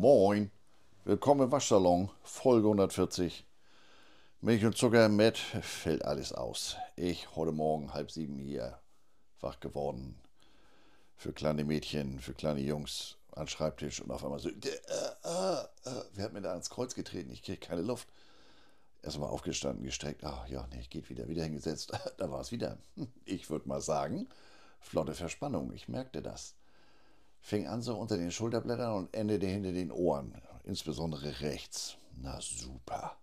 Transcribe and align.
Moin, 0.00 0.50
willkommen 1.04 1.42
im 1.42 1.52
Waschsalon, 1.52 2.08
Folge 2.22 2.68
140. 2.68 3.46
Milch 4.40 4.64
und 4.64 4.74
Zucker 4.74 5.10
mit, 5.10 5.36
fällt 5.36 6.06
alles 6.06 6.32
aus. 6.32 6.78
Ich 6.96 7.36
heute 7.36 7.52
Morgen 7.52 7.92
halb 7.92 8.10
sieben 8.10 8.38
hier 8.38 8.80
wach 9.42 9.60
geworden. 9.60 10.18
Für 11.18 11.34
kleine 11.34 11.64
Mädchen, 11.64 12.18
für 12.18 12.32
kleine 12.32 12.60
Jungs 12.60 13.18
an 13.32 13.46
Schreibtisch 13.46 14.00
und 14.00 14.10
auf 14.10 14.24
einmal 14.24 14.38
so, 14.38 14.48
äh, 14.48 14.52
äh, 14.54 15.64
äh, 15.84 16.02
wer 16.14 16.24
hat 16.24 16.32
mir 16.32 16.40
da 16.40 16.52
ans 16.52 16.70
Kreuz 16.70 16.94
getreten? 16.94 17.30
Ich 17.30 17.42
kriege 17.42 17.58
keine 17.58 17.82
Luft. 17.82 18.08
Erstmal 19.02 19.28
aufgestanden, 19.28 19.84
gestreckt, 19.84 20.24
ach 20.24 20.48
ja, 20.48 20.66
nee, 20.72 20.82
geht 20.88 21.10
wieder, 21.10 21.28
wieder 21.28 21.44
hingesetzt. 21.44 21.92
da 22.16 22.30
war 22.30 22.40
es 22.40 22.52
wieder. 22.52 22.78
Ich 23.26 23.50
würde 23.50 23.68
mal 23.68 23.82
sagen, 23.82 24.30
flotte 24.80 25.12
Verspannung, 25.12 25.74
ich 25.74 25.88
merkte 25.88 26.22
das 26.22 26.54
fing 27.40 27.66
an 27.66 27.82
so 27.82 27.96
unter 27.96 28.16
den 28.16 28.30
Schulterblättern 28.30 28.92
und 28.92 29.14
endete 29.14 29.46
hinter 29.46 29.72
den 29.72 29.90
Ohren, 29.90 30.40
insbesondere 30.64 31.40
rechts. 31.40 31.96
Na 32.16 32.40
super. 32.40 33.16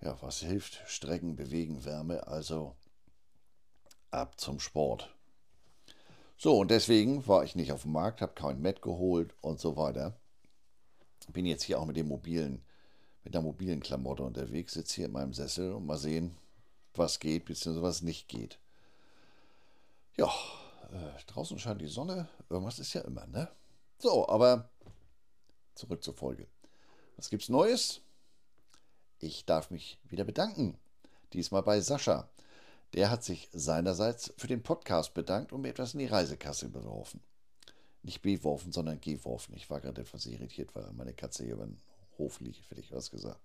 Ja, 0.00 0.16
was 0.20 0.40
hilft? 0.40 0.82
Strecken, 0.86 1.36
bewegen, 1.36 1.84
Wärme, 1.84 2.26
also 2.26 2.74
ab 4.10 4.38
zum 4.40 4.60
Sport. 4.60 5.14
So, 6.36 6.58
und 6.58 6.70
deswegen 6.70 7.26
war 7.28 7.44
ich 7.44 7.54
nicht 7.54 7.72
auf 7.72 7.82
dem 7.82 7.92
Markt, 7.92 8.20
habe 8.20 8.34
kein 8.34 8.60
Met 8.60 8.82
geholt 8.82 9.34
und 9.40 9.60
so 9.60 9.76
weiter. 9.76 10.16
Bin 11.32 11.46
jetzt 11.46 11.62
hier 11.62 11.78
auch 11.78 11.86
mit 11.86 11.96
dem 11.96 12.08
mobilen, 12.08 12.64
mit 13.22 13.34
der 13.34 13.42
mobilen 13.42 13.80
Klamotte 13.80 14.24
unterwegs, 14.24 14.74
sitze 14.74 14.96
hier 14.96 15.06
in 15.06 15.12
meinem 15.12 15.32
Sessel 15.32 15.72
und 15.72 15.86
mal 15.86 15.98
sehen, 15.98 16.36
was 16.94 17.20
geht, 17.20 17.44
bzw. 17.44 17.80
was 17.80 18.02
nicht 18.02 18.28
geht. 18.28 18.58
Ja, 20.16 20.30
äh, 20.92 21.22
draußen 21.26 21.58
scheint 21.58 21.80
die 21.80 21.86
Sonne. 21.86 22.28
Irgendwas 22.48 22.78
ist 22.78 22.92
ja 22.92 23.00
immer, 23.02 23.26
ne? 23.26 23.48
So, 23.98 24.28
aber 24.28 24.70
zurück 25.74 26.02
zur 26.02 26.14
Folge. 26.14 26.46
Was 27.16 27.30
gibt's 27.30 27.48
Neues? 27.48 28.00
Ich 29.18 29.46
darf 29.46 29.70
mich 29.70 29.98
wieder 30.04 30.24
bedanken. 30.24 30.78
Diesmal 31.32 31.62
bei 31.62 31.80
Sascha. 31.80 32.28
Der 32.94 33.10
hat 33.10 33.24
sich 33.24 33.48
seinerseits 33.52 34.34
für 34.36 34.48
den 34.48 34.62
Podcast 34.62 35.14
bedankt 35.14 35.52
und 35.52 35.62
mir 35.62 35.70
etwas 35.70 35.94
in 35.94 36.00
die 36.00 36.06
Reisekasse 36.06 36.68
beworfen. 36.68 37.22
Nicht 38.02 38.20
beworfen, 38.20 38.72
sondern 38.72 39.00
geworfen. 39.00 39.54
Ich 39.56 39.70
war 39.70 39.80
gerade 39.80 40.02
etwas 40.02 40.26
irritiert, 40.26 40.74
weil 40.74 40.92
meine 40.92 41.14
Katze 41.14 41.44
hier 41.44 41.54
über 41.54 41.66
den 41.66 41.80
Hof 42.18 42.40
liegt, 42.40 42.68
hätte 42.70 42.80
ich 42.80 42.92
was 42.92 43.10
gesagt. 43.10 43.40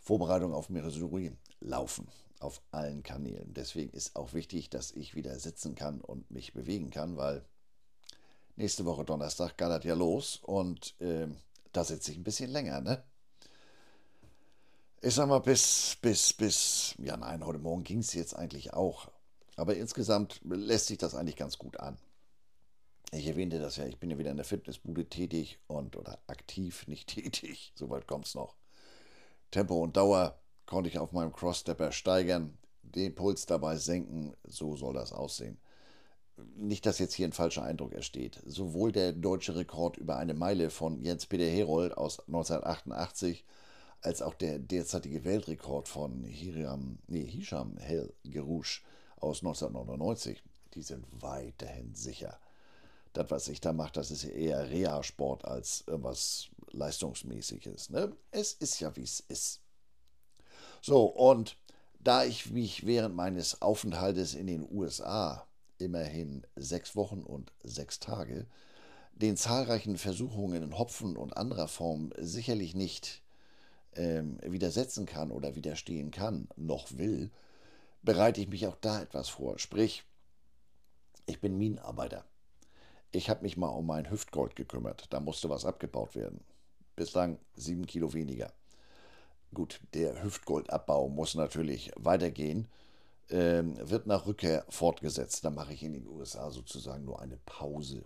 Vorbereitung 0.00 0.52
auf 0.52 0.68
Missouri 0.68 1.36
laufen 1.60 2.08
auf 2.40 2.62
allen 2.70 3.02
Kanälen. 3.02 3.54
Deswegen 3.54 3.90
ist 3.90 4.16
auch 4.16 4.32
wichtig, 4.32 4.70
dass 4.70 4.92
ich 4.92 5.14
wieder 5.14 5.38
sitzen 5.38 5.74
kann 5.74 6.00
und 6.00 6.30
mich 6.30 6.52
bewegen 6.52 6.90
kann, 6.90 7.16
weil 7.16 7.44
nächste 8.56 8.84
Woche 8.84 9.04
Donnerstag 9.04 9.56
gallert 9.56 9.84
ja 9.84 9.94
los 9.94 10.36
und 10.42 11.00
äh, 11.00 11.28
da 11.72 11.84
sitze 11.84 12.12
ich 12.12 12.18
ein 12.18 12.24
bisschen 12.24 12.50
länger, 12.50 12.80
ne? 12.80 13.02
Ich 15.00 15.14
sag 15.14 15.28
mal, 15.28 15.40
bis, 15.40 15.98
bis, 16.00 16.32
bis, 16.32 16.94
ja 16.98 17.16
nein, 17.16 17.44
heute 17.44 17.58
Morgen 17.58 17.84
ging 17.84 17.98
es 17.98 18.14
jetzt 18.14 18.34
eigentlich 18.34 18.72
auch. 18.72 19.10
Aber 19.56 19.76
insgesamt 19.76 20.40
lässt 20.44 20.86
sich 20.86 20.98
das 20.98 21.14
eigentlich 21.14 21.36
ganz 21.36 21.58
gut 21.58 21.78
an. 21.78 21.98
Ich 23.12 23.26
erwähnte 23.26 23.58
das 23.58 23.76
ja, 23.76 23.86
ich 23.86 23.98
bin 23.98 24.10
ja 24.10 24.18
wieder 24.18 24.30
in 24.30 24.38
der 24.38 24.46
Fitnessbude 24.46 25.08
tätig 25.08 25.58
und 25.66 25.96
oder 25.96 26.18
aktiv, 26.26 26.86
nicht 26.88 27.08
tätig, 27.08 27.72
soweit 27.76 28.06
kommt 28.06 28.26
es 28.26 28.34
noch. 28.34 28.56
Tempo 29.50 29.82
und 29.82 29.96
Dauer 29.96 30.40
konnte 30.66 30.88
ich 30.88 30.98
auf 30.98 31.12
meinem 31.12 31.32
Crossstepper 31.32 31.92
steigern, 31.92 32.56
den 32.82 33.14
Puls 33.14 33.46
dabei 33.46 33.76
senken, 33.76 34.34
so 34.44 34.76
soll 34.76 34.94
das 34.94 35.12
aussehen. 35.12 35.58
Nicht, 36.56 36.84
dass 36.86 36.98
jetzt 36.98 37.14
hier 37.14 37.28
ein 37.28 37.32
falscher 37.32 37.62
Eindruck 37.62 37.92
entsteht. 37.92 38.40
Sowohl 38.44 38.90
der 38.92 39.12
deutsche 39.12 39.54
Rekord 39.54 39.96
über 39.96 40.16
eine 40.16 40.34
Meile 40.34 40.70
von 40.70 41.00
Jens-Peter 41.00 41.44
Herold 41.44 41.96
aus 41.96 42.20
1988 42.20 43.44
als 44.00 44.20
auch 44.20 44.34
der 44.34 44.58
derzeitige 44.58 45.24
Weltrekord 45.24 45.88
von 45.88 46.24
Hiram, 46.24 46.98
nee, 47.06 47.24
Hisham 47.24 47.76
Hel 47.78 48.12
Gerouche 48.24 48.82
aus 49.16 49.38
1999, 49.40 50.42
die 50.74 50.82
sind 50.82 51.06
weiterhin 51.22 51.94
sicher. 51.94 52.38
Das, 53.14 53.30
was 53.30 53.48
ich 53.48 53.60
da 53.60 53.72
mache, 53.72 53.92
das 53.92 54.10
ist 54.10 54.24
eher 54.24 54.68
Reha-Sport 54.68 55.44
als 55.44 55.84
irgendwas 55.86 56.48
Leistungsmäßiges. 56.72 57.90
Ne? 57.90 58.12
Es 58.30 58.52
ist 58.54 58.80
ja, 58.80 58.94
wie 58.96 59.04
es 59.04 59.20
ist. 59.20 59.60
So, 60.86 61.04
und 61.06 61.56
da 61.98 62.24
ich 62.24 62.50
mich 62.50 62.84
während 62.84 63.16
meines 63.16 63.62
Aufenthaltes 63.62 64.34
in 64.34 64.46
den 64.46 64.68
USA, 64.70 65.46
immerhin 65.78 66.46
sechs 66.56 66.94
Wochen 66.94 67.22
und 67.22 67.52
sechs 67.62 68.00
Tage, 68.00 68.44
den 69.14 69.38
zahlreichen 69.38 69.96
Versuchungen 69.96 70.62
in 70.62 70.78
Hopfen 70.78 71.16
und 71.16 71.38
anderer 71.38 71.68
Form 71.68 72.12
sicherlich 72.18 72.74
nicht 72.74 73.22
ähm, 73.94 74.36
widersetzen 74.42 75.06
kann 75.06 75.30
oder 75.30 75.56
widerstehen 75.56 76.10
kann, 76.10 76.48
noch 76.54 76.92
will, 76.98 77.30
bereite 78.02 78.42
ich 78.42 78.48
mich 78.48 78.66
auch 78.66 78.76
da 78.82 79.00
etwas 79.00 79.30
vor. 79.30 79.58
Sprich, 79.58 80.04
ich 81.24 81.40
bin 81.40 81.56
Minenarbeiter. 81.56 82.26
Ich 83.10 83.30
habe 83.30 83.40
mich 83.40 83.56
mal 83.56 83.68
um 83.68 83.86
mein 83.86 84.10
Hüftgold 84.10 84.54
gekümmert. 84.54 85.06
Da 85.08 85.20
musste 85.20 85.48
was 85.48 85.64
abgebaut 85.64 86.14
werden. 86.14 86.44
Bislang 86.94 87.38
sieben 87.56 87.86
Kilo 87.86 88.12
weniger. 88.12 88.52
Gut, 89.54 89.80
der 89.94 90.22
Hüftgoldabbau 90.22 91.08
muss 91.08 91.34
natürlich 91.34 91.92
weitergehen, 91.96 92.68
ähm, 93.30 93.76
wird 93.88 94.06
nach 94.06 94.26
Rückkehr 94.26 94.64
fortgesetzt. 94.68 95.44
Da 95.44 95.50
mache 95.50 95.72
ich 95.72 95.82
in 95.82 95.92
den 95.92 96.08
USA 96.08 96.50
sozusagen 96.50 97.04
nur 97.04 97.20
eine 97.20 97.38
Pause. 97.46 98.02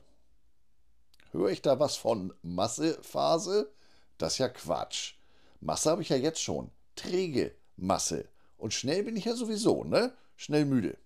Höre 1.32 1.48
ich 1.48 1.62
da 1.62 1.80
was 1.80 1.96
von 1.96 2.32
Massephase? 2.42 3.70
Das 4.18 4.34
ist 4.34 4.38
ja 4.38 4.48
Quatsch. 4.48 5.14
Masse 5.60 5.90
habe 5.90 6.02
ich 6.02 6.08
ja 6.08 6.16
jetzt 6.16 6.40
schon. 6.40 6.70
Träge 6.96 7.54
Masse. 7.76 8.28
Und 8.56 8.74
schnell 8.74 9.04
bin 9.04 9.16
ich 9.16 9.24
ja 9.24 9.34
sowieso, 9.34 9.84
ne? 9.84 10.12
Schnell 10.36 10.64
müde. 10.64 10.96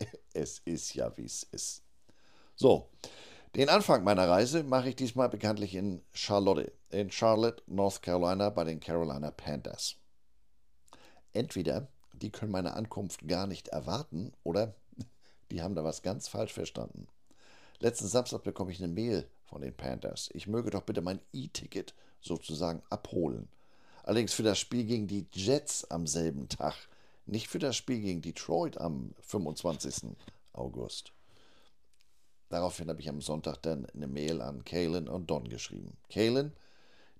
Es 0.34 0.60
ist 0.64 0.94
ja, 0.94 1.14
wie 1.18 1.26
es 1.26 1.42
ist. 1.42 1.82
So, 2.56 2.88
den 3.54 3.68
Anfang 3.68 4.02
meiner 4.02 4.28
Reise 4.28 4.62
mache 4.62 4.88
ich 4.88 4.96
diesmal 4.96 5.28
bekanntlich 5.28 5.74
in 5.74 6.02
Charlotte, 6.12 6.72
in 6.88 7.10
Charlotte, 7.10 7.62
North 7.66 8.02
Carolina 8.02 8.48
bei 8.48 8.64
den 8.64 8.80
Carolina 8.80 9.30
Panthers. 9.30 9.96
Entweder 11.32 11.88
die 12.14 12.30
können 12.30 12.52
meine 12.52 12.74
Ankunft 12.74 13.28
gar 13.28 13.46
nicht 13.46 13.68
erwarten 13.68 14.32
oder 14.42 14.74
die 15.50 15.60
haben 15.60 15.74
da 15.74 15.84
was 15.84 16.02
ganz 16.02 16.28
falsch 16.28 16.52
verstanden. 16.54 17.08
Letzten 17.78 18.06
Samstag 18.06 18.42
bekomme 18.42 18.72
ich 18.72 18.82
eine 18.82 18.92
Mail 18.92 19.28
von 19.44 19.60
den 19.60 19.76
Panthers. 19.76 20.30
Ich 20.32 20.46
möge 20.46 20.70
doch 20.70 20.82
bitte 20.82 21.02
mein 21.02 21.20
E-Ticket 21.32 21.94
sozusagen 22.20 22.82
abholen. 22.88 23.48
Allerdings 24.04 24.32
für 24.32 24.42
das 24.42 24.58
Spiel 24.58 24.84
gegen 24.84 25.08
die 25.08 25.26
Jets 25.32 25.84
am 25.90 26.06
selben 26.06 26.48
Tag, 26.48 26.74
nicht 27.26 27.48
für 27.48 27.58
das 27.58 27.76
Spiel 27.76 28.00
gegen 28.00 28.22
Detroit 28.22 28.78
am 28.78 29.14
25. 29.20 30.16
August. 30.54 31.12
Daraufhin 32.52 32.90
habe 32.90 33.00
ich 33.00 33.08
am 33.08 33.22
Sonntag 33.22 33.62
dann 33.62 33.86
eine 33.94 34.06
Mail 34.06 34.42
an 34.42 34.62
Kalen 34.62 35.08
und 35.08 35.30
Don 35.30 35.48
geschrieben. 35.48 35.96
Kalen, 36.12 36.52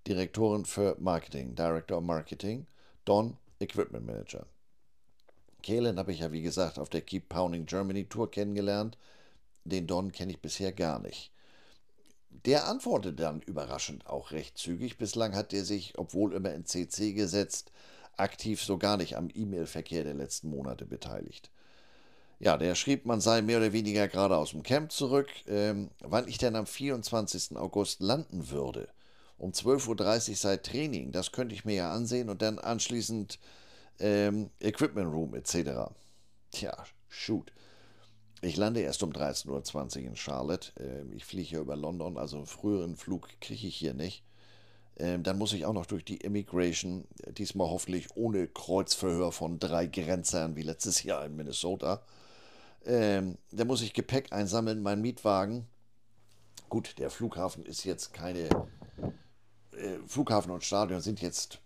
Direktorin 0.06 0.66
für 0.66 0.94
Marketing, 1.00 1.54
Director 1.54 1.96
of 1.96 2.04
Marketing, 2.04 2.66
Don, 3.06 3.38
Equipment 3.58 4.04
Manager. 4.04 4.44
Kalen 5.62 5.98
habe 5.98 6.12
ich 6.12 6.18
ja 6.18 6.32
wie 6.32 6.42
gesagt 6.42 6.78
auf 6.78 6.90
der 6.90 7.00
Keep 7.00 7.30
Pounding 7.30 7.64
Germany 7.64 8.04
Tour 8.04 8.30
kennengelernt. 8.30 8.98
Den 9.64 9.86
Don 9.86 10.12
kenne 10.12 10.32
ich 10.32 10.42
bisher 10.42 10.70
gar 10.70 10.98
nicht. 10.98 11.32
Der 12.28 12.66
antwortete 12.68 13.14
dann 13.14 13.40
überraschend 13.40 14.06
auch 14.06 14.32
recht 14.32 14.58
zügig. 14.58 14.98
Bislang 14.98 15.34
hat 15.34 15.54
er 15.54 15.64
sich, 15.64 15.94
obwohl 15.96 16.34
immer 16.34 16.52
in 16.52 16.66
CC 16.66 17.14
gesetzt, 17.14 17.72
aktiv 18.18 18.62
so 18.62 18.76
gar 18.76 18.98
nicht 18.98 19.16
am 19.16 19.30
E-Mail-Verkehr 19.32 20.04
der 20.04 20.12
letzten 20.12 20.50
Monate 20.50 20.84
beteiligt. 20.84 21.50
Ja, 22.42 22.56
der 22.56 22.74
schrieb, 22.74 23.06
man 23.06 23.20
sei 23.20 23.40
mehr 23.40 23.58
oder 23.58 23.72
weniger 23.72 24.08
gerade 24.08 24.36
aus 24.36 24.50
dem 24.50 24.64
Camp 24.64 24.90
zurück, 24.90 25.28
ähm, 25.46 25.90
wann 26.00 26.26
ich 26.26 26.38
denn 26.38 26.56
am 26.56 26.66
24. 26.66 27.56
August 27.56 28.00
landen 28.00 28.50
würde. 28.50 28.88
Um 29.38 29.52
12.30 29.52 30.30
Uhr 30.30 30.36
sei 30.36 30.56
Training, 30.56 31.12
das 31.12 31.30
könnte 31.30 31.54
ich 31.54 31.64
mir 31.64 31.76
ja 31.76 31.92
ansehen 31.92 32.28
und 32.28 32.42
dann 32.42 32.58
anschließend 32.58 33.38
ähm, 34.00 34.50
Equipment 34.58 35.12
Room 35.12 35.36
etc. 35.36 35.92
Tja, 36.50 36.76
shoot. 37.08 37.52
Ich 38.40 38.56
lande 38.56 38.80
erst 38.80 39.04
um 39.04 39.12
13.20 39.12 39.98
Uhr 40.00 40.08
in 40.08 40.16
Charlotte. 40.16 40.72
Ähm, 40.80 41.12
ich 41.12 41.24
fliege 41.24 41.54
ja 41.54 41.60
über 41.60 41.76
London, 41.76 42.18
also 42.18 42.38
einen 42.38 42.46
früheren 42.46 42.96
Flug 42.96 43.28
kriege 43.40 43.68
ich 43.68 43.76
hier 43.76 43.94
nicht. 43.94 44.24
Ähm, 44.96 45.22
dann 45.22 45.38
muss 45.38 45.52
ich 45.52 45.64
auch 45.64 45.74
noch 45.74 45.86
durch 45.86 46.04
die 46.04 46.16
Immigration, 46.16 47.04
diesmal 47.38 47.70
hoffentlich 47.70 48.16
ohne 48.16 48.48
Kreuzverhör 48.48 49.30
von 49.30 49.60
drei 49.60 49.86
Grenzern 49.86 50.56
wie 50.56 50.62
letztes 50.62 51.04
Jahr 51.04 51.24
in 51.24 51.36
Minnesota. 51.36 52.02
Ähm, 52.84 53.38
da 53.50 53.64
muss 53.64 53.82
ich 53.82 53.94
Gepäck 53.94 54.32
einsammeln, 54.32 54.82
mein 54.82 55.00
Mietwagen. 55.00 55.66
Gut, 56.68 56.98
der 56.98 57.10
Flughafen 57.10 57.64
ist 57.64 57.84
jetzt 57.84 58.12
keine. 58.12 58.48
Äh, 59.72 59.98
Flughafen 60.06 60.50
und 60.50 60.64
Stadion 60.64 61.00
sind 61.00 61.20
jetzt 61.20 61.60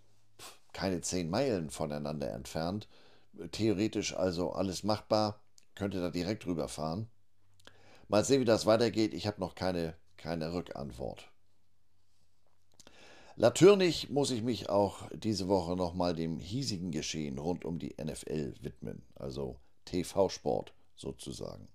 keine 0.73 1.01
zehn 1.01 1.29
Meilen 1.29 1.69
voneinander 1.69 2.31
entfernt. 2.31 2.87
Theoretisch 3.51 4.15
also 4.15 4.51
alles 4.51 4.83
machbar. 4.83 5.41
Könnte 5.75 6.01
da 6.01 6.09
direkt 6.09 6.45
rüberfahren. 6.45 7.07
Mal 8.07 8.23
sehen, 8.23 8.41
wie 8.41 8.45
das 8.45 8.65
weitergeht. 8.65 9.13
Ich 9.13 9.27
habe 9.27 9.39
noch 9.39 9.55
keine, 9.55 9.95
keine 10.17 10.53
Rückantwort. 10.53 11.31
Natürlich 13.35 14.09
muss 14.09 14.31
ich 14.31 14.41
mich 14.41 14.69
auch 14.69 15.07
diese 15.13 15.47
Woche 15.47 15.75
nochmal 15.75 16.15
dem 16.15 16.39
hiesigen 16.39 16.89
Geschehen 16.89 17.37
rund 17.37 17.65
um 17.65 17.77
die 17.77 17.95
NFL 18.01 18.55
widmen, 18.61 19.03
also 19.13 19.59
TV-Sport 19.85 20.73
sozusagen. 20.97 21.67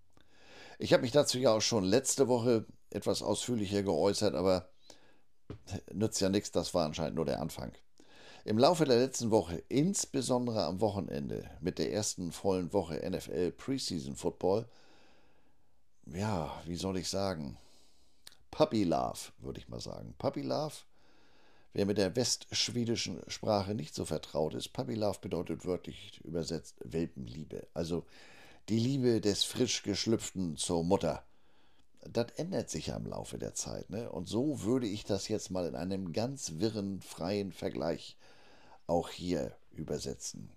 Ich 0.78 0.92
habe 0.92 1.02
mich 1.02 1.12
dazu 1.12 1.38
ja 1.38 1.52
auch 1.52 1.60
schon 1.60 1.84
letzte 1.84 2.28
Woche 2.28 2.66
etwas 2.90 3.22
ausführlicher 3.22 3.82
geäußert, 3.82 4.34
aber 4.34 4.69
nützt 5.92 6.20
ja 6.20 6.28
nichts, 6.28 6.50
das 6.50 6.74
war 6.74 6.84
anscheinend 6.84 7.16
nur 7.16 7.24
der 7.24 7.40
Anfang. 7.40 7.72
Im 8.44 8.58
Laufe 8.58 8.84
der 8.84 8.98
letzten 8.98 9.30
Woche, 9.30 9.62
insbesondere 9.69 10.64
am 10.64 10.80
Wochenende 10.80 11.48
mit 11.60 11.78
der 11.78 11.92
ersten 11.92 12.32
vollen 12.32 12.72
Woche 12.72 13.08
NFL 13.08 13.52
Preseason 13.52 14.16
Football, 14.16 14.66
ja, 16.06 16.60
wie 16.66 16.74
soll 16.74 16.96
ich 16.96 17.08
sagen, 17.08 17.56
Puppy 18.50 18.82
Love, 18.84 19.19
würde 19.38 19.60
ich 19.60 19.69
mal 19.69 19.80
sagen. 19.80 20.14
Puppy 20.19 20.42
Love, 20.42 20.74
wer 21.72 21.86
mit 21.86 21.98
der 21.98 22.16
westschwedischen 22.16 23.20
Sprache 23.28 23.74
nicht 23.74 23.94
so 23.94 24.04
vertraut 24.04 24.54
ist, 24.54 24.72
Puppy 24.72 24.94
Love 24.94 25.19
bedeutet 25.20 25.64
wörtlich 25.64 26.20
übersetzt 26.24 26.80
Welpenliebe. 26.84 27.69
Also 27.74 28.04
die 28.69 28.79
Liebe 28.79 29.20
des 29.20 29.44
frisch 29.44 29.82
geschlüpften 29.82 30.56
zur 30.56 30.85
Mutter. 30.85 31.25
Das 32.00 32.32
ändert 32.37 32.70
sich 32.70 32.88
ja 32.88 32.97
im 32.97 33.06
Laufe 33.06 33.38
der 33.38 33.55
Zeit. 33.55 33.91
Ne? 33.91 34.11
Und 34.11 34.29
so 34.29 34.62
würde 34.62 34.87
ich 34.87 35.05
das 35.05 35.29
jetzt 35.29 35.50
mal 35.50 35.67
in 35.67 35.76
einem 35.76 36.12
ganz 36.12 36.55
wirren, 36.56 37.00
freien 37.00 37.53
Vergleich 37.53 38.17
auch 38.87 39.09
hier 39.09 39.56
übersetzen. 39.73 40.50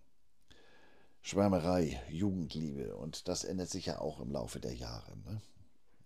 Schwärmerei, 1.21 2.01
Jugendliebe 2.09 2.95
und 2.95 3.27
das 3.27 3.43
ändert 3.43 3.69
sich 3.69 3.87
ja 3.87 3.99
auch 3.99 4.19
im 4.19 4.31
Laufe 4.31 4.59
der 4.59 4.73
Jahre. 4.73 5.17
Ne? 5.17 5.41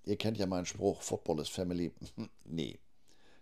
Ihr 0.05 0.17
kennt 0.17 0.37
ja 0.37 0.45
meinen 0.45 0.65
Spruch, 0.65 1.01
Football 1.01 1.39
is 1.41 1.49
Family. 1.49 1.91
nee, 2.45 2.79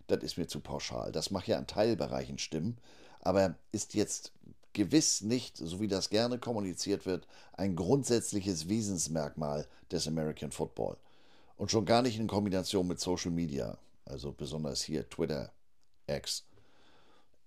das 0.08 0.22
ist 0.22 0.38
mir 0.38 0.48
zu 0.48 0.60
pauschal. 0.60 1.12
Das 1.12 1.30
mag 1.30 1.46
ja 1.46 1.58
an 1.58 1.66
Teilbereichen 1.66 2.38
stimmen, 2.38 2.78
aber 3.20 3.54
ist 3.70 3.94
jetzt 3.94 4.32
gewiss 4.72 5.22
nicht, 5.22 5.56
so 5.56 5.80
wie 5.80 5.88
das 5.88 6.10
gerne 6.10 6.38
kommuniziert 6.38 7.06
wird, 7.06 7.26
ein 7.54 7.76
grundsätzliches 7.76 8.68
Wesensmerkmal 8.68 9.66
des 9.90 10.06
American 10.06 10.50
Football. 10.50 10.96
Und 11.56 11.70
schon 11.70 11.84
gar 11.84 12.02
nicht 12.02 12.18
in 12.18 12.28
Kombination 12.28 12.86
mit 12.86 13.00
Social 13.00 13.32
Media, 13.32 13.78
also 14.04 14.32
besonders 14.32 14.82
hier 14.82 15.08
Twitter, 15.08 15.52
X. 16.06 16.44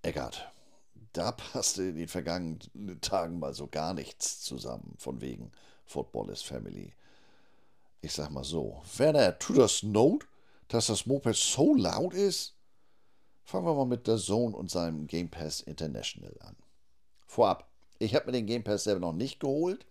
Eckart, 0.01 0.51
da 1.13 1.31
passte 1.31 1.83
in 1.83 1.95
den 1.95 2.07
vergangenen 2.07 3.00
Tagen 3.01 3.39
mal 3.39 3.53
so 3.53 3.68
gar 3.68 3.94
nichts 3.94 4.41
zusammen, 4.41 4.95
von 4.97 5.21
wegen 5.21 5.51
Football 5.85 6.29
is 6.29 6.41
Family. 6.41 6.94
Ich 8.01 8.13
sag 8.13 8.31
mal 8.31 8.44
so, 8.44 8.81
Werner, 8.97 9.38
tut 9.38 9.57
das 9.57 9.83
Not, 9.83 10.27
dass 10.69 10.88
das 10.88 11.06
Moped 11.06 11.35
so 11.35 11.75
laut 11.75 12.13
ist? 12.13 12.56
Fangen 13.44 13.65
wir 13.65 13.75
mal 13.75 13.85
mit 13.85 14.07
der 14.07 14.18
Zone 14.18 14.56
und 14.56 14.71
seinem 14.71 15.06
Game 15.07 15.29
Pass 15.29 15.62
International 15.62 16.35
an. 16.39 16.56
Vorab, 17.31 17.66
ich 17.98 18.13
habe 18.13 18.25
mir 18.25 18.33
den 18.33 18.45
Game 18.45 18.66
Pass 18.66 18.83
selber 18.83 19.00
noch 19.00 19.13
nicht 19.13 19.39
geholt, 19.39 19.86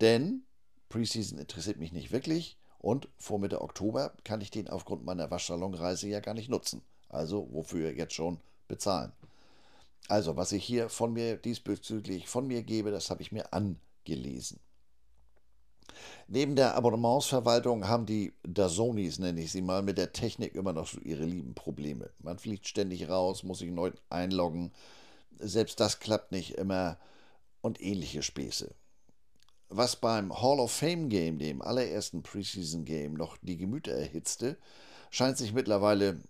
denn 0.00 0.44
Preseason 0.88 1.36
interessiert 1.36 1.78
mich 1.78 1.90
nicht 1.90 2.12
wirklich 2.12 2.56
und 2.78 3.08
vor 3.18 3.40
Mitte 3.40 3.60
Oktober 3.60 4.12
kann 4.22 4.40
ich 4.40 4.52
den 4.52 4.68
aufgrund 4.68 5.04
meiner 5.04 5.32
Waschsalonreise 5.32 6.06
ja 6.06 6.20
gar 6.20 6.34
nicht 6.34 6.48
nutzen. 6.48 6.82
Also 7.08 7.48
wofür 7.50 7.90
jetzt 7.90 8.14
schon 8.14 8.38
bezahlen. 8.68 9.10
Also, 10.06 10.36
was 10.36 10.52
ich 10.52 10.64
hier 10.64 10.88
von 10.88 11.12
mir 11.12 11.38
diesbezüglich 11.38 12.28
von 12.28 12.46
mir 12.46 12.62
gebe, 12.62 12.92
das 12.92 13.10
habe 13.10 13.22
ich 13.22 13.32
mir 13.32 13.52
angelesen. 13.52 14.60
Neben 16.28 16.54
der 16.54 16.76
Abonnementsverwaltung 16.76 17.88
haben 17.88 18.06
die 18.06 18.32
Dazonis, 18.44 19.18
nenne 19.18 19.40
ich 19.40 19.50
sie 19.50 19.62
mal, 19.62 19.82
mit 19.82 19.98
der 19.98 20.12
Technik 20.12 20.54
immer 20.54 20.72
noch 20.72 20.86
so 20.86 21.00
ihre 21.00 21.24
lieben 21.24 21.56
Probleme. 21.56 22.10
Man 22.20 22.38
fliegt 22.38 22.68
ständig 22.68 23.08
raus, 23.08 23.42
muss 23.42 23.58
sich 23.58 23.72
neu 23.72 23.90
einloggen, 24.08 24.70
selbst 25.40 25.80
das 25.80 26.00
klappt 26.00 26.32
nicht 26.32 26.54
immer 26.54 26.98
und 27.60 27.80
ähnliche 27.80 28.22
Späße. 28.22 28.74
Was 29.68 29.96
beim 29.96 30.40
Hall 30.40 30.58
of 30.58 30.72
Fame 30.72 31.08
Game, 31.08 31.38
dem 31.38 31.62
allerersten 31.62 32.22
Preseason 32.22 32.84
Game, 32.84 33.14
noch 33.14 33.36
die 33.42 33.56
Gemüter 33.56 33.92
erhitzte, 33.92 34.56
scheint 35.10 35.38
sich 35.38 35.52
mittlerweile 35.52 36.20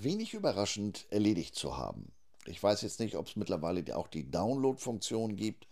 wenig 0.00 0.34
überraschend 0.34 1.06
erledigt 1.10 1.54
zu 1.54 1.76
haben. 1.76 2.12
Ich 2.46 2.62
weiß 2.62 2.82
jetzt 2.82 2.98
nicht, 2.98 3.16
ob 3.16 3.28
es 3.28 3.36
mittlerweile 3.36 3.96
auch 3.96 4.08
die 4.08 4.28
Download-Funktion 4.28 5.36
gibt, 5.36 5.68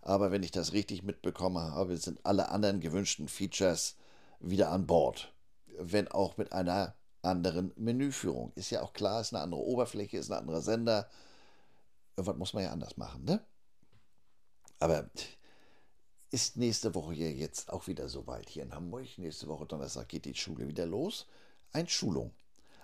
aber 0.00 0.30
wenn 0.30 0.42
ich 0.42 0.50
das 0.50 0.72
richtig 0.72 1.02
mitbekommen 1.02 1.58
habe, 1.58 1.96
sind 1.96 2.24
alle 2.24 2.48
anderen 2.48 2.80
gewünschten 2.80 3.28
Features 3.28 3.96
wieder 4.40 4.70
an 4.70 4.86
Bord. 4.86 5.34
Wenn 5.78 6.08
auch 6.08 6.36
mit 6.36 6.52
einer 6.52 6.94
anderen 7.24 7.72
Menüführung. 7.76 8.52
Ist 8.54 8.70
ja 8.70 8.82
auch 8.82 8.92
klar, 8.92 9.20
ist 9.20 9.34
eine 9.34 9.42
andere 9.42 9.62
Oberfläche, 9.62 10.18
ist 10.18 10.30
ein 10.30 10.38
anderer 10.38 10.60
Sender, 10.60 11.08
Irgendwas 12.16 12.36
muss 12.36 12.54
man 12.54 12.64
ja 12.64 12.72
anders 12.72 12.96
machen, 12.96 13.24
ne? 13.24 13.44
Aber 14.78 15.10
ist 16.30 16.56
nächste 16.56 16.94
Woche 16.94 17.14
hier 17.14 17.32
jetzt 17.32 17.72
auch 17.72 17.86
wieder 17.86 18.08
soweit 18.08 18.48
hier 18.48 18.64
in 18.64 18.74
Hamburg. 18.74 19.06
Nächste 19.18 19.46
Woche 19.46 19.66
Donnerstag 19.66 20.08
geht 20.08 20.24
die 20.24 20.34
Schule 20.34 20.66
wieder 20.66 20.84
los. 20.84 21.26
Ein 21.72 21.88
Schulung. 21.88 22.34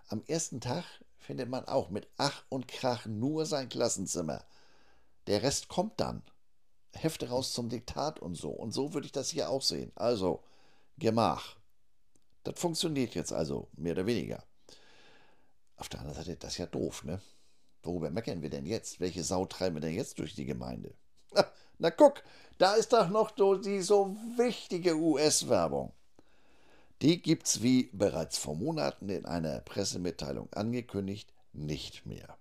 Am 0.09 0.23
ersten 0.27 0.61
Tag 0.61 0.85
findet 1.19 1.49
man 1.49 1.65
auch 1.67 1.91
mit 1.91 2.09
Ach 2.17 2.45
und 2.49 2.69
Krach 2.69 3.07
nur 3.07 3.47
sein 3.47 3.69
Klassenzimmer. 3.69 4.45
Der 5.27 5.43
Rest 5.43 5.69
kommt 5.69 6.01
dann. 6.01 6.23
Hefte 6.93 7.29
raus 7.29 7.53
zum 7.53 7.69
Diktat 7.69 8.21
und 8.21 8.35
so. 8.35 8.51
Und 8.51 8.73
so 8.73 8.95
würde 8.95 9.07
ich 9.07 9.13
das 9.13 9.31
hier 9.31 9.51
auch 9.51 9.63
sehen. 9.63 9.93
Also, 9.95 10.43
Gemach. 10.97 11.57
Das 12.45 12.59
funktioniert 12.59 13.15
jetzt 13.15 13.33
also, 13.33 13.69
mehr 13.73 13.93
oder 13.93 14.07
weniger. 14.07 14.45
Auf 15.77 15.89
der 15.89 16.01
anderen 16.01 16.17
Seite, 16.17 16.37
das 16.37 16.53
ist 16.53 16.59
ja 16.59 16.67
doof, 16.67 17.05
ne? 17.05 17.21
Worüber 17.83 18.11
meckern 18.11 18.43
wir 18.43 18.51
denn 18.51 18.67
jetzt? 18.67 19.01
Welche 19.01 19.25
Sau 19.25 19.47
treiben 19.47 19.77
wir 19.77 19.81
denn 19.81 19.95
jetzt 19.95 20.19
durch 20.19 20.35
die 20.35 20.45
Gemeinde? 20.45 20.95
Na, 21.33 21.47
na 21.79 21.91
guck, 21.91 22.23
da 22.59 22.75
ist 22.75 22.93
doch 22.93 23.09
noch 23.09 23.31
die 23.31 23.81
so 23.81 24.17
wichtige 24.37 24.97
US-Werbung. 24.97 25.93
Die 27.03 27.23
gibt's 27.23 27.63
wie 27.63 27.85
bereits 27.93 28.37
vor 28.37 28.55
Monaten 28.55 29.09
in 29.09 29.25
einer 29.25 29.61
Pressemitteilung 29.61 30.53
angekündigt 30.53 31.33
nicht 31.55 32.05
mehr. 32.05 32.37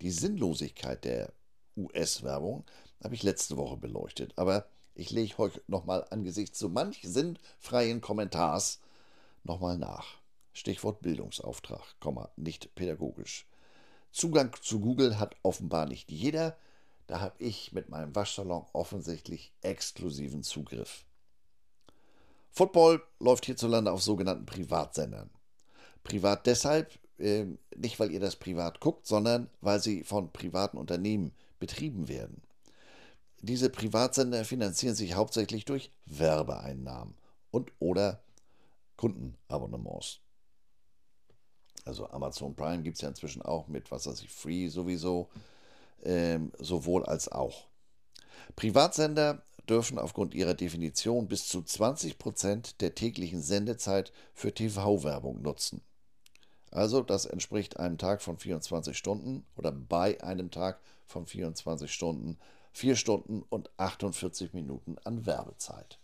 Die 0.00 0.10
Sinnlosigkeit 0.10 1.04
der 1.04 1.32
US-Werbung 1.76 2.64
habe 3.02 3.14
ich 3.14 3.22
letzte 3.22 3.56
Woche 3.56 3.76
beleuchtet, 3.76 4.32
aber 4.36 4.66
ich 4.94 5.10
lege 5.10 5.38
euch 5.38 5.60
nochmal 5.68 6.04
angesichts 6.10 6.58
so 6.58 6.68
manch 6.68 7.00
sinnfreien 7.04 8.00
Kommentars 8.00 8.80
nochmal 9.44 9.78
nach. 9.78 10.18
Stichwort 10.52 11.00
Bildungsauftrag, 11.00 11.94
nicht 12.36 12.74
pädagogisch. 12.74 13.46
Zugang 14.12 14.54
zu 14.60 14.78
Google 14.78 15.18
hat 15.18 15.36
offenbar 15.42 15.86
nicht 15.86 16.10
jeder. 16.10 16.56
Da 17.06 17.20
habe 17.20 17.34
ich 17.38 17.72
mit 17.72 17.88
meinem 17.88 18.14
Waschsalon 18.14 18.66
offensichtlich 18.72 19.52
exklusiven 19.62 20.42
Zugriff. 20.42 21.04
Football 22.50 23.02
läuft 23.18 23.46
hierzulande 23.46 23.90
auf 23.90 24.02
sogenannten 24.02 24.46
Privatsendern. 24.46 25.30
Privat 26.04 26.46
deshalb, 26.46 26.98
äh, 27.18 27.46
nicht 27.76 27.98
weil 27.98 28.10
ihr 28.12 28.20
das 28.20 28.36
privat 28.36 28.80
guckt, 28.80 29.06
sondern 29.06 29.48
weil 29.60 29.80
sie 29.80 30.04
von 30.04 30.32
privaten 30.32 30.76
Unternehmen 30.76 31.32
betrieben 31.58 32.08
werden. 32.08 32.42
Diese 33.40 33.70
Privatsender 33.70 34.44
finanzieren 34.44 34.94
sich 34.94 35.14
hauptsächlich 35.14 35.64
durch 35.64 35.90
Werbeeinnahmen 36.06 37.14
und 37.50 37.72
oder 37.78 38.22
Kundenabonnements. 38.96 40.20
Also 41.84 42.08
Amazon 42.10 42.54
Prime 42.54 42.82
gibt 42.82 42.96
es 42.96 43.02
ja 43.02 43.08
inzwischen 43.08 43.42
auch 43.42 43.68
mit, 43.68 43.90
was 43.90 44.06
weiß 44.06 44.22
ich, 44.22 44.30
Free 44.30 44.68
sowieso, 44.68 45.28
ähm, 46.04 46.52
sowohl 46.58 47.04
als 47.04 47.30
auch. 47.30 47.66
Privatsender 48.56 49.42
dürfen 49.68 49.98
aufgrund 49.98 50.34
ihrer 50.34 50.54
Definition 50.54 51.28
bis 51.28 51.46
zu 51.46 51.60
20% 51.60 52.78
der 52.80 52.94
täglichen 52.94 53.42
Sendezeit 53.42 54.12
für 54.34 54.52
TV-Werbung 54.52 55.42
nutzen. 55.42 55.82
Also 56.70 57.02
das 57.02 57.26
entspricht 57.26 57.78
einem 57.78 57.98
Tag 57.98 58.22
von 58.22 58.38
24 58.38 58.96
Stunden 58.96 59.44
oder 59.56 59.72
bei 59.72 60.22
einem 60.22 60.50
Tag 60.50 60.80
von 61.06 61.26
24 61.26 61.92
Stunden 61.92 62.38
4 62.72 62.96
Stunden 62.96 63.42
und 63.50 63.70
48 63.76 64.54
Minuten 64.54 64.96
an 65.04 65.26
Werbezeit. 65.26 65.98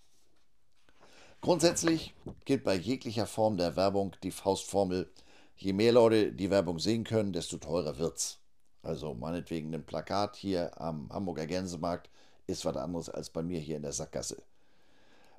Grundsätzlich 1.41 2.15
gilt 2.45 2.65
bei 2.65 2.75
jeglicher 2.75 3.27
Form 3.27 3.57
der 3.57 3.77
Werbung 3.77 4.15
die 4.23 4.31
Faustformel 4.33 5.11
je 5.59 5.73
mehr 5.73 5.93
Leute 5.93 6.33
die 6.33 6.51
Werbung 6.51 6.79
sehen 6.79 7.05
können, 7.05 7.33
desto 7.33 7.59
teurer 7.59 7.99
wird's. 7.99 8.39
Also 8.83 9.15
meinetwegen 9.15 9.75
ein 9.75 9.85
Plakat 9.85 10.37
hier 10.37 10.81
am 10.81 11.11
Hamburger 11.13 11.47
Gänsemarkt 11.47 12.09
ist 12.47 12.65
was 12.65 12.77
anderes 12.77 13.09
als 13.11 13.31
bei 13.31 13.43
mir 13.43 13.61
hier 13.61 13.77
in 13.77 13.83
der 13.83 13.93
Sackgasse. 13.93 14.43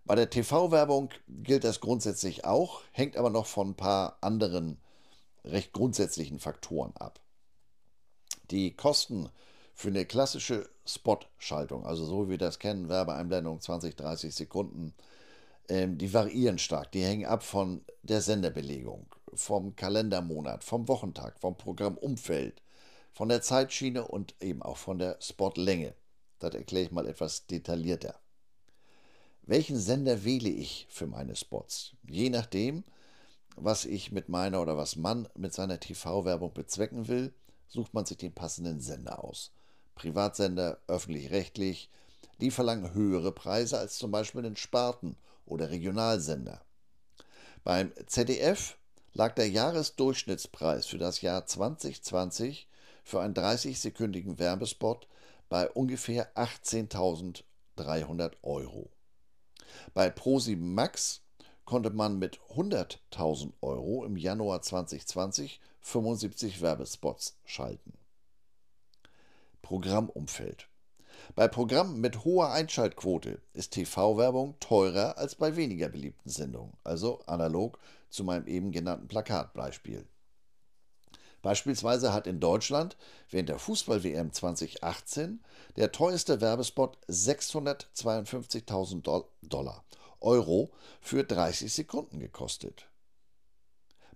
Bei 0.06 0.16
der 0.16 0.30
TV-Werbung 0.30 1.10
gilt 1.28 1.64
das 1.64 1.80
grundsätzlich 1.80 2.46
auch, 2.46 2.82
hängt 2.92 3.18
aber 3.18 3.30
noch 3.30 3.46
von 3.46 3.70
ein 3.70 3.76
paar 3.76 4.18
anderen 4.22 4.80
recht 5.46 5.72
grundsätzlichen 5.72 6.40
Faktoren 6.40 6.96
ab. 6.98 7.20
Die 8.52 8.76
Kosten 8.76 9.30
für 9.74 9.90
eine 9.90 10.06
klassische 10.06 10.70
Spot-Schaltung, 10.86 11.86
also 11.86 12.06
so 12.06 12.26
wie 12.26 12.32
wir 12.32 12.38
das 12.38 12.60
kennen, 12.60 12.90
Werbeeinblendung 12.90 13.62
20, 13.62 13.96
30 13.96 14.36
Sekunden, 14.36 14.94
ähm, 15.70 15.98
die 15.98 16.14
variieren 16.14 16.58
stark. 16.58 16.92
Die 16.92 17.04
hängen 17.04 17.26
ab 17.26 17.44
von 17.44 17.82
der 18.02 18.22
Senderbelegung, 18.22 19.06
vom 19.34 19.76
Kalendermonat, 19.76 20.64
vom 20.64 20.88
Wochentag, 20.88 21.40
vom 21.40 21.58
Programmumfeld, 21.58 22.62
von 23.14 23.30
der 23.30 23.42
Zeitschiene 23.42 24.08
und 24.08 24.36
eben 24.42 24.62
auch 24.62 24.78
von 24.78 25.00
der 25.00 25.18
Spotlänge. 25.22 25.94
Das 26.40 26.54
erkläre 26.54 26.86
ich 26.86 26.92
mal 26.92 27.08
etwas 27.08 27.48
detaillierter. 27.48 28.20
Welchen 29.44 29.78
Sender 29.78 30.24
wähle 30.24 30.50
ich 30.50 30.88
für 30.90 31.08
meine 31.08 31.36
Spots? 31.36 31.94
Je 32.08 32.30
nachdem, 32.30 32.84
was 33.56 33.86
ich 33.86 34.12
mit 34.12 34.30
meiner 34.30 34.62
oder 34.62 34.78
was 34.78 34.96
man 34.96 35.28
mit 35.36 35.54
seiner 35.54 35.80
TV-Werbung 35.80 36.54
bezwecken 36.54 37.08
will, 37.08 37.34
sucht 37.68 37.94
man 37.94 38.06
sich 38.06 38.18
den 38.18 38.34
passenden 38.34 38.80
Sender 38.80 39.24
aus. 39.24 39.52
Privatsender, 39.96 40.80
öffentlich-rechtlich, 40.88 41.90
die 42.40 42.52
verlangen 42.52 42.94
höhere 42.94 43.32
Preise 43.32 43.78
als 43.78 43.98
zum 43.98 44.12
Beispiel 44.12 44.44
den 44.44 44.56
Sparten- 44.56 45.18
oder 45.46 45.70
Regionalsender. 45.70 46.62
Beim 47.64 47.92
ZDF 48.08 48.78
lag 49.14 49.34
der 49.36 49.50
Jahresdurchschnittspreis 49.50 50.86
für 50.86 50.98
das 50.98 51.22
Jahr 51.22 51.46
2020 51.46 52.68
für 53.04 53.22
einen 53.22 53.34
30-sekündigen 53.34 54.40
Werbespot 54.40 55.08
bei 55.50 55.70
ungefähr 55.70 56.36
18.300 56.36 58.34
Euro. 58.44 58.90
Bei 59.94 60.10
ProSieben 60.10 60.74
Max 60.74 61.22
konnte 61.66 61.90
man 61.92 62.18
mit 62.18 62.40
100.000 62.56 63.54
Euro 63.62 64.06
im 64.06 64.18
Januar 64.18 64.62
2020 64.62 65.60
75 65.82 66.62
Werbespots 66.62 67.38
schalten. 67.46 67.94
Programmumfeld. 69.62 70.68
Bei 71.36 71.48
Programmen 71.48 72.02
mit 72.02 72.26
hoher 72.26 72.52
Einschaltquote 72.52 73.40
ist 73.54 73.74
TV-Werbung 73.74 74.60
teurer 74.60 75.18
als 75.18 75.36
bei 75.36 75.56
weniger 75.56 75.88
beliebten 75.88 76.30
Sendungen, 76.30 76.74
also 76.84 77.20
analog 77.28 77.80
zu 78.10 78.24
meinem 78.24 78.48
eben 78.48 78.72
genannten 78.72 79.08
Plakatbeispiel. 79.08 80.06
Beispielsweise 81.42 82.12
hat 82.12 82.28
in 82.28 82.42
Deutschland 82.42 82.98
während 83.30 83.50
der 83.50 83.60
Fußball-WM 83.60 84.34
2018 84.34 85.42
der 85.78 85.92
teuerste 85.92 86.42
Werbespot 86.42 86.98
652.000 87.08 89.26
Dollar 89.44 89.86
Euro 90.20 90.72
für 91.00 91.24
30 91.24 91.72
Sekunden 91.72 92.20
gekostet. 92.20 92.90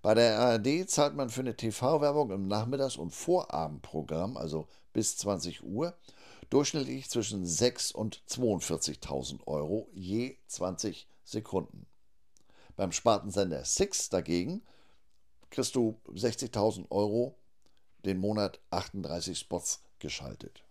Bei 0.02 0.14
der 0.14 0.38
ARD 0.38 0.90
zahlt 0.90 1.16
man 1.16 1.30
für 1.30 1.40
eine 1.40 1.56
TV-Werbung 1.56 2.32
im 2.32 2.50
Nachmittags- 2.50 2.98
und 2.98 3.12
Vorabendprogramm, 3.12 4.36
also 4.36 4.68
bis 4.92 5.16
20 5.16 5.64
Uhr, 5.64 5.96
durchschnittlich 6.54 7.10
zwischen 7.10 7.46
6.000 7.46 7.94
und 7.94 8.22
42.000 8.30 9.48
Euro 9.48 9.90
je 9.92 10.38
20 10.46 11.08
Sekunden. 11.24 11.88
Beim 12.76 12.92
Spartensender 12.92 13.66
Six 13.66 14.10
dagegen 14.10 14.62
kriegst 15.50 15.76
du 15.76 16.00
60.000 16.10 16.92
Euro 16.92 17.40
den 18.06 18.20
Monat 18.20 18.60
38 18.70 19.38
Spots 19.38 19.82
geschaltet. 19.98 20.64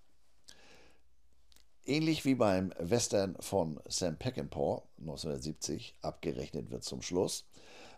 Ähnlich 1.84 2.24
wie 2.24 2.36
beim 2.36 2.72
Western 2.78 3.36
von 3.40 3.80
Sam 3.88 4.16
Peckinpah 4.16 4.82
1970 5.00 5.96
abgerechnet 6.00 6.70
wird 6.70 6.84
zum 6.84 7.02
Schluss, 7.02 7.44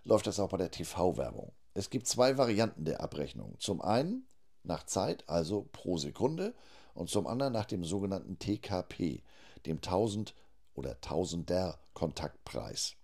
läuft 0.04 0.26
das 0.26 0.40
auch 0.40 0.48
bei 0.48 0.56
der 0.56 0.70
TV-Werbung. 0.70 1.52
Es 1.74 1.90
gibt 1.90 2.06
zwei 2.06 2.38
Varianten 2.38 2.86
der 2.86 3.02
Abrechnung. 3.02 3.56
Zum 3.58 3.82
einen 3.82 4.26
nach 4.62 4.86
Zeit, 4.86 5.28
also 5.28 5.68
pro 5.72 5.98
Sekunde, 5.98 6.54
und 6.94 7.10
zum 7.10 7.26
anderen 7.26 7.52
nach 7.52 7.66
dem 7.66 7.84
sogenannten 7.84 8.38
TKP, 8.38 9.22
dem 9.66 9.76
1000 9.76 10.34
oder 10.74 11.00
Tausender 11.00 11.78
Kontaktpreis. 11.92 12.96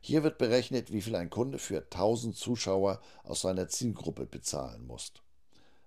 Hier 0.00 0.22
wird 0.22 0.38
berechnet, 0.38 0.92
wie 0.92 1.00
viel 1.00 1.16
ein 1.16 1.30
Kunde 1.30 1.58
für 1.58 1.78
1000 1.78 2.36
Zuschauer 2.36 3.00
aus 3.22 3.40
seiner 3.40 3.68
Zielgruppe 3.68 4.26
bezahlen 4.26 4.86
muss. 4.86 5.12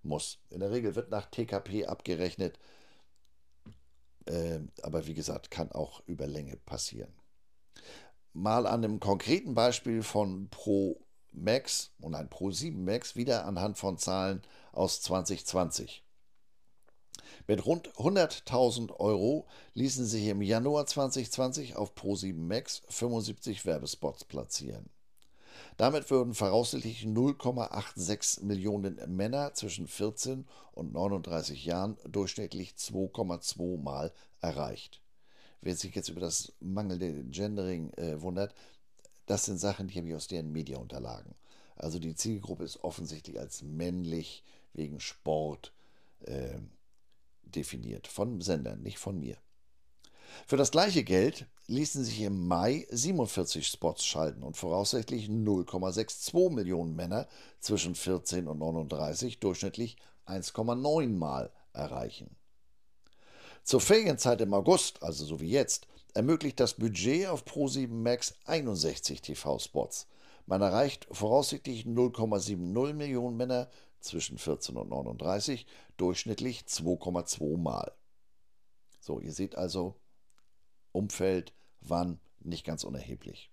muss. 0.02 0.40
In 0.50 0.60
der 0.60 0.72
Regel 0.72 0.96
wird 0.96 1.12
nach 1.12 1.28
TKP 1.28 1.86
abgerechnet, 1.86 2.58
äh, 4.26 4.60
aber 4.82 5.06
wie 5.06 5.14
gesagt, 5.14 5.52
kann 5.52 5.72
auch 5.72 6.02
über 6.08 6.26
Länge 6.26 6.58
passieren. 6.58 7.14
Mal 8.34 8.66
an 8.66 8.84
einem 8.84 9.00
konkreten 9.00 9.54
Beispiel 9.54 10.04
von 10.04 10.50
Pro 10.50 11.00
Max 11.32 11.92
und 12.00 12.16
ein 12.16 12.30
Pro 12.30 12.52
7 12.52 12.84
Max 12.84 13.16
wieder 13.16 13.46
anhand 13.46 13.78
von 13.78 13.98
Zahlen 13.98 14.42
aus 14.72 15.02
2020. 15.02 16.04
Mit 17.46 17.66
rund 17.66 17.90
100.000 17.94 19.00
Euro 19.00 19.48
ließen 19.74 20.06
sich 20.06 20.26
im 20.28 20.42
Januar 20.42 20.86
2020 20.86 21.76
auf 21.76 21.94
Pro7 21.94 22.36
Max 22.36 22.82
75 22.90 23.66
Werbespots 23.66 24.26
platzieren. 24.26 24.90
Damit 25.78 26.10
würden 26.10 26.34
voraussichtlich 26.34 27.04
0,86 27.04 28.44
Millionen 28.44 29.00
Männer 29.16 29.54
zwischen 29.54 29.88
14 29.88 30.48
und 30.74 30.94
39 30.94 31.66
Jahren 31.66 31.98
durchschnittlich 32.08 32.72
2,2 32.72 33.82
Mal 33.82 34.12
erreicht. 34.42 35.02
Wer 35.62 35.76
sich 35.76 35.96
jetzt 35.96 36.10
über 36.10 36.22
das 36.22 36.54
mangelnde 36.60 37.24
Gendering 37.26 37.92
äh, 37.94 38.22
wundert, 38.22 38.54
das 39.26 39.46
sind 39.46 39.60
Sachen, 39.60 39.88
die 39.88 39.98
habe 39.98 40.08
ich 40.08 40.16
aus 40.16 40.28
deren 40.28 40.52
Mediaunterlagen. 40.52 41.36
Also 41.76 42.00
die 42.00 42.16
Zielgruppe 42.16 42.64
ist 42.64 42.84
offensichtlich 42.84 43.40
als 43.40 43.62
männlich 43.62 44.44
wegen 44.74 45.00
Sport, 45.00 45.74
definiert, 47.56 48.08
von 48.08 48.42
Sendern, 48.42 48.82
nicht 48.82 49.00
von 49.00 49.20
mir. 49.20 49.38
Für 50.46 50.58
das 50.58 50.72
gleiche 50.72 51.04
Geld 51.04 51.48
ließen 51.68 52.04
sich 52.04 52.22
im 52.22 52.48
Mai 52.48 52.88
47 52.92 53.68
Spots 53.68 54.06
schalten 54.06 54.44
und 54.44 54.56
voraussichtlich 54.56 55.28
0,62 55.28 56.52
Millionen 56.52 56.96
Männer 56.96 57.28
zwischen 57.60 57.96
14 57.96 58.48
und 58.48 58.60
39 58.60 59.40
durchschnittlich 59.40 59.98
1,9 60.26 61.10
Mal 61.10 61.52
erreichen. 61.74 62.36
Zur 63.64 63.82
Ferienzeit 63.82 64.40
im 64.42 64.54
August, 64.54 65.04
also 65.04 65.26
so 65.26 65.42
wie 65.42 65.50
jetzt, 65.50 65.88
ermöglicht 66.14 66.60
das 66.60 66.76
Budget 66.76 67.28
auf 67.28 67.44
Pro7 67.44 67.90
Max 67.90 68.36
61 68.46 69.22
TV-Spots. 69.22 70.08
Man 70.46 70.62
erreicht 70.62 71.06
voraussichtlich 71.12 71.84
0,70 71.84 72.94
Millionen 72.94 73.36
Männer 73.36 73.70
zwischen 74.00 74.38
14 74.38 74.78
und 74.78 74.90
39, 74.90 75.66
durchschnittlich 75.98 76.62
2,2 76.62 77.58
Mal. 77.58 77.92
So, 79.00 79.20
ihr 79.20 79.34
seht 79.34 79.56
also, 79.56 79.96
Umfeld, 80.92 81.54
wann, 81.82 82.20
nicht 82.40 82.66
ganz 82.66 82.84
unerheblich. 82.84 83.52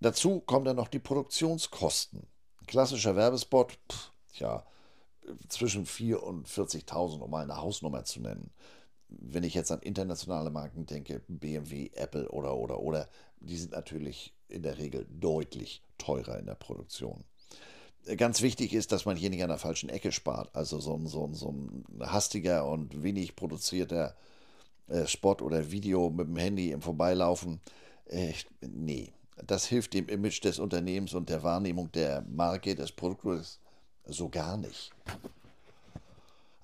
Dazu 0.00 0.40
kommen 0.40 0.64
dann 0.64 0.76
noch 0.76 0.88
die 0.88 0.98
Produktionskosten. 0.98 2.26
klassischer 2.66 3.16
Werbespot, 3.16 3.78
pff, 3.90 4.12
tja, 4.32 4.64
zwischen 5.48 5.86
4.000 5.86 6.14
und 6.16 6.48
40.000, 6.48 7.20
um 7.20 7.30
mal 7.30 7.42
eine 7.42 7.56
Hausnummer 7.56 8.04
zu 8.04 8.20
nennen. 8.20 8.50
Wenn 9.08 9.42
ich 9.42 9.54
jetzt 9.54 9.72
an 9.72 9.80
internationale 9.80 10.50
Marken 10.50 10.86
denke, 10.86 11.22
BMW, 11.28 11.90
Apple 11.94 12.28
oder, 12.30 12.56
oder, 12.56 12.80
oder, 12.80 13.08
die 13.40 13.56
sind 13.56 13.72
natürlich 13.72 14.34
in 14.48 14.62
der 14.62 14.78
Regel 14.78 15.06
deutlich 15.10 15.82
teurer 15.98 16.38
in 16.38 16.46
der 16.46 16.54
Produktion 16.54 17.24
ganz 18.16 18.42
wichtig 18.42 18.72
ist, 18.72 18.92
dass 18.92 19.04
man 19.04 19.16
hier 19.16 19.30
nicht 19.30 19.42
an 19.42 19.48
der 19.48 19.58
falschen 19.58 19.90
Ecke 19.90 20.12
spart. 20.12 20.50
Also 20.54 20.80
so 20.80 20.94
ein, 20.94 21.06
so 21.06 21.26
ein, 21.26 21.34
so 21.34 21.50
ein 21.50 21.84
hastiger 22.00 22.66
und 22.66 23.02
wenig 23.02 23.36
produzierter 23.36 24.14
äh, 24.88 25.06
Spot 25.06 25.36
oder 25.40 25.70
Video 25.70 26.10
mit 26.10 26.26
dem 26.26 26.36
Handy 26.36 26.72
im 26.72 26.82
Vorbeilaufen. 26.82 27.60
Äh, 28.06 28.32
nee, 28.60 29.12
das 29.46 29.66
hilft 29.66 29.94
dem 29.94 30.08
Image 30.08 30.42
des 30.44 30.58
Unternehmens 30.58 31.14
und 31.14 31.28
der 31.28 31.42
Wahrnehmung 31.42 31.90
der 31.92 32.22
Marke, 32.22 32.74
des 32.74 32.92
Produktes 32.92 33.60
so 34.06 34.28
gar 34.28 34.56
nicht. 34.56 34.90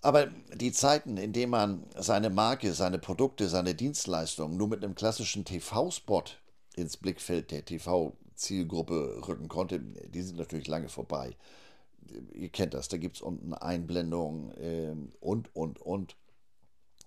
Aber 0.02 0.26
die 0.54 0.72
Zeiten, 0.72 1.16
in 1.16 1.32
denen 1.32 1.50
man 1.50 1.84
seine 1.96 2.30
Marke, 2.30 2.72
seine 2.72 2.98
Produkte, 2.98 3.48
seine 3.48 3.74
Dienstleistungen 3.74 4.56
nur 4.56 4.68
mit 4.68 4.84
einem 4.84 4.94
klassischen 4.94 5.44
TV-Spot 5.44 6.24
ins 6.76 6.96
Blickfeld 6.96 7.50
der 7.50 7.64
TV 7.64 8.12
Zielgruppe 8.36 9.22
rücken 9.26 9.48
konnte, 9.48 9.80
die 9.80 10.22
sind 10.22 10.38
natürlich 10.38 10.68
lange 10.68 10.88
vorbei. 10.88 11.36
Ihr 12.32 12.50
kennt 12.50 12.74
das, 12.74 12.88
da 12.88 12.96
gibt 12.98 13.16
es 13.16 13.22
unten 13.22 13.52
Einblendungen 13.54 14.52
ähm, 14.58 15.12
und, 15.20 15.54
und, 15.56 15.80
und. 15.80 16.16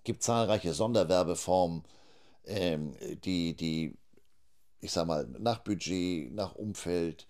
gibt 0.04 0.24
zahlreiche 0.24 0.74
Sonderwerbeformen, 0.74 1.84
ähm, 2.46 2.96
die, 3.24 3.56
die, 3.56 3.98
ich 4.82 4.92
sag 4.92 5.08
mal, 5.08 5.28
nach 5.40 5.60
Budget, 5.60 6.34
nach 6.34 6.56
Umfeld, 6.56 7.28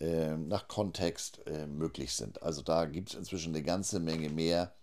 äh, 0.00 0.36
nach 0.36 0.68
Kontext 0.68 1.46
äh, 1.46 1.66
möglich 1.66 2.14
sind. 2.14 2.42
Also 2.42 2.62
da 2.62 2.86
gibt 2.86 3.10
es 3.10 3.14
inzwischen 3.14 3.54
eine 3.54 3.62
ganze 3.62 4.00
Menge 4.00 4.28
mehr 4.30 4.74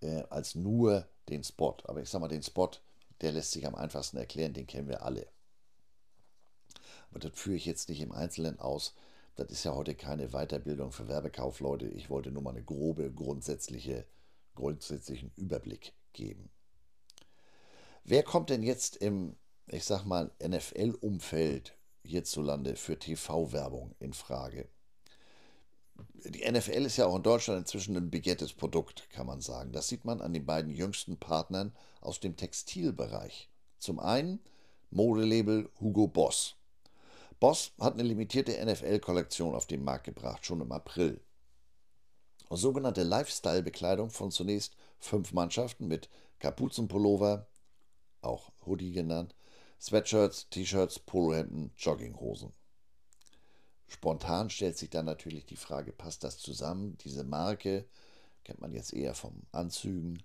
äh, 0.00 0.24
als 0.30 0.54
nur 0.54 1.06
den 1.28 1.44
Spot. 1.44 1.76
Aber 1.84 2.02
ich 2.02 2.10
sag 2.10 2.20
mal, 2.20 2.28
den 2.28 2.42
Spot, 2.42 2.70
der 3.20 3.32
lässt 3.32 3.52
sich 3.52 3.66
am 3.66 3.74
einfachsten 3.74 4.16
erklären, 4.18 4.52
den 4.52 4.66
kennen 4.66 4.88
wir 4.88 5.02
alle. 5.02 5.26
Aber 7.14 7.20
das 7.20 7.38
führe 7.38 7.54
ich 7.54 7.64
jetzt 7.64 7.88
nicht 7.88 8.00
im 8.00 8.10
Einzelnen 8.10 8.58
aus. 8.58 8.92
Das 9.36 9.48
ist 9.48 9.62
ja 9.62 9.72
heute 9.72 9.94
keine 9.94 10.30
Weiterbildung 10.30 10.90
für 10.90 11.06
Werbekaufleute. 11.06 11.86
Ich 11.86 12.10
wollte 12.10 12.32
nur 12.32 12.42
mal 12.42 12.50
eine 12.50 12.64
grobe, 12.64 13.08
grundsätzliche, 13.12 14.04
grundsätzlichen 14.56 15.30
Überblick 15.36 15.92
geben. 16.12 16.50
Wer 18.02 18.24
kommt 18.24 18.50
denn 18.50 18.64
jetzt 18.64 18.96
im, 18.96 19.36
ich 19.68 19.84
sag 19.84 20.04
mal, 20.04 20.32
NFL-Umfeld 20.44 21.76
hierzulande 22.02 22.74
für 22.74 22.98
TV-Werbung 22.98 23.94
in 24.00 24.12
Frage? 24.12 24.68
die 26.24 26.50
NFL 26.50 26.86
ist 26.86 26.96
ja 26.96 27.06
auch 27.06 27.14
in 27.14 27.22
Deutschland 27.22 27.60
inzwischen 27.60 27.96
ein 27.96 28.10
begehrtes 28.10 28.52
Produkt, 28.52 29.08
kann 29.10 29.28
man 29.28 29.40
sagen. 29.40 29.70
Das 29.70 29.86
sieht 29.86 30.04
man 30.04 30.20
an 30.20 30.32
den 30.32 30.44
beiden 30.44 30.72
jüngsten 30.72 31.18
Partnern 31.18 31.72
aus 32.00 32.18
dem 32.18 32.36
Textilbereich. 32.36 33.48
Zum 33.78 34.00
einen 34.00 34.40
Modelabel 34.90 35.70
Hugo 35.80 36.08
Boss. 36.08 36.56
Boss 37.44 37.72
hat 37.78 37.92
eine 37.92 38.04
limitierte 38.04 38.52
NFL-Kollektion 38.64 39.54
auf 39.54 39.66
den 39.66 39.84
Markt 39.84 40.04
gebracht, 40.04 40.46
schon 40.46 40.62
im 40.62 40.72
April. 40.72 41.20
Sogenannte 42.48 43.02
Lifestyle-Bekleidung 43.02 44.08
von 44.08 44.30
zunächst 44.30 44.74
fünf 44.98 45.34
Mannschaften 45.34 45.86
mit 45.86 46.08
Kapuzenpullover, 46.38 47.46
auch 48.22 48.50
Hoodie 48.64 48.92
genannt, 48.92 49.34
Sweatshirts, 49.78 50.48
T-Shirts, 50.48 51.00
Polohemden, 51.00 51.70
Jogginghosen. 51.76 52.50
Spontan 53.88 54.48
stellt 54.48 54.78
sich 54.78 54.88
dann 54.88 55.04
natürlich 55.04 55.44
die 55.44 55.56
Frage, 55.56 55.92
passt 55.92 56.24
das 56.24 56.38
zusammen? 56.38 56.96
Diese 57.04 57.24
Marke, 57.24 57.84
kennt 58.44 58.62
man 58.62 58.72
jetzt 58.72 58.94
eher 58.94 59.14
vom 59.14 59.42
Anzügen, 59.52 60.22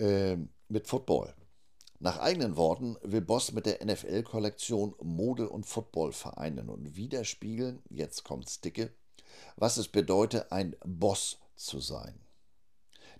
äh, 0.00 0.36
mit 0.66 0.88
Football. 0.88 1.32
Nach 2.04 2.18
eigenen 2.18 2.58
Worten 2.58 2.98
will 3.00 3.22
Boss 3.22 3.52
mit 3.52 3.64
der 3.64 3.82
NFL-Kollektion 3.82 4.94
Mode 5.00 5.48
und 5.48 5.64
Football 5.64 6.12
vereinen 6.12 6.68
und 6.68 6.96
widerspiegeln, 6.96 7.82
jetzt 7.88 8.24
kommt's 8.24 8.60
dicke, 8.60 8.92
was 9.56 9.78
es 9.78 9.88
bedeutet, 9.88 10.52
ein 10.52 10.76
Boss 10.84 11.38
zu 11.56 11.80
sein. 11.80 12.20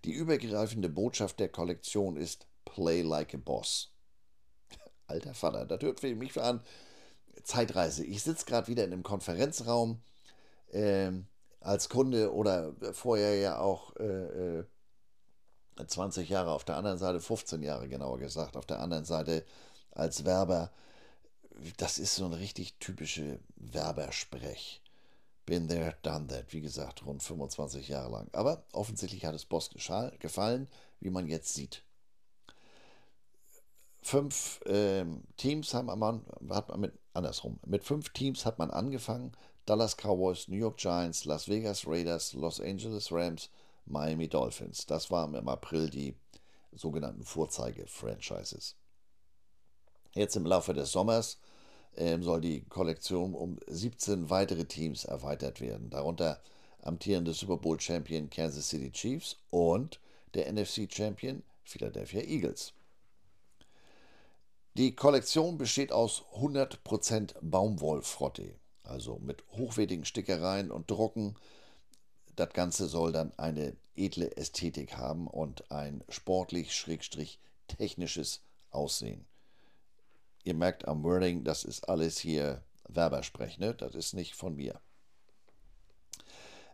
Die 0.04 0.12
übergreifende 0.12 0.90
Botschaft 0.90 1.40
der 1.40 1.48
Kollektion 1.48 2.18
ist 2.18 2.46
Play 2.66 3.00
like 3.00 3.32
a 3.32 3.38
Boss. 3.38 3.94
Alter 5.06 5.32
Vater, 5.32 5.64
das 5.64 5.80
hört 5.80 6.00
für 6.00 6.14
mich 6.14 6.38
an 6.38 6.62
Zeitreise. 7.42 8.04
Ich 8.04 8.22
sitze 8.22 8.44
gerade 8.44 8.68
wieder 8.68 8.84
in 8.84 8.92
einem 8.92 9.02
Konferenzraum 9.02 10.02
äh, 10.72 11.10
als 11.60 11.88
Kunde 11.88 12.34
oder 12.34 12.74
vorher 12.92 13.34
ja 13.36 13.60
auch 13.60 13.96
äh, 13.96 14.64
20 15.76 16.28
äh, 16.28 16.32
Jahre 16.32 16.52
auf 16.52 16.64
der 16.64 16.76
anderen 16.76 16.98
Seite, 16.98 17.20
15 17.20 17.62
Jahre 17.62 17.88
genauer 17.88 18.18
gesagt, 18.18 18.56
auf 18.56 18.66
der 18.66 18.80
anderen 18.80 19.04
Seite 19.04 19.44
als 19.92 20.24
Werber. 20.24 20.70
Das 21.76 21.98
ist 21.98 22.16
so 22.16 22.24
ein 22.24 22.32
richtig 22.32 22.74
typische 22.78 23.38
Werbersprech. 23.56 24.82
Been 25.46 25.68
there, 25.68 25.94
done 26.02 26.26
that. 26.28 26.52
Wie 26.52 26.60
gesagt, 26.60 27.04
rund 27.04 27.22
25 27.22 27.88
Jahre 27.88 28.10
lang. 28.10 28.28
Aber 28.32 28.64
offensichtlich 28.72 29.24
hat 29.24 29.34
es 29.34 29.44
Boss 29.44 29.70
gefallen, 30.18 30.68
wie 31.00 31.10
man 31.10 31.26
jetzt 31.28 31.54
sieht. 31.54 31.82
Fünf 34.02 34.60
ähm, 34.66 35.22
Teams 35.36 35.72
haben 35.74 35.86
man, 35.98 36.24
hat 36.50 36.68
man 36.68 36.80
mit, 36.80 36.92
andersrum, 37.14 37.58
mit 37.66 37.84
fünf 37.84 38.10
Teams 38.10 38.44
hat 38.44 38.58
man 38.58 38.70
angefangen. 38.70 39.32
Dallas 39.66 39.96
Cowboys, 39.96 40.48
New 40.48 40.58
York 40.58 40.76
Giants, 40.76 41.24
Las 41.24 41.48
Vegas 41.48 41.86
Raiders, 41.86 42.34
Los 42.34 42.60
Angeles 42.60 43.10
Rams, 43.10 43.48
Miami 43.86 44.28
Dolphins. 44.28 44.86
Das 44.86 45.10
waren 45.10 45.34
im 45.34 45.48
April 45.48 45.90
die 45.90 46.14
sogenannten 46.72 47.24
Vorzeige-Franchises. 47.24 48.76
Jetzt 50.14 50.36
im 50.36 50.46
Laufe 50.46 50.74
des 50.74 50.92
Sommers 50.92 51.38
ähm, 51.96 52.22
soll 52.22 52.40
die 52.40 52.64
Kollektion 52.64 53.34
um 53.34 53.58
17 53.66 54.30
weitere 54.30 54.64
Teams 54.64 55.04
erweitert 55.04 55.60
werden, 55.60 55.90
darunter 55.90 56.40
amtierende 56.82 57.32
Super 57.32 57.56
Bowl 57.56 57.80
Champion 57.80 58.30
Kansas 58.30 58.68
City 58.68 58.90
Chiefs 58.90 59.36
und 59.50 60.00
der 60.34 60.52
NFC 60.52 60.88
Champion 60.92 61.42
Philadelphia 61.64 62.20
Eagles. 62.22 62.72
Die 64.76 64.94
Kollektion 64.94 65.56
besteht 65.56 65.92
aus 65.92 66.24
100% 66.34 67.36
Baumwollfrotte, 67.40 68.54
also 68.82 69.18
mit 69.18 69.44
hochwertigen 69.52 70.04
Stickereien 70.04 70.70
und 70.70 70.90
Drucken. 70.90 71.36
Das 72.36 72.52
Ganze 72.52 72.88
soll 72.88 73.12
dann 73.12 73.32
eine 73.38 73.76
edle 73.96 74.36
Ästhetik 74.36 74.96
haben 74.96 75.28
und 75.28 75.70
ein 75.70 76.02
sportlich-technisches 76.08 78.40
Aussehen. 78.70 79.24
Ihr 80.42 80.54
merkt 80.54 80.88
am 80.88 81.04
Wording, 81.04 81.44
das 81.44 81.62
ist 81.64 81.88
alles 81.88 82.18
hier 82.18 82.62
Werbersprech, 82.88 83.58
ne? 83.58 83.74
Das 83.74 83.94
ist 83.94 84.14
nicht 84.14 84.34
von 84.34 84.56
mir. 84.56 84.80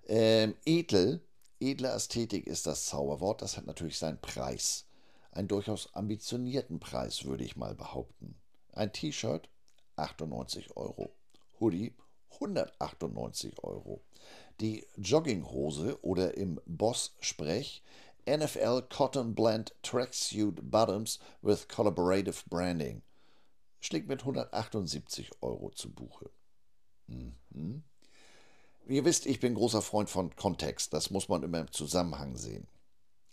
Ähm, 0.09 0.55
edel, 0.65 1.21
edle 1.61 1.89
Ästhetik 1.89 2.47
ist 2.47 2.67
das 2.67 2.87
Zauberwort, 2.87 3.43
das 3.43 3.57
hat 3.57 3.67
natürlich 3.67 3.99
seinen 3.99 4.21
Preis. 4.21 4.87
Einen 5.31 5.47
durchaus 5.47 5.95
ambitionierten 5.95 6.81
Preis, 6.81 7.25
würde 7.25 7.45
ich 7.45 7.57
mal 7.57 7.75
behaupten. 7.75 8.35
Ein 8.73 8.93
T-Shirt 8.93 9.49
98 9.97 10.77
Euro, 10.77 11.13
Hoodie 11.61 11.95
198 12.33 13.63
Euro. 13.63 14.03
Die 14.61 14.87
Jogginghose 14.97 15.99
oder 16.03 16.37
im 16.37 16.61
Boss-Sprech 16.67 17.83
NFL 18.27 18.83
Cotton 18.91 19.35
Blend 19.35 19.75
Tracksuit 19.83 20.71
Bottoms 20.71 21.19
with 21.41 21.67
Collaborative 21.69 22.43
Branding 22.49 23.03
schlägt 23.81 24.09
mit 24.09 24.21
178 24.21 25.31
Euro 25.41 25.71
zu 25.71 25.91
Buche. 25.91 26.31
Mhm. 27.07 27.83
Ihr 28.87 29.05
wisst, 29.05 29.27
ich 29.27 29.41
bin 29.41 29.55
großer 29.55 29.83
Freund 29.83 30.11
von 30.11 30.35
Kontext. 30.37 30.93
Das 30.93 31.11
muss 31.11 31.29
man 31.29 31.43
immer 31.43 31.61
im 31.61 31.73
Zusammenhang 31.73 32.37
sehen. 32.37 32.67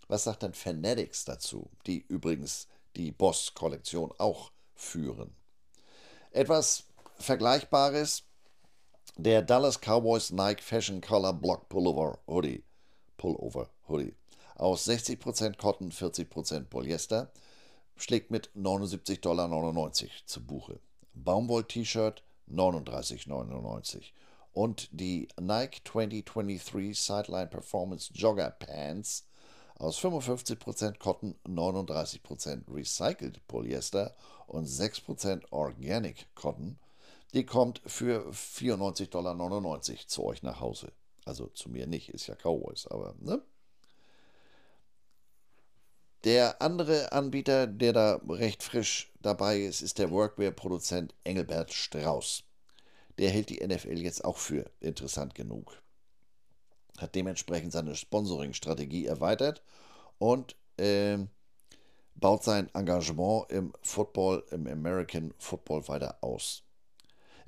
Was 0.08 0.24
sagt 0.24 0.42
denn 0.42 0.54
Fanatics 0.54 1.24
dazu, 1.24 1.70
die 1.86 1.98
übrigens 2.08 2.68
die 2.96 3.12
Boss-Kollektion 3.12 4.12
auch 4.18 4.50
führen? 4.74 5.34
Etwas 6.30 6.84
Vergleichbares, 7.18 8.24
der 9.18 9.42
Dallas 9.42 9.80
Cowboys 9.80 10.30
Nike 10.30 10.62
Fashion 10.62 11.00
Color 11.00 11.32
Block 11.34 11.68
Pullover 11.68 12.18
Hoodie. 12.28 12.62
Pullover 13.16 13.68
Hoodie. 13.88 14.14
Aus 14.54 14.88
60% 14.88 15.56
Cotton, 15.56 15.90
40% 15.90 16.66
Polyester 16.66 17.32
schlägt 17.96 18.30
mit 18.30 18.50
79,99 18.56 19.20
Dollar 19.20 19.92
zu 20.24 20.46
Buche. 20.46 20.78
Baumwoll-T-Shirt 21.14 22.22
39,99 22.48 24.12
und 24.52 24.88
die 24.92 25.26
Nike 25.40 25.82
2023 25.84 26.96
Sideline 26.96 27.48
Performance 27.48 28.12
Jogger 28.14 28.50
Pants 28.50 29.26
aus 29.78 29.98
55% 29.98 30.98
Cotton, 30.98 31.34
39% 31.44 32.72
Recycled 32.72 33.46
Polyester 33.48 34.14
und 34.46 34.68
6% 34.68 35.42
Organic 35.50 36.32
Cotton. 36.36 36.78
Die 37.34 37.44
kommt 37.44 37.82
für 37.84 38.30
94,99 38.30 39.10
Dollar 39.10 39.82
zu 39.82 40.24
euch 40.24 40.42
nach 40.42 40.60
Hause. 40.60 40.92
Also 41.24 41.46
zu 41.48 41.68
mir 41.68 41.86
nicht, 41.86 42.08
ist 42.08 42.26
ja 42.26 42.34
Cowboys, 42.34 42.86
aber 42.86 43.14
ne? 43.20 43.42
Der 46.24 46.60
andere 46.60 47.12
Anbieter, 47.12 47.66
der 47.66 47.92
da 47.92 48.20
recht 48.28 48.62
frisch 48.62 49.12
dabei 49.20 49.60
ist, 49.60 49.82
ist 49.82 49.98
der 49.98 50.10
Workwear-Produzent 50.10 51.14
Engelbert 51.22 51.72
Strauß. 51.72 52.42
Der 53.18 53.30
hält 53.30 53.50
die 53.50 53.64
NFL 53.64 53.98
jetzt 53.98 54.24
auch 54.24 54.36
für 54.36 54.68
interessant 54.80 55.34
genug. 55.34 55.80
Hat 56.98 57.14
dementsprechend 57.14 57.72
seine 57.72 57.94
Sponsoring-Strategie 57.94 59.06
erweitert 59.06 59.62
und 60.18 60.56
äh, 60.76 61.18
baut 62.16 62.42
sein 62.42 62.68
Engagement 62.74 63.50
im 63.50 63.72
Football, 63.82 64.44
im 64.50 64.66
American 64.66 65.32
Football 65.38 65.86
weiter 65.86 66.18
aus. 66.20 66.64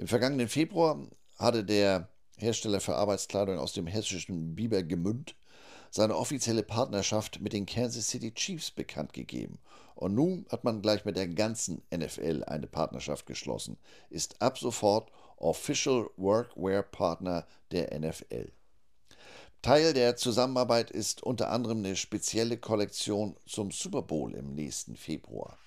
Im 0.01 0.09
vergangenen 0.09 0.49
Februar 0.49 0.99
hatte 1.37 1.63
der 1.63 2.09
Hersteller 2.39 2.81
für 2.81 2.97
Arbeitskleidung 2.97 3.59
aus 3.59 3.75
dem 3.75 3.87
hessischen 3.87 4.55
Bibergemünd 4.55 5.37
seine 5.91 6.17
offizielle 6.17 6.63
Partnerschaft 6.63 7.43
mit 7.43 7.53
den 7.53 7.67
Kansas 7.67 8.09
City 8.09 8.33
Chiefs 8.33 8.71
bekannt 8.71 9.13
gegeben. 9.13 9.59
Und 9.95 10.15
nun 10.15 10.47
hat 10.49 10.65
man 10.65 10.81
gleich 10.81 11.05
mit 11.05 11.19
der 11.19 11.29
ganzen 11.29 11.83
NFL 11.95 12.45
eine 12.47 12.67
Partnerschaft 12.67 13.27
geschlossen, 13.27 13.77
ist 14.09 14.41
ab 14.41 14.57
sofort 14.57 15.13
Official 15.37 16.09
Workwear 16.17 16.83
Partner 16.83 17.47
der 17.71 18.01
NFL. 18.01 18.53
Teil 19.61 19.93
der 19.93 20.17
Zusammenarbeit 20.17 20.91
ist 20.91 21.23
unter 21.23 21.51
anderem 21.51 21.85
eine 21.85 21.95
spezielle 21.95 22.57
Kollektion 22.57 23.37
zum 23.45 23.71
Super 23.71 24.01
Bowl 24.01 24.35
im 24.35 24.55
nächsten 24.55 24.97
Februar. 24.97 25.59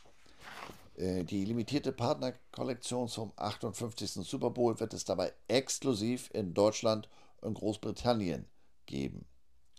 Äh, 0.96 1.24
die 1.24 1.46
limitierte 1.46 1.92
Partnerkollektion 1.92 3.08
zum 3.08 3.34
58. 3.36 4.12
Super 4.12 4.50
Bowl 4.50 4.80
wird 4.80 4.94
es 4.94 5.06
dabei 5.06 5.34
exklusiv 5.48 6.30
in 6.34 6.54
Deutschland 6.54 7.10
und 7.42 7.56
Großbritannien 7.56 8.46
geben. 8.86 9.26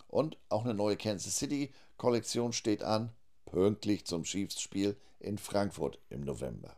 Und 0.08 0.38
auch 0.48 0.64
eine 0.64 0.74
neue 0.74 0.96
Kansas 0.96 1.36
City-Kollektion 1.36 2.52
steht 2.52 2.82
an, 2.82 3.12
pünktlich 3.46 4.04
zum 4.06 4.24
Chiefs-Spiel 4.24 4.96
in 5.18 5.38
Frankfurt 5.38 5.98
im 6.10 6.22
November. 6.22 6.76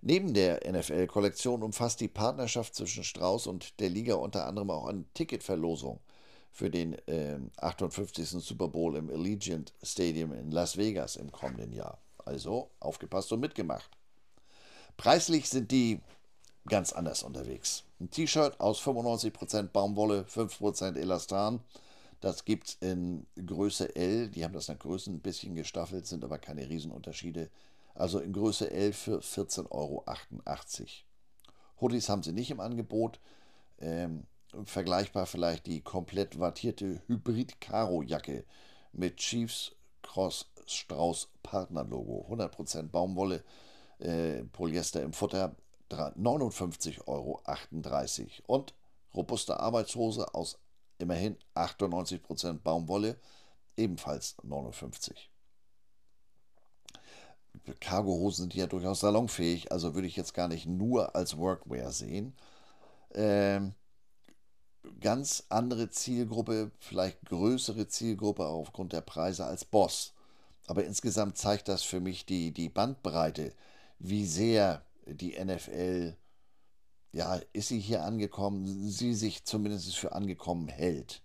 Neben 0.00 0.34
der 0.34 0.60
NFL-Kollektion 0.68 1.62
umfasst 1.62 2.00
die 2.00 2.08
Partnerschaft 2.08 2.74
zwischen 2.74 3.04
Strauß 3.04 3.46
und 3.46 3.78
der 3.78 3.88
Liga 3.88 4.14
unter 4.14 4.46
anderem 4.46 4.70
auch 4.70 4.86
eine 4.86 5.04
Ticketverlosung 5.14 6.00
für 6.50 6.70
den 6.70 6.94
äh, 7.06 7.38
58. 7.58 8.30
Super 8.30 8.68
Bowl 8.68 8.96
im 8.96 9.08
Allegiant 9.08 9.72
Stadium 9.82 10.32
in 10.32 10.50
Las 10.50 10.76
Vegas 10.76 11.14
im 11.16 11.30
kommenden 11.30 11.72
Jahr. 11.72 12.02
Also 12.24 12.70
aufgepasst 12.80 13.32
und 13.32 13.40
mitgemacht. 13.40 13.90
Preislich 14.96 15.48
sind 15.48 15.70
die 15.70 16.00
ganz 16.68 16.92
anders 16.92 17.22
unterwegs. 17.22 17.84
Ein 18.00 18.10
T-Shirt 18.10 18.60
aus 18.60 18.80
95% 18.80 19.68
Baumwolle, 19.68 20.24
5% 20.28 20.96
Elastan. 20.96 21.60
Das 22.20 22.44
gibt 22.44 22.68
es 22.68 22.74
in 22.80 23.26
Größe 23.44 23.96
L. 23.96 24.28
Die 24.28 24.44
haben 24.44 24.54
das 24.54 24.68
nach 24.68 24.78
Größen 24.78 25.14
ein 25.14 25.20
bisschen 25.20 25.54
gestaffelt, 25.54 26.06
sind 26.06 26.24
aber 26.24 26.38
keine 26.38 26.68
Riesenunterschiede. 26.68 27.50
Also 27.94 28.20
in 28.20 28.32
Größe 28.32 28.70
L 28.70 28.92
für 28.92 29.18
14,88 29.18 29.70
Euro. 29.70 30.04
Hoodies 31.80 32.08
haben 32.08 32.22
sie 32.22 32.32
nicht 32.32 32.50
im 32.50 32.60
Angebot. 32.60 33.18
Ähm, 33.80 34.26
vergleichbar 34.64 35.26
vielleicht 35.26 35.66
die 35.66 35.80
komplett 35.80 36.38
wattierte 36.38 37.02
Hybrid-Karo-Jacke 37.08 38.44
mit 38.92 39.16
Chiefs 39.16 39.72
Cross 40.02 40.46
Strauß 40.66 41.28
Partner-Logo. 41.42 42.26
100% 42.28 42.90
Baumwolle, 42.90 43.44
äh, 43.98 44.44
Polyester 44.44 45.02
im 45.02 45.12
Futter, 45.12 45.56
59,38 45.90 47.00
Euro. 47.06 47.42
Und 48.46 48.74
robuste 49.14 49.60
Arbeitshose 49.60 50.34
aus 50.34 50.58
immerhin 50.98 51.36
98% 51.54 52.62
Baumwolle, 52.62 53.18
ebenfalls 53.76 54.36
59. 54.42 55.30
Cargohosen 57.80 58.44
sind 58.44 58.54
ja 58.54 58.66
durchaus 58.66 59.00
salonfähig, 59.00 59.70
also 59.72 59.94
würde 59.94 60.08
ich 60.08 60.16
jetzt 60.16 60.34
gar 60.34 60.48
nicht 60.48 60.66
nur 60.66 61.14
als 61.14 61.36
Workwear 61.36 61.92
sehen. 61.92 62.34
Ähm, 63.14 63.74
ganz 65.00 65.44
andere 65.48 65.90
Zielgruppe, 65.90 66.72
vielleicht 66.78 67.24
größere 67.26 67.88
Zielgruppe 67.88 68.46
aufgrund 68.46 68.92
der 68.92 69.02
Preise 69.02 69.44
als 69.44 69.64
Boss. 69.64 70.14
Aber 70.72 70.84
insgesamt 70.84 71.36
zeigt 71.36 71.68
das 71.68 71.82
für 71.82 72.00
mich 72.00 72.24
die, 72.24 72.50
die 72.50 72.70
Bandbreite, 72.70 73.52
wie 73.98 74.24
sehr 74.24 74.82
die 75.04 75.38
NFL, 75.38 76.16
ja, 77.10 77.34
ist 77.52 77.68
sie 77.68 77.78
hier 77.78 78.04
angekommen, 78.04 78.88
sie 78.88 79.12
sich 79.12 79.44
zumindest 79.44 79.94
für 79.94 80.12
angekommen 80.12 80.68
hält. 80.68 81.20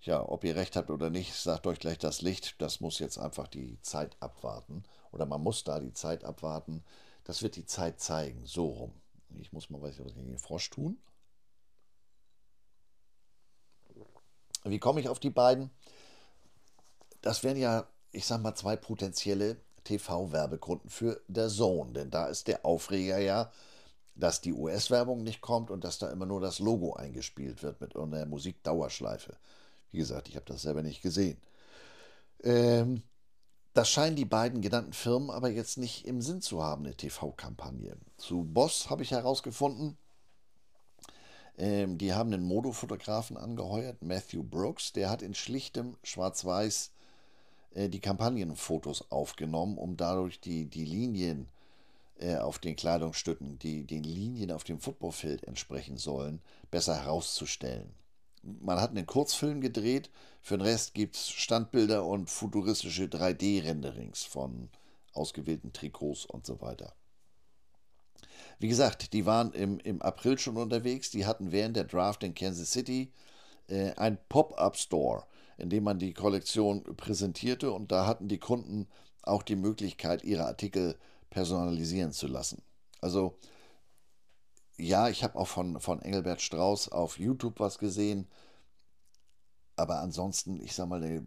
Ja, 0.00 0.26
ob 0.26 0.42
ihr 0.44 0.56
recht 0.56 0.74
habt 0.74 0.88
oder 0.88 1.10
nicht, 1.10 1.34
sagt 1.34 1.66
euch 1.66 1.80
gleich 1.80 1.98
das 1.98 2.22
Licht. 2.22 2.62
Das 2.62 2.80
muss 2.80 2.98
jetzt 2.98 3.18
einfach 3.18 3.46
die 3.46 3.78
Zeit 3.82 4.16
abwarten. 4.20 4.84
Oder 5.10 5.26
man 5.26 5.42
muss 5.42 5.64
da 5.64 5.78
die 5.78 5.92
Zeit 5.92 6.24
abwarten. 6.24 6.82
Das 7.24 7.42
wird 7.42 7.56
die 7.56 7.66
Zeit 7.66 8.00
zeigen. 8.00 8.46
So 8.46 8.68
rum. 8.68 9.02
Ich 9.38 9.52
muss 9.52 9.68
mal 9.68 9.82
was 9.82 9.98
gegen 9.98 10.28
den 10.28 10.38
Frosch 10.38 10.70
tun. 10.70 10.96
Wie 14.64 14.78
komme 14.78 15.00
ich 15.00 15.10
auf 15.10 15.20
die 15.20 15.28
beiden? 15.28 15.70
Das 17.20 17.44
wären 17.44 17.58
ja, 17.58 17.86
ich 18.12 18.26
sag 18.26 18.42
mal, 18.42 18.54
zwei 18.54 18.76
potenzielle 18.76 19.56
TV-Werbekunden 19.84 20.88
für 20.88 21.20
der 21.28 21.48
Zone. 21.48 21.92
Denn 21.92 22.10
da 22.10 22.26
ist 22.26 22.46
der 22.46 22.64
Aufreger 22.64 23.18
ja, 23.18 23.50
dass 24.14 24.40
die 24.40 24.52
US-Werbung 24.52 25.22
nicht 25.22 25.40
kommt 25.40 25.70
und 25.70 25.84
dass 25.84 25.98
da 25.98 26.10
immer 26.10 26.26
nur 26.26 26.40
das 26.40 26.58
Logo 26.58 26.94
eingespielt 26.94 27.62
wird 27.62 27.80
mit 27.80 27.96
einer 27.96 28.26
Musikdauerschleife. 28.26 29.36
Wie 29.90 29.98
gesagt, 29.98 30.28
ich 30.28 30.36
habe 30.36 30.46
das 30.46 30.62
selber 30.62 30.82
nicht 30.82 31.02
gesehen. 31.02 31.38
Ähm, 32.42 33.02
das 33.74 33.88
scheinen 33.88 34.16
die 34.16 34.26
beiden 34.26 34.60
genannten 34.60 34.92
Firmen 34.92 35.30
aber 35.30 35.48
jetzt 35.48 35.78
nicht 35.78 36.06
im 36.06 36.20
Sinn 36.20 36.42
zu 36.42 36.62
haben, 36.62 36.84
eine 36.84 36.94
TV-Kampagne. 36.94 37.96
Zu 38.18 38.44
Boss 38.44 38.90
habe 38.90 39.02
ich 39.02 39.12
herausgefunden, 39.12 39.96
ähm, 41.56 41.96
die 41.96 42.12
haben 42.12 42.32
einen 42.32 42.44
Modofotografen 42.44 43.36
angeheuert, 43.36 44.02
Matthew 44.02 44.42
Brooks, 44.42 44.92
der 44.92 45.08
hat 45.08 45.22
in 45.22 45.34
schlichtem 45.34 45.96
Schwarz-Weiß 46.02 46.90
äh, 47.74 47.88
die 47.88 48.00
Kampagnenfotos 48.00 49.10
aufgenommen, 49.10 49.78
um 49.78 49.96
dadurch 49.96 50.40
die, 50.40 50.66
die 50.66 50.84
Linien 50.84 51.48
äh, 52.18 52.36
auf 52.36 52.58
den 52.58 52.76
Kleidungsstücken, 52.76 53.58
die 53.58 53.84
den 53.84 54.04
Linien 54.04 54.50
auf 54.50 54.64
dem 54.64 54.80
Footballfeld 54.80 55.44
entsprechen 55.44 55.96
sollen, 55.96 56.40
besser 56.70 56.96
herauszustellen. 56.96 57.94
Man 58.42 58.80
hat 58.80 58.90
einen 58.90 59.06
Kurzfilm 59.06 59.60
gedreht, 59.60 60.10
für 60.40 60.58
den 60.58 60.66
Rest 60.66 60.94
gibt 60.94 61.14
es 61.16 61.30
Standbilder 61.30 62.04
und 62.04 62.28
futuristische 62.28 63.04
3D-Renderings 63.04 64.24
von 64.24 64.68
ausgewählten 65.12 65.72
Trikots 65.72 66.26
und 66.26 66.44
so 66.44 66.60
weiter. 66.60 66.92
Wie 68.58 68.68
gesagt, 68.68 69.12
die 69.12 69.26
waren 69.26 69.52
im, 69.52 69.80
im 69.80 70.00
April 70.02 70.38
schon 70.38 70.56
unterwegs. 70.56 71.10
Die 71.10 71.26
hatten 71.26 71.52
während 71.52 71.76
der 71.76 71.84
Draft 71.84 72.22
in 72.22 72.34
Kansas 72.34 72.70
City 72.70 73.12
äh, 73.68 73.92
ein 73.96 74.18
Pop-up-Store, 74.28 75.24
in 75.62 75.70
dem 75.70 75.84
man 75.84 76.00
die 76.00 76.12
Kollektion 76.12 76.82
präsentierte 76.96 77.70
und 77.70 77.92
da 77.92 78.04
hatten 78.04 78.26
die 78.26 78.40
Kunden 78.40 78.88
auch 79.22 79.44
die 79.44 79.54
Möglichkeit, 79.54 80.24
ihre 80.24 80.46
Artikel 80.46 80.98
personalisieren 81.30 82.10
zu 82.10 82.26
lassen. 82.26 82.62
Also 83.00 83.38
ja, 84.76 85.08
ich 85.08 85.22
habe 85.22 85.38
auch 85.38 85.46
von, 85.46 85.78
von 85.78 86.02
Engelbert 86.02 86.42
Strauß 86.42 86.88
auf 86.90 87.16
YouTube 87.16 87.60
was 87.60 87.78
gesehen, 87.78 88.26
aber 89.76 90.00
ansonsten, 90.00 90.60
ich 90.60 90.74
sag 90.74 90.88
mal, 90.88 91.00
eine 91.00 91.24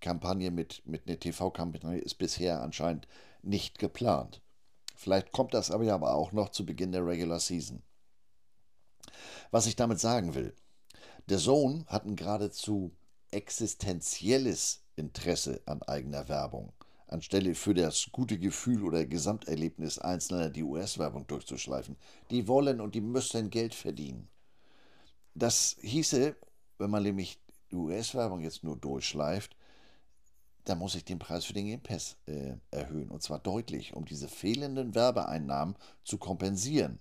Kampagne 0.00 0.52
mit, 0.52 0.86
mit 0.86 1.08
einer 1.08 1.18
TV-Kampagne 1.18 1.98
ist 1.98 2.14
bisher 2.14 2.62
anscheinend 2.62 3.08
nicht 3.42 3.80
geplant. 3.80 4.40
Vielleicht 4.94 5.32
kommt 5.32 5.54
das 5.54 5.72
aber 5.72 5.82
ja 5.82 5.96
aber 5.96 6.14
auch 6.14 6.30
noch 6.30 6.50
zu 6.50 6.64
Beginn 6.64 6.92
der 6.92 7.04
Regular 7.04 7.40
Season. 7.40 7.82
Was 9.50 9.66
ich 9.66 9.74
damit 9.74 9.98
sagen 9.98 10.36
will, 10.36 10.54
der 11.28 11.38
Sohn 11.38 11.84
hat 11.88 12.06
ein 12.06 12.14
geradezu 12.14 12.92
existenzielles 13.32 14.82
Interesse 14.96 15.60
an 15.66 15.82
eigener 15.82 16.28
Werbung, 16.28 16.72
anstelle 17.06 17.54
für 17.54 17.74
das 17.74 18.08
gute 18.12 18.38
Gefühl 18.38 18.84
oder 18.84 19.04
Gesamterlebnis 19.06 19.98
Einzelner 19.98 20.50
die 20.50 20.62
US-Werbung 20.62 21.26
durchzuschleifen. 21.26 21.96
Die 22.30 22.46
wollen 22.48 22.80
und 22.80 22.94
die 22.94 23.00
müssen 23.00 23.50
Geld 23.50 23.74
verdienen. 23.74 24.28
Das 25.34 25.76
hieße, 25.80 26.36
wenn 26.78 26.90
man 26.90 27.02
nämlich 27.02 27.40
die 27.70 27.76
US-Werbung 27.76 28.40
jetzt 28.40 28.64
nur 28.64 28.76
durchschleift, 28.76 29.56
da 30.64 30.74
muss 30.74 30.94
ich 30.94 31.04
den 31.04 31.18
Preis 31.18 31.44
für 31.44 31.54
den 31.54 31.66
Game 31.66 31.80
Pass 31.80 32.16
äh, 32.26 32.54
erhöhen. 32.70 33.10
Und 33.10 33.22
zwar 33.22 33.38
deutlich, 33.38 33.94
um 33.94 34.04
diese 34.04 34.28
fehlenden 34.28 34.94
Werbeeinnahmen 34.94 35.76
zu 36.04 36.18
kompensieren. 36.18 37.00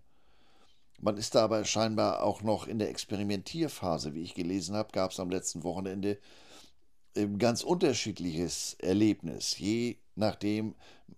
Man 1.04 1.18
ist 1.18 1.34
da 1.34 1.44
aber 1.44 1.66
scheinbar 1.66 2.22
auch 2.22 2.44
noch 2.44 2.68
in 2.68 2.78
der 2.78 2.90
Experimentierphase. 2.90 4.14
Wie 4.14 4.22
ich 4.22 4.36
gelesen 4.36 4.76
habe, 4.76 4.92
gab 4.92 5.10
es 5.12 5.20
am 5.20 5.32
letzten 5.32 5.64
Wochenende 5.64 6.20
ein 7.18 7.40
ganz 7.40 7.64
unterschiedliches 7.64 8.76
Erlebnis, 8.80 9.58
je 9.58 9.98
nachdem, 10.16 10.76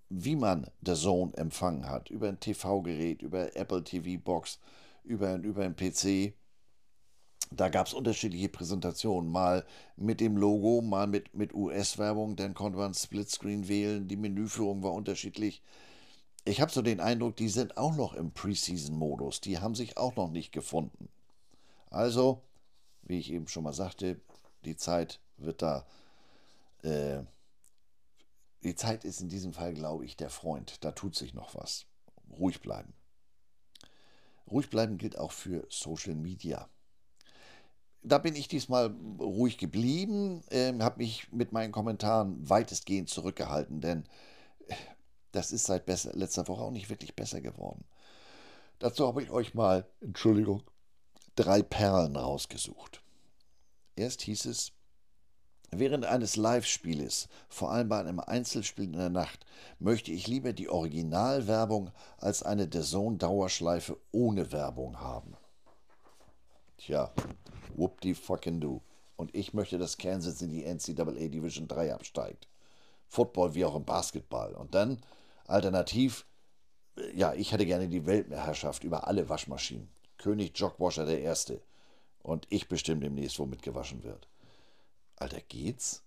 wie 0.10 0.38
man 0.38 0.68
der 0.80 0.96
Zone 0.96 1.34
empfangen 1.36 1.90
hat. 1.90 2.10
Über 2.10 2.30
ein 2.30 2.40
TV-Gerät, 2.40 3.22
über 3.22 3.58
Apple 3.58 3.84
TV 3.84 4.22
Box, 4.24 4.60
über, 5.04 5.36
über 5.36 5.66
ein 5.66 5.76
PC. 5.76 6.34
Da 7.52 7.68
gab 7.68 7.88
es 7.88 7.94
unterschiedliche 7.94 8.48
Präsentationen, 8.48 9.30
mal 9.30 9.66
mit 9.98 10.22
dem 10.22 10.38
Logo, 10.38 10.82
mal 10.82 11.08
mit, 11.08 11.36
mit 11.36 11.54
US-Werbung, 11.54 12.38
dann 12.38 12.54
konnte 12.54 12.78
man 12.78 12.94
Splitscreen 12.94 13.68
wählen, 13.68 14.08
die 14.08 14.16
Menüführung 14.16 14.82
war 14.82 14.94
unterschiedlich. 14.94 15.62
Ich 16.46 16.60
habe 16.60 16.72
so 16.72 16.82
den 16.82 17.00
Eindruck, 17.00 17.38
die 17.38 17.50
sind 17.50 17.78
auch 17.78 17.96
noch 17.96 18.14
im 18.14 18.32
Preseason-Modus, 18.32 19.42
die 19.42 19.60
haben 19.60 19.76
sich 19.76 19.98
auch 19.98 20.16
noch 20.16 20.30
nicht 20.30 20.52
gefunden. 20.52 21.10
Also, 21.90 22.42
wie 23.04 23.20
ich 23.20 23.32
eben 23.32 23.48
schon 23.48 23.64
mal 23.64 23.74
sagte, 23.74 24.20
die 24.66 24.76
Zeit 24.76 25.20
wird 25.38 25.62
da, 25.62 25.86
äh, 26.82 27.24
die 28.64 28.76
Zeit 28.76 29.06
ist 29.06 29.22
in 29.22 29.30
diesem 29.30 29.54
Fall, 29.54 29.74
glaube 29.74 30.06
ich, 30.06 30.18
der 30.18 30.30
Freund. 30.30 30.84
Da 30.84 30.92
tut 30.92 31.16
sich 31.16 31.34
noch 31.34 31.56
was. 31.56 31.86
Ruhig 32.30 32.62
bleiben. 32.62 32.94
Ruhig 34.50 34.70
bleiben 34.70 34.98
gilt 34.98 35.18
auch 35.18 35.32
für 35.32 35.66
Social 35.70 36.16
Media 36.16 36.70
da 38.04 38.18
bin 38.18 38.36
ich 38.36 38.48
diesmal 38.48 38.94
ruhig 39.20 39.58
geblieben, 39.58 40.44
äh, 40.50 40.74
habe 40.80 40.98
mich 41.00 41.32
mit 41.32 41.52
meinen 41.52 41.72
Kommentaren 41.72 42.38
weitestgehend 42.48 43.10
zurückgehalten, 43.10 43.82
denn 43.82 44.04
das 45.34 45.52
ist 45.52 45.66
seit 45.66 45.86
besser, 45.86 46.12
letzter 46.14 46.48
Woche 46.48 46.64
auch 46.64 46.72
nicht 46.72 46.90
wirklich 46.90 47.16
besser 47.16 47.42
geworden. 47.42 47.84
Dazu 48.80 49.08
habe 49.08 49.22
ich 49.22 49.32
euch 49.32 49.54
mal, 49.54 49.86
Entschuldigung, 50.00 50.64
drei 51.36 51.62
Perlen 51.62 52.16
rausgesucht. 52.16 53.02
Erst 53.96 54.22
hieß 54.22 54.46
es, 54.46 54.72
während 55.72 56.06
eines 56.06 56.36
Live-Spieles, 56.36 57.28
vor 57.50 57.72
allem 57.72 57.90
bei 57.90 58.00
einem 58.00 58.20
Einzelspiel 58.20 58.86
in 58.86 58.94
der 58.94 59.10
Nacht, 59.10 59.46
möchte 59.80 60.12
ich 60.12 60.28
lieber 60.28 60.54
die 60.54 60.70
Originalwerbung 60.70 61.92
als 62.18 62.44
eine 62.44 62.68
der 62.68 62.84
Zone-Dauerschleife 62.84 63.98
ohne 64.12 64.52
Werbung 64.52 65.00
haben. 65.00 65.36
Tja, 66.78 67.12
whoop 67.76 68.00
fucking 68.16 68.60
do. 68.60 68.82
Und 69.16 69.34
ich 69.36 69.54
möchte, 69.54 69.78
dass 69.78 69.98
Kansas 69.98 70.42
in 70.42 70.50
die 70.50 70.64
NCAA 70.64 71.30
Division 71.30 71.68
3 71.68 71.94
absteigt. 71.94 72.48
Football 73.08 73.54
wie 73.54 73.66
auch 73.66 73.76
im 73.76 73.86
Basketball. 73.86 74.54
Und 74.54 74.76
dann 74.76 75.00
alternativ, 75.48 76.26
ja, 77.16 77.34
ich 77.34 77.52
hätte 77.52 77.66
gerne 77.66 77.88
die 77.88 78.06
Weltherrschaft 78.06 78.84
über 78.84 79.08
alle 79.08 79.30
Waschmaschinen. 79.30 79.90
König 80.18 80.58
Jogwasher 80.58 81.06
der 81.06 81.22
Erste. 81.22 81.62
Und 82.22 82.48
ich 82.50 82.68
bestimme 82.68 83.02
demnächst, 83.02 83.40
womit 83.40 83.62
gewaschen 83.62 84.04
wird. 84.04 84.28
Alter, 85.18 85.42
geht's? 85.42 86.04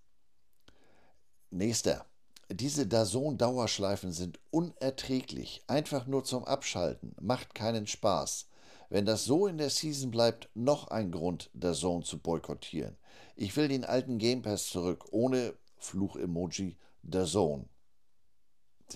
Nächster. 1.50 2.06
Diese 2.48 2.86
Dazon-Dauerschleifen 2.86 4.12
sind 4.12 4.38
unerträglich. 4.50 5.64
Einfach 5.66 6.06
nur 6.06 6.24
zum 6.24 6.44
Abschalten. 6.44 7.14
Macht 7.20 7.54
keinen 7.54 7.86
Spaß. 7.86 8.46
Wenn 8.88 9.04
das 9.04 9.24
so 9.24 9.46
in 9.48 9.58
der 9.58 9.70
Season 9.70 10.10
bleibt, 10.10 10.48
noch 10.54 10.88
ein 10.88 11.10
Grund, 11.10 11.50
der 11.54 11.72
Zone 11.72 12.04
zu 12.04 12.18
boykottieren. 12.18 12.96
Ich 13.34 13.56
will 13.56 13.68
den 13.68 13.84
alten 13.84 14.18
Game 14.18 14.42
Pass 14.42 14.68
zurück, 14.68 15.06
ohne 15.10 15.54
Fluch-Emoji, 15.78 16.76
der 17.02 17.24
Zone. 17.24 17.68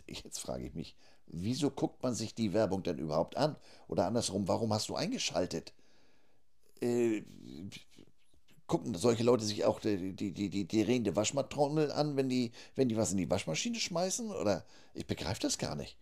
Jetzt 0.06 0.38
frage 0.38 0.66
ich 0.66 0.74
mich, 0.74 0.96
wieso 1.26 1.70
guckt 1.70 2.02
man 2.02 2.14
sich 2.14 2.34
die 2.34 2.52
Werbung 2.52 2.82
denn 2.82 2.98
überhaupt 2.98 3.36
an? 3.36 3.56
Oder 3.88 4.06
andersrum, 4.06 4.48
warum 4.48 4.72
hast 4.72 4.88
du 4.88 4.96
eingeschaltet? 4.96 5.72
Äh, 6.80 7.22
gucken 8.66 8.94
solche 8.94 9.24
Leute 9.24 9.44
sich 9.44 9.64
auch 9.64 9.80
die, 9.80 10.14
die, 10.14 10.32
die, 10.32 10.48
die, 10.48 10.64
die 10.66 10.84
drehende 10.84 11.16
Waschmatrommel 11.16 11.90
an, 11.90 12.16
wenn 12.16 12.28
die, 12.28 12.52
wenn 12.76 12.88
die 12.88 12.96
was 12.96 13.10
in 13.10 13.18
die 13.18 13.28
Waschmaschine 13.28 13.80
schmeißen? 13.80 14.30
Oder 14.30 14.64
ich 14.94 15.06
begreife 15.06 15.40
das 15.40 15.58
gar 15.58 15.74
nicht. 15.74 15.96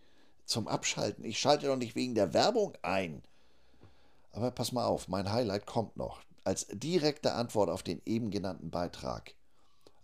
Zum 0.45 0.67
Abschalten. 0.67 1.25
Ich 1.25 1.39
schalte 1.39 1.67
doch 1.67 1.75
nicht 1.75 1.95
wegen 1.95 2.15
der 2.15 2.33
Werbung 2.33 2.77
ein. 2.83 3.23
Aber 4.31 4.51
pass 4.51 4.71
mal 4.71 4.85
auf, 4.85 5.07
mein 5.07 5.31
Highlight 5.31 5.65
kommt 5.65 5.97
noch. 5.97 6.21
Als 6.43 6.67
direkte 6.71 7.33
Antwort 7.33 7.69
auf 7.69 7.83
den 7.83 8.01
eben 8.05 8.29
genannten 8.29 8.69
Beitrag. 8.69 9.33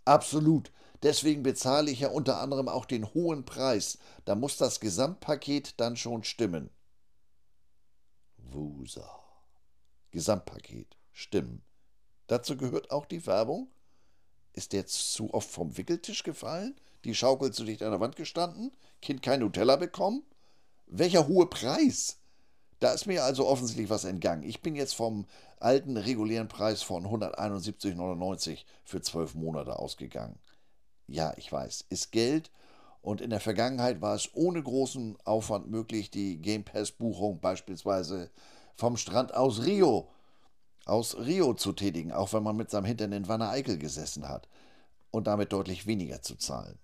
Absolut. 0.04 0.72
Deswegen 1.02 1.42
bezahle 1.42 1.90
ich 1.90 2.00
ja 2.00 2.08
unter 2.08 2.40
anderem 2.40 2.68
auch 2.68 2.84
den 2.84 3.12
hohen 3.14 3.44
Preis. 3.44 3.98
Da 4.24 4.34
muss 4.34 4.56
das 4.56 4.80
Gesamtpaket 4.80 5.78
dann 5.80 5.96
schon 5.96 6.24
stimmen. 6.24 6.70
Wusa. 8.38 9.20
Gesamtpaket. 10.10 10.96
Stimmen. 11.12 11.62
Dazu 12.26 12.56
gehört 12.56 12.90
auch 12.90 13.06
die 13.06 13.26
Werbung. 13.26 13.68
Ist 14.52 14.72
der 14.72 14.86
zu 14.86 15.32
oft 15.34 15.50
vom 15.50 15.76
Wickeltisch 15.76 16.22
gefallen? 16.22 16.74
Die 17.04 17.14
Schaukel 17.14 17.52
zu 17.52 17.64
dicht 17.64 17.82
an 17.82 17.90
der 17.90 18.00
Wand 18.00 18.16
gestanden? 18.16 18.72
Kind 19.02 19.22
kein 19.22 19.40
Nutella 19.40 19.76
bekommen? 19.76 20.22
Welcher 20.86 21.28
hohe 21.28 21.46
Preis? 21.46 22.18
Da 22.80 22.92
ist 22.92 23.06
mir 23.06 23.24
also 23.24 23.46
offensichtlich 23.46 23.90
was 23.90 24.04
entgangen. 24.04 24.42
Ich 24.42 24.62
bin 24.62 24.74
jetzt 24.76 24.94
vom 24.94 25.26
alten 25.58 25.96
regulären 25.96 26.48
Preis 26.48 26.82
von 26.82 27.06
171,99 27.06 28.64
für 28.84 29.00
zwölf 29.00 29.34
Monate 29.34 29.78
ausgegangen. 29.78 30.38
Ja, 31.06 31.32
ich 31.36 31.50
weiß, 31.50 31.86
ist 31.88 32.12
Geld 32.12 32.50
und 33.00 33.20
in 33.20 33.30
der 33.30 33.40
Vergangenheit 33.40 34.00
war 34.00 34.14
es 34.14 34.30
ohne 34.34 34.62
großen 34.62 35.16
Aufwand 35.24 35.70
möglich, 35.70 36.10
die 36.10 36.38
Game 36.38 36.64
Pass-Buchung 36.64 37.40
beispielsweise 37.40 38.30
vom 38.74 38.96
Strand 38.96 39.34
aus 39.34 39.64
Rio 39.64 40.08
aus 40.86 41.16
Rio 41.18 41.52
zu 41.52 41.72
tätigen, 41.72 42.12
auch 42.12 42.32
wenn 42.32 42.44
man 42.44 42.56
mit 42.56 42.70
seinem 42.70 42.86
Hintern 42.86 43.12
in 43.12 43.28
Wanne 43.28 43.48
Eickel 43.48 43.76
gesessen 43.76 44.26
hat 44.28 44.48
und 45.10 45.26
damit 45.26 45.52
deutlich 45.52 45.86
weniger 45.86 46.22
zu 46.22 46.36
zahlen. 46.36 46.78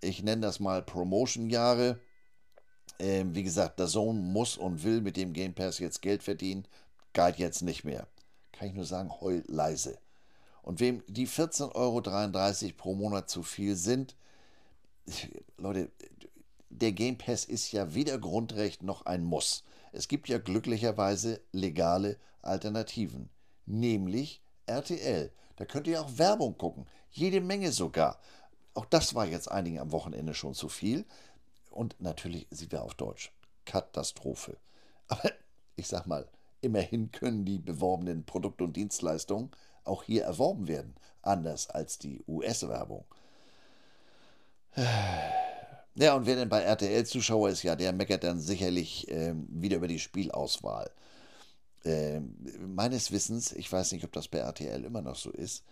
Ich 0.00 0.22
nenne 0.22 0.42
das 0.42 0.60
mal 0.60 0.82
Promotion-Jahre. 0.82 1.98
Ähm, 2.98 3.34
wie 3.34 3.42
gesagt, 3.42 3.80
der 3.80 3.88
Sohn 3.88 4.32
muss 4.32 4.56
und 4.56 4.84
will 4.84 5.00
mit 5.00 5.16
dem 5.16 5.32
Game 5.32 5.54
Pass 5.54 5.80
jetzt 5.80 6.00
Geld 6.00 6.22
verdienen, 6.22 6.66
galt 7.12 7.38
jetzt 7.38 7.62
nicht 7.62 7.84
mehr. 7.84 8.06
Kann 8.52 8.68
ich 8.68 8.74
nur 8.74 8.84
sagen, 8.84 9.10
heul 9.20 9.42
leise. 9.48 9.98
Und 10.66 10.80
wem 10.80 11.04
die 11.06 11.28
14,33 11.28 11.74
Euro 11.76 12.74
pro 12.76 12.94
Monat 12.96 13.30
zu 13.30 13.44
viel 13.44 13.76
sind, 13.76 14.16
Leute, 15.58 15.92
der 16.70 16.90
Game 16.90 17.16
Pass 17.16 17.44
ist 17.44 17.70
ja 17.70 17.94
weder 17.94 18.18
Grundrecht 18.18 18.82
noch 18.82 19.06
ein 19.06 19.22
Muss. 19.22 19.62
Es 19.92 20.08
gibt 20.08 20.28
ja 20.28 20.38
glücklicherweise 20.38 21.40
legale 21.52 22.18
Alternativen, 22.42 23.30
nämlich 23.64 24.42
RTL. 24.66 25.30
Da 25.54 25.66
könnt 25.66 25.86
ihr 25.86 26.00
auch 26.02 26.18
Werbung 26.18 26.58
gucken, 26.58 26.86
jede 27.12 27.40
Menge 27.40 27.70
sogar. 27.70 28.18
Auch 28.74 28.86
das 28.86 29.14
war 29.14 29.24
jetzt 29.24 29.48
einigen 29.48 29.78
am 29.78 29.92
Wochenende 29.92 30.34
schon 30.34 30.54
zu 30.54 30.68
viel. 30.68 31.04
Und 31.70 31.94
natürlich, 32.00 32.48
sie 32.50 32.72
wäre 32.72 32.82
auf 32.82 32.94
Deutsch. 32.94 33.30
Katastrophe. 33.66 34.56
Aber 35.06 35.30
ich 35.76 35.86
sag 35.86 36.08
mal, 36.08 36.28
immerhin 36.60 37.12
können 37.12 37.44
die 37.44 37.60
beworbenen 37.60 38.26
Produkte 38.26 38.64
und 38.64 38.74
Dienstleistungen 38.74 39.52
auch 39.86 40.02
hier 40.02 40.24
erworben 40.24 40.68
werden, 40.68 40.94
anders 41.22 41.70
als 41.70 41.98
die 41.98 42.22
US-Werbung. 42.26 43.04
Ja, 45.98 46.14
und 46.14 46.26
wer 46.26 46.36
denn 46.36 46.50
bei 46.50 46.60
RTL-Zuschauer 46.60 47.48
ist, 47.48 47.62
ja, 47.62 47.74
der 47.74 47.94
meckert 47.94 48.22
dann 48.22 48.38
sicherlich 48.38 49.10
ähm, 49.10 49.46
wieder 49.48 49.78
über 49.78 49.88
die 49.88 49.98
Spielauswahl. 49.98 50.90
Ähm, 51.84 52.34
meines 52.66 53.12
Wissens, 53.12 53.52
ich 53.52 53.72
weiß 53.72 53.92
nicht, 53.92 54.04
ob 54.04 54.12
das 54.12 54.28
bei 54.28 54.38
RTL 54.38 54.84
immer 54.84 55.00
noch 55.00 55.16
so 55.16 55.30
ist, 55.30 55.64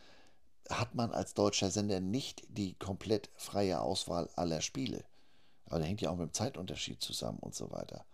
hat 0.71 0.95
man 0.95 1.13
als 1.13 1.35
deutscher 1.35 1.71
Sender 1.71 2.01
nicht 2.01 2.43
die 2.49 2.75
komplett 2.75 3.29
freie 3.35 3.81
Auswahl 3.81 4.31
aller 4.35 4.63
Spiele. 4.63 5.05
Aber 5.67 5.79
der 5.79 5.89
hängt 5.89 6.01
ja 6.01 6.11
auch 6.11 6.17
mit 6.17 6.31
dem 6.31 6.33
Zeitunterschied 6.33 7.03
zusammen 7.03 7.39
und 7.41 7.55
so 7.55 7.71
weiter. 7.71 8.07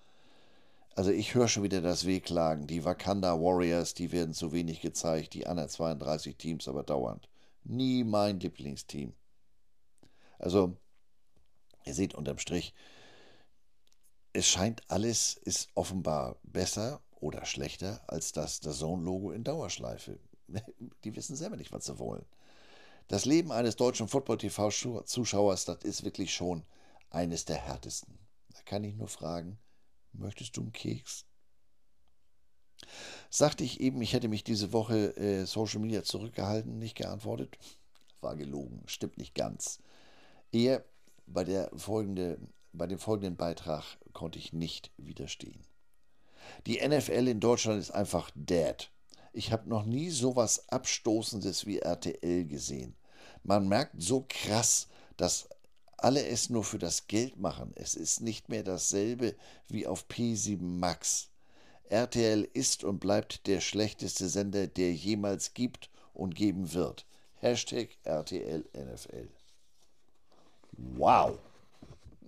Also 1.00 1.12
ich 1.12 1.34
höre 1.34 1.48
schon 1.48 1.62
wieder 1.62 1.80
das 1.80 2.04
Wehklagen. 2.04 2.66
Die 2.66 2.84
Wakanda 2.84 3.40
Warriors, 3.40 3.94
die 3.94 4.12
werden 4.12 4.34
zu 4.34 4.52
wenig 4.52 4.82
gezeigt, 4.82 5.32
die 5.32 5.46
anderen 5.46 5.70
32 5.70 6.36
Teams 6.36 6.68
aber 6.68 6.82
dauernd. 6.82 7.26
Nie 7.64 8.04
mein 8.04 8.38
Lieblingsteam. 8.38 9.14
Also, 10.38 10.76
ihr 11.86 11.94
seht 11.94 12.14
unterm 12.14 12.36
Strich, 12.36 12.74
es 14.34 14.46
scheint 14.46 14.82
alles 14.88 15.40
ist 15.42 15.70
offenbar 15.74 16.36
besser 16.42 17.00
oder 17.18 17.46
schlechter 17.46 18.02
als 18.06 18.32
das 18.32 18.60
der 18.60 18.72
Zone-Logo 18.72 19.30
in 19.30 19.42
Dauerschleife. 19.42 20.18
Die 21.04 21.16
wissen 21.16 21.34
selber 21.34 21.56
nicht, 21.56 21.72
was 21.72 21.86
sie 21.86 21.98
wollen. 21.98 22.26
Das 23.08 23.24
Leben 23.24 23.52
eines 23.52 23.76
deutschen 23.76 24.06
Football-TV-Zuschauers, 24.06 25.64
das 25.64 25.82
ist 25.82 26.04
wirklich 26.04 26.34
schon 26.34 26.62
eines 27.08 27.46
der 27.46 27.56
härtesten. 27.56 28.18
Da 28.52 28.60
kann 28.66 28.84
ich 28.84 28.96
nur 28.96 29.08
fragen, 29.08 29.58
möchtest 30.12 30.56
du 30.56 30.62
einen 30.62 30.72
Keks? 30.72 31.24
Sagte 33.28 33.64
ich 33.64 33.80
eben, 33.80 34.00
ich 34.02 34.12
hätte 34.12 34.28
mich 34.28 34.44
diese 34.44 34.72
Woche 34.72 35.16
äh, 35.16 35.44
Social 35.44 35.80
Media 35.80 36.02
zurückgehalten, 36.02 36.78
nicht 36.78 36.96
geantwortet? 36.96 37.56
War 38.20 38.36
gelogen, 38.36 38.82
stimmt 38.86 39.18
nicht 39.18 39.34
ganz. 39.34 39.80
Eher 40.52 40.84
bei, 41.26 41.44
der 41.44 41.70
folgende, 41.76 42.38
bei 42.72 42.86
dem 42.86 42.98
folgenden 42.98 43.36
Beitrag 43.36 43.98
konnte 44.12 44.38
ich 44.38 44.52
nicht 44.52 44.90
widerstehen. 44.96 45.64
Die 46.66 46.86
NFL 46.86 47.28
in 47.28 47.40
Deutschland 47.40 47.80
ist 47.80 47.90
einfach 47.90 48.30
dead. 48.34 48.90
Ich 49.32 49.52
habe 49.52 49.68
noch 49.68 49.84
nie 49.84 50.10
sowas 50.10 50.68
Abstoßendes 50.68 51.66
wie 51.66 51.78
RTL 51.78 52.46
gesehen. 52.46 52.96
Man 53.42 53.68
merkt 53.68 54.02
so 54.02 54.26
krass, 54.28 54.88
dass 55.16 55.48
alle 56.04 56.26
es 56.26 56.50
nur 56.50 56.64
für 56.64 56.78
das 56.78 57.06
Geld 57.06 57.38
machen. 57.38 57.72
Es 57.76 57.94
ist 57.94 58.20
nicht 58.20 58.48
mehr 58.48 58.62
dasselbe 58.62 59.34
wie 59.68 59.86
auf 59.86 60.06
P7 60.08 60.60
Max. 60.60 61.28
RTL 61.88 62.48
ist 62.52 62.84
und 62.84 63.00
bleibt 63.00 63.46
der 63.46 63.60
schlechteste 63.60 64.28
Sender, 64.28 64.66
der 64.66 64.92
jemals 64.92 65.54
gibt 65.54 65.90
und 66.14 66.34
geben 66.34 66.72
wird. 66.72 67.04
Hashtag 67.36 67.96
RTL 68.04 68.64
NFL. 68.74 69.28
Wow. 70.72 71.38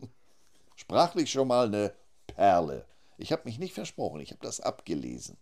Sprachlich 0.76 1.30
schon 1.30 1.48
mal 1.48 1.66
eine 1.66 1.94
Perle. 2.26 2.84
Ich 3.18 3.30
habe 3.30 3.42
mich 3.44 3.58
nicht 3.58 3.74
versprochen, 3.74 4.20
ich 4.20 4.30
habe 4.30 4.42
das 4.42 4.60
abgelesen. 4.60 5.36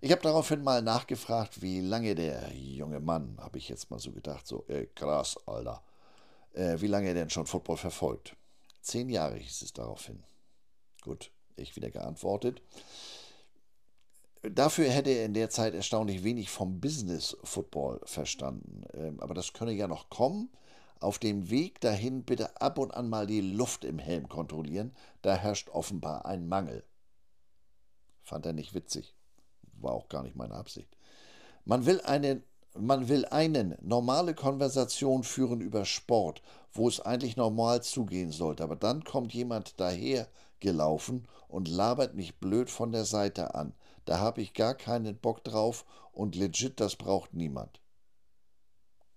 Ich 0.00 0.12
habe 0.12 0.22
daraufhin 0.22 0.62
mal 0.62 0.80
nachgefragt, 0.80 1.60
wie 1.60 1.80
lange 1.80 2.14
der 2.14 2.50
junge 2.54 3.00
Mann, 3.00 3.36
habe 3.38 3.58
ich 3.58 3.68
jetzt 3.68 3.90
mal 3.90 3.98
so 3.98 4.12
gedacht, 4.12 4.46
so, 4.46 4.64
äh, 4.68 4.86
krass, 4.94 5.36
Alter, 5.46 5.82
äh, 6.52 6.80
wie 6.80 6.86
lange 6.86 7.08
er 7.08 7.14
denn 7.14 7.30
schon 7.30 7.46
Football 7.46 7.76
verfolgt. 7.76 8.36
Zehn 8.80 9.08
Jahre 9.08 9.36
hieß 9.36 9.62
es 9.62 9.72
daraufhin. 9.72 10.22
Gut, 11.02 11.30
ich 11.56 11.76
wieder 11.76 11.90
geantwortet. 11.90 12.62
Dafür 14.42 14.88
hätte 14.88 15.10
er 15.10 15.26
in 15.26 15.34
der 15.34 15.50
Zeit 15.50 15.74
erstaunlich 15.74 16.24
wenig 16.24 16.48
vom 16.48 16.80
Business 16.80 17.36
Football 17.44 18.00
verstanden. 18.04 18.84
Ähm, 18.94 19.20
aber 19.20 19.34
das 19.34 19.52
könne 19.52 19.72
ja 19.72 19.86
noch 19.86 20.08
kommen. 20.08 20.50
Auf 20.98 21.18
dem 21.18 21.50
Weg 21.50 21.80
dahin 21.80 22.24
bitte 22.24 22.60
ab 22.60 22.78
und 22.78 22.92
an 22.92 23.08
mal 23.08 23.26
die 23.26 23.40
Luft 23.40 23.84
im 23.84 23.98
Helm 23.98 24.28
kontrollieren, 24.28 24.94
da 25.22 25.34
herrscht 25.34 25.70
offenbar 25.70 26.26
ein 26.26 26.46
Mangel. 26.46 26.84
Fand 28.22 28.44
er 28.44 28.52
nicht 28.52 28.74
witzig. 28.74 29.14
War 29.74 29.92
auch 29.92 30.08
gar 30.08 30.22
nicht 30.22 30.36
meine 30.36 30.54
Absicht. 30.54 30.96
Man 31.64 31.86
will 31.86 32.00
eine, 32.02 32.42
man 32.78 33.08
will 33.08 33.24
einen 33.26 33.76
normale 33.80 34.34
Konversation 34.34 35.22
führen 35.22 35.60
über 35.60 35.84
Sport, 35.84 36.42
wo 36.72 36.88
es 36.88 37.00
eigentlich 37.00 37.36
normal 37.36 37.82
zugehen 37.82 38.30
sollte, 38.30 38.62
aber 38.62 38.76
dann 38.76 39.04
kommt 39.04 39.34
jemand 39.34 39.80
daher 39.80 40.28
gelaufen 40.60 41.26
und 41.48 41.68
labert 41.68 42.14
mich 42.14 42.38
blöd 42.38 42.70
von 42.70 42.92
der 42.92 43.04
Seite 43.04 43.54
an. 43.54 43.74
Da 44.04 44.18
habe 44.18 44.40
ich 44.40 44.54
gar 44.54 44.74
keinen 44.74 45.16
Bock 45.16 45.44
drauf 45.44 45.84
und 46.12 46.36
legit, 46.36 46.80
das 46.80 46.96
braucht 46.96 47.34
niemand 47.34 47.80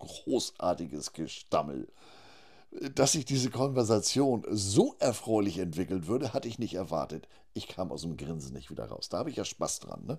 großartiges 0.04 1.12
Gestammel. 1.12 1.88
Dass 2.94 3.12
sich 3.12 3.24
diese 3.24 3.50
Konversation 3.50 4.44
so 4.50 4.96
erfreulich 4.98 5.58
entwickeln 5.58 6.06
würde, 6.08 6.32
hatte 6.32 6.48
ich 6.48 6.58
nicht 6.58 6.74
erwartet. 6.74 7.28
Ich 7.52 7.68
kam 7.68 7.92
aus 7.92 8.02
dem 8.02 8.16
Grinsen 8.16 8.52
nicht 8.52 8.70
wieder 8.70 8.86
raus. 8.86 9.08
Da 9.08 9.18
habe 9.18 9.30
ich 9.30 9.36
ja 9.36 9.44
Spaß 9.44 9.80
dran, 9.80 10.04
ne? 10.06 10.18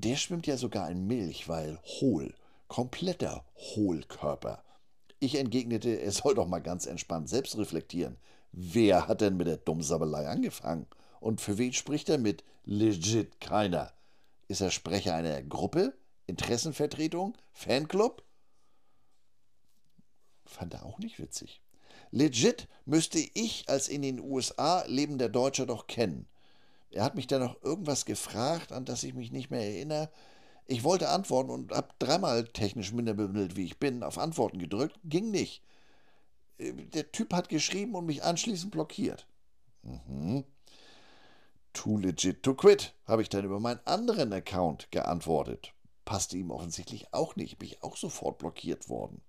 Der 0.00 0.14
schwimmt 0.14 0.46
ja 0.46 0.56
sogar 0.56 0.88
in 0.92 1.08
Milch, 1.08 1.48
weil 1.48 1.80
hohl, 1.82 2.32
kompletter 2.68 3.44
Hohlkörper. 3.56 4.62
Ich 5.18 5.34
entgegnete, 5.34 5.90
er 5.90 6.12
soll 6.12 6.36
doch 6.36 6.46
mal 6.46 6.60
ganz 6.60 6.86
entspannt 6.86 7.28
selbst 7.28 7.58
reflektieren. 7.58 8.16
Wer 8.52 9.08
hat 9.08 9.22
denn 9.22 9.36
mit 9.36 9.48
der 9.48 9.56
Dummsabelei 9.56 10.28
angefangen? 10.28 10.86
Und 11.18 11.40
für 11.40 11.58
wen 11.58 11.72
spricht 11.72 12.08
er 12.10 12.18
mit 12.18 12.44
legit 12.64 13.40
keiner? 13.40 13.92
Ist 14.46 14.60
er 14.60 14.70
Sprecher 14.70 15.16
einer 15.16 15.42
Gruppe? 15.42 15.98
Interessenvertretung? 16.28 17.36
Fanclub? 17.52 18.22
Fand 20.44 20.74
er 20.74 20.86
auch 20.86 21.00
nicht 21.00 21.18
witzig. 21.18 21.60
Legit 22.12 22.68
müsste 22.84 23.18
ich 23.18 23.68
als 23.68 23.88
in 23.88 24.02
den 24.02 24.20
USA 24.20 24.84
lebender 24.86 25.28
Deutscher 25.28 25.66
doch 25.66 25.88
kennen. 25.88 26.28
Er 26.90 27.04
hat 27.04 27.14
mich 27.14 27.26
dann 27.26 27.42
noch 27.42 27.62
irgendwas 27.62 28.04
gefragt, 28.04 28.72
an 28.72 28.84
das 28.84 29.02
ich 29.02 29.14
mich 29.14 29.30
nicht 29.30 29.50
mehr 29.50 29.62
erinnere. 29.62 30.10
Ich 30.66 30.84
wollte 30.84 31.08
antworten 31.08 31.50
und 31.50 31.72
habe 31.72 31.88
dreimal 31.98 32.44
technisch 32.44 32.92
minder 32.92 33.14
bemüht, 33.14 33.56
wie 33.56 33.64
ich 33.64 33.78
bin, 33.78 34.02
auf 34.02 34.18
Antworten 34.18 34.58
gedrückt. 34.58 34.98
Ging 35.04 35.30
nicht. 35.30 35.62
Äh, 36.58 36.72
der 36.72 37.10
Typ 37.12 37.32
hat 37.32 37.48
geschrieben 37.48 37.94
und 37.94 38.06
mich 38.06 38.22
anschließend 38.22 38.70
blockiert. 38.70 39.26
Mhm. 39.82 40.44
Too 41.72 41.98
legit 41.98 42.42
to 42.42 42.54
quit, 42.54 42.94
habe 43.06 43.22
ich 43.22 43.28
dann 43.28 43.44
über 43.44 43.60
meinen 43.60 43.80
anderen 43.84 44.32
Account 44.32 44.90
geantwortet. 44.90 45.74
Passte 46.04 46.36
ihm 46.36 46.50
offensichtlich 46.50 47.12
auch 47.12 47.36
nicht. 47.36 47.58
Bin 47.58 47.68
ich 47.68 47.82
auch 47.82 47.96
sofort 47.96 48.38
blockiert 48.38 48.88
worden. 48.88 49.20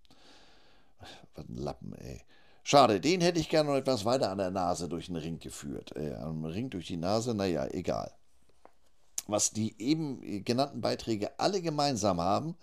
Was 1.35 1.47
ein 1.47 1.55
Lappen, 1.55 1.93
ey. 1.95 2.23
Schade, 2.71 3.01
den 3.01 3.19
hätte 3.21 3.39
ich 3.39 3.49
gerne 3.49 3.71
noch 3.71 3.77
etwas 3.77 4.05
weiter 4.05 4.29
an 4.29 4.37
der 4.37 4.51
Nase 4.51 4.87
durch 4.87 5.07
den 5.07 5.15
Ring 5.15 5.39
geführt. 5.39 5.91
Äh, 5.95 6.13
am 6.13 6.45
Ring 6.45 6.69
durch 6.69 6.85
die 6.85 6.97
Nase, 6.97 7.33
naja, 7.33 7.65
egal. 7.65 8.13
Was 9.25 9.49
die 9.49 9.73
eben 9.81 10.45
genannten 10.45 10.79
Beiträge 10.79 11.31
alle 11.39 11.63
gemeinsam 11.63 12.21
haben, 12.21 12.55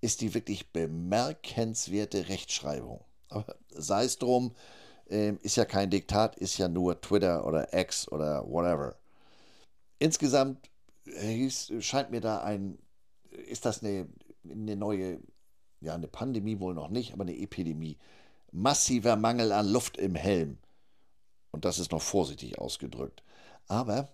ist 0.00 0.22
die 0.22 0.32
wirklich 0.32 0.72
bemerkenswerte 0.72 2.30
Rechtschreibung. 2.30 3.04
Aber 3.28 3.54
sei 3.68 4.04
es 4.04 4.16
drum, 4.16 4.54
äh, 5.10 5.34
ist 5.42 5.56
ja 5.56 5.66
kein 5.66 5.90
Diktat, 5.90 6.36
ist 6.36 6.56
ja 6.56 6.68
nur 6.68 6.98
Twitter 7.02 7.46
oder 7.46 7.74
X 7.78 8.10
oder 8.10 8.48
whatever. 8.48 8.96
Insgesamt 9.98 10.70
äh, 11.04 11.50
scheint 11.50 12.10
mir 12.10 12.22
da 12.22 12.42
ein, 12.42 12.78
ist 13.30 13.66
das 13.66 13.82
eine, 13.82 14.08
eine 14.50 14.74
neue, 14.74 15.18
ja, 15.82 15.92
eine 15.92 16.08
Pandemie 16.08 16.60
wohl 16.60 16.72
noch 16.72 16.88
nicht, 16.88 17.12
aber 17.12 17.24
eine 17.24 17.36
Epidemie 17.36 17.98
massiver 18.54 19.16
Mangel 19.16 19.52
an 19.52 19.68
Luft 19.68 19.96
im 19.96 20.14
Helm. 20.14 20.58
Und 21.50 21.64
das 21.64 21.78
ist 21.78 21.92
noch 21.92 22.02
vorsichtig 22.02 22.58
ausgedrückt. 22.58 23.22
Aber, 23.66 24.08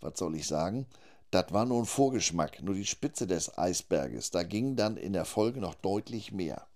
was 0.00 0.18
soll 0.18 0.36
ich 0.36 0.46
sagen? 0.46 0.86
Das 1.30 1.52
war 1.52 1.64
nur 1.64 1.82
ein 1.82 1.86
Vorgeschmack, 1.86 2.62
nur 2.62 2.74
die 2.74 2.86
Spitze 2.86 3.26
des 3.26 3.56
Eisberges. 3.56 4.30
Da 4.30 4.42
ging 4.42 4.76
dann 4.76 4.96
in 4.96 5.12
der 5.12 5.24
Folge 5.24 5.60
noch 5.60 5.74
deutlich 5.74 6.32
mehr. 6.32 6.66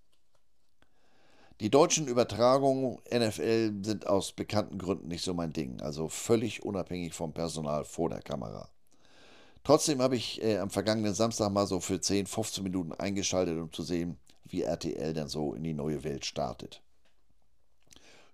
Die 1.61 1.71
deutschen 1.71 2.09
Übertragungen 2.09 2.99
NFL 3.13 3.85
sind 3.85 4.07
aus 4.07 4.33
bekannten 4.33 4.79
Gründen 4.79 5.09
nicht 5.09 5.25
so 5.25 5.35
mein 5.35 5.53
Ding, 5.53 5.81
also 5.81 6.09
völlig 6.09 6.65
unabhängig 6.65 7.15
vom 7.15 7.33
Personal 7.33 7.85
vor 7.85 8.11
der 8.11 8.23
Kamera. 8.23 8.69
Trotzdem 9.63 10.03
habe 10.03 10.17
ich 10.17 10.43
äh, 10.43 10.59
am 10.59 10.71
vergangenen 10.71 11.15
Samstag 11.15 11.51
mal 11.51 11.67
so 11.67 11.81
für 11.81 12.01
10, 12.01 12.27
15 12.27 12.65
Minuten 12.65 12.93
eingeschaltet, 12.93 13.59
um 13.59 13.73
zu 13.73 13.83
sehen, 13.83 14.19
wie 14.45 14.63
RTL 14.63 15.15
denn 15.15 15.29
so 15.29 15.55
in 15.55 15.63
die 15.63 15.75
neue 15.75 16.05
Welt 16.05 16.27
startet. 16.27 16.84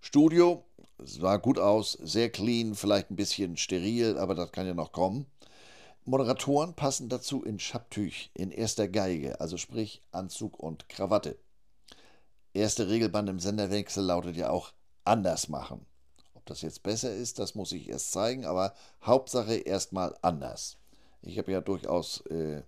Studio 0.01 0.65
sah 0.99 1.37
gut 1.37 1.59
aus, 1.59 1.93
sehr 1.93 2.31
clean, 2.31 2.75
vielleicht 2.75 3.11
ein 3.11 3.17
bisschen 3.17 3.57
steril, 3.57 4.19
aber 4.19 4.35
das 4.35 4.51
kann 4.53 4.67
ja 4.67 4.75
noch 4.75 4.93
kommen. 4.93 5.27
Moderatoren 6.05 6.75
passen 6.75 7.09
dazu 7.09 7.45
in 7.45 7.59
Schapptüch, 7.59 8.31
in 8.35 8.51
erster 8.51 8.89
Geige, 8.89 9.41
also 9.41 9.57
sprich 9.59 10.03
Anzug 10.11 10.59
und 10.59 10.89
Krawatte. 10.89 11.39
Erste 12.55 12.89
Regelband 12.89 13.29
im 13.29 13.39
Senderwechsel 13.39 14.05
lautet 14.05 14.37
ja 14.37 14.51
auch 14.51 14.73
anders 15.05 15.49
machen. 15.49 15.87
Ob 16.35 16.47
das 16.47 16.63
jetzt 16.63 16.83
besser 16.83 17.15
ist, 17.15 17.39
das 17.39 17.55
muss 17.55 17.71
ich 17.73 17.89
erst 17.89 18.13
zeigen, 18.13 18.47
aber 18.47 18.75
Hauptsache 19.03 19.55
erstmal 19.55 20.17
anders. 20.23 20.79
Ich 21.23 21.39
habe 21.39 21.53
ja 21.53 21.61
durchaus 21.61 22.23
äh, 22.27 22.63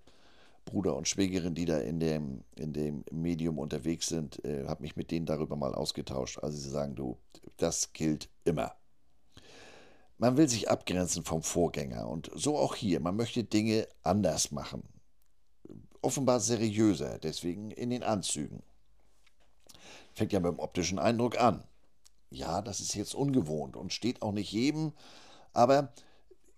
Bruder 0.64 0.96
und 0.96 1.08
Schwägerin, 1.08 1.54
die 1.54 1.64
da 1.64 1.78
in 1.78 2.00
dem, 2.00 2.44
in 2.56 2.72
dem 2.72 3.04
Medium 3.10 3.58
unterwegs 3.58 4.08
sind, 4.08 4.44
äh, 4.44 4.66
habe 4.66 4.82
mich 4.82 4.96
mit 4.96 5.10
denen 5.10 5.26
darüber 5.26 5.56
mal 5.56 5.74
ausgetauscht. 5.74 6.38
Also 6.38 6.56
sie 6.56 6.70
sagen, 6.70 6.94
du, 6.94 7.18
das 7.56 7.92
gilt 7.92 8.28
immer. 8.44 8.74
Man 10.18 10.36
will 10.36 10.48
sich 10.48 10.70
abgrenzen 10.70 11.24
vom 11.24 11.42
Vorgänger 11.42 12.08
und 12.08 12.30
so 12.34 12.56
auch 12.56 12.76
hier. 12.76 13.00
Man 13.00 13.16
möchte 13.16 13.42
Dinge 13.42 13.88
anders 14.02 14.52
machen. 14.52 14.84
Offenbar 16.00 16.40
seriöser, 16.40 17.18
deswegen 17.18 17.70
in 17.70 17.90
den 17.90 18.02
Anzügen. 18.02 18.62
Fängt 20.14 20.32
ja 20.32 20.40
mit 20.40 20.52
dem 20.52 20.58
optischen 20.58 20.98
Eindruck 20.98 21.40
an. 21.40 21.64
Ja, 22.30 22.62
das 22.62 22.80
ist 22.80 22.94
jetzt 22.94 23.14
ungewohnt 23.14 23.76
und 23.76 23.92
steht 23.92 24.22
auch 24.22 24.32
nicht 24.32 24.52
jedem, 24.52 24.92
aber 25.52 25.92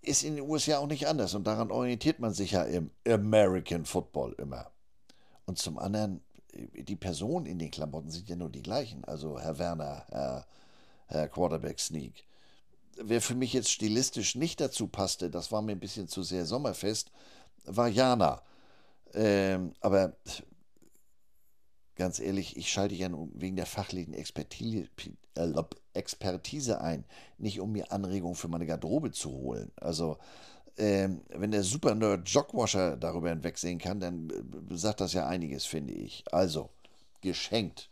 ist 0.07 0.23
in 0.23 0.35
den 0.35 0.49
USA 0.49 0.77
auch 0.77 0.87
nicht 0.87 1.07
anders 1.07 1.33
und 1.33 1.45
daran 1.45 1.71
orientiert 1.71 2.19
man 2.19 2.33
sich 2.33 2.51
ja 2.51 2.63
im 2.63 2.91
American 3.07 3.85
Football 3.85 4.35
immer. 4.37 4.71
Und 5.45 5.57
zum 5.57 5.77
anderen, 5.77 6.21
die 6.53 6.95
Personen 6.95 7.45
in 7.45 7.59
den 7.59 7.71
Klamotten 7.71 8.09
sind 8.09 8.29
ja 8.29 8.35
nur 8.35 8.49
die 8.49 8.63
gleichen. 8.63 9.03
Also 9.05 9.39
Herr 9.39 9.59
Werner, 9.59 10.05
Herr, 10.09 10.45
Herr 11.07 11.27
Quarterback 11.27 11.79
Sneak. 11.79 12.25
Wer 12.97 13.21
für 13.21 13.35
mich 13.35 13.53
jetzt 13.53 13.71
stilistisch 13.71 14.35
nicht 14.35 14.61
dazu 14.61 14.87
passte, 14.87 15.29
das 15.29 15.51
war 15.51 15.61
mir 15.61 15.73
ein 15.73 15.79
bisschen 15.79 16.07
zu 16.07 16.23
sehr 16.23 16.45
sommerfest, 16.45 17.11
war 17.65 17.89
Jana. 17.89 18.41
Ähm, 19.13 19.73
aber 19.81 20.13
ganz 21.95 22.19
ehrlich, 22.19 22.57
ich 22.57 22.69
schalte 22.69 22.95
ja 22.95 23.09
wegen 23.33 23.55
der 23.55 23.65
fachlichen 23.65 24.13
Expertise, 24.13 24.87
äh, 25.35 25.53
Expertise 25.93 26.81
ein, 26.81 27.05
nicht 27.37 27.59
um 27.59 27.71
mir 27.71 27.91
Anregungen 27.91 28.35
für 28.35 28.47
meine 28.47 28.65
Garderobe 28.65 29.11
zu 29.11 29.31
holen. 29.31 29.71
Also, 29.77 30.17
ähm, 30.77 31.21
wenn 31.29 31.51
der 31.51 31.63
Super-Nerd 31.63 32.27
Jogwasher 32.27 32.97
darüber 32.97 33.29
hinwegsehen 33.29 33.79
kann, 33.79 33.99
dann 33.99 34.29
äh, 34.29 34.77
sagt 34.77 35.01
das 35.01 35.13
ja 35.13 35.25
einiges, 35.25 35.65
finde 35.65 35.93
ich. 35.93 36.23
Also, 36.31 36.69
geschenkt. 37.21 37.89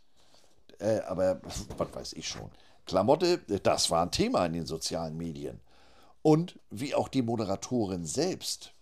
Äh, 0.78 1.00
aber 1.00 1.40
was 1.78 1.94
weiß 1.94 2.12
ich 2.14 2.28
schon. 2.28 2.50
Klamotte, 2.84 3.38
das 3.38 3.90
war 3.90 4.02
ein 4.02 4.10
Thema 4.10 4.44
in 4.44 4.52
den 4.52 4.66
sozialen 4.66 5.16
Medien. 5.16 5.60
Und 6.20 6.58
wie 6.70 6.94
auch 6.94 7.08
die 7.08 7.22
Moderatorin 7.22 8.04
selbst. 8.04 8.72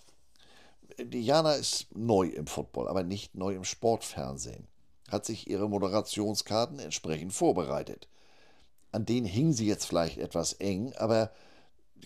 Diana 0.99 1.55
ist 1.55 1.87
neu 1.95 2.27
im 2.27 2.47
Football, 2.47 2.89
aber 2.89 3.03
nicht 3.03 3.35
neu 3.35 3.55
im 3.55 3.65
Sportfernsehen 3.65 4.67
hat 5.12 5.25
sich 5.25 5.48
ihre 5.48 5.68
Moderationskarten 5.68 6.79
entsprechend 6.79 7.33
vorbereitet. 7.33 8.09
An 8.90 9.07
denen 9.07 9.27
hing 9.27 9.53
sie 9.53 9.66
jetzt 9.66 9.87
vielleicht 9.87 10.18
etwas 10.18 10.55
eng, 10.55 10.92
aber 10.96 11.31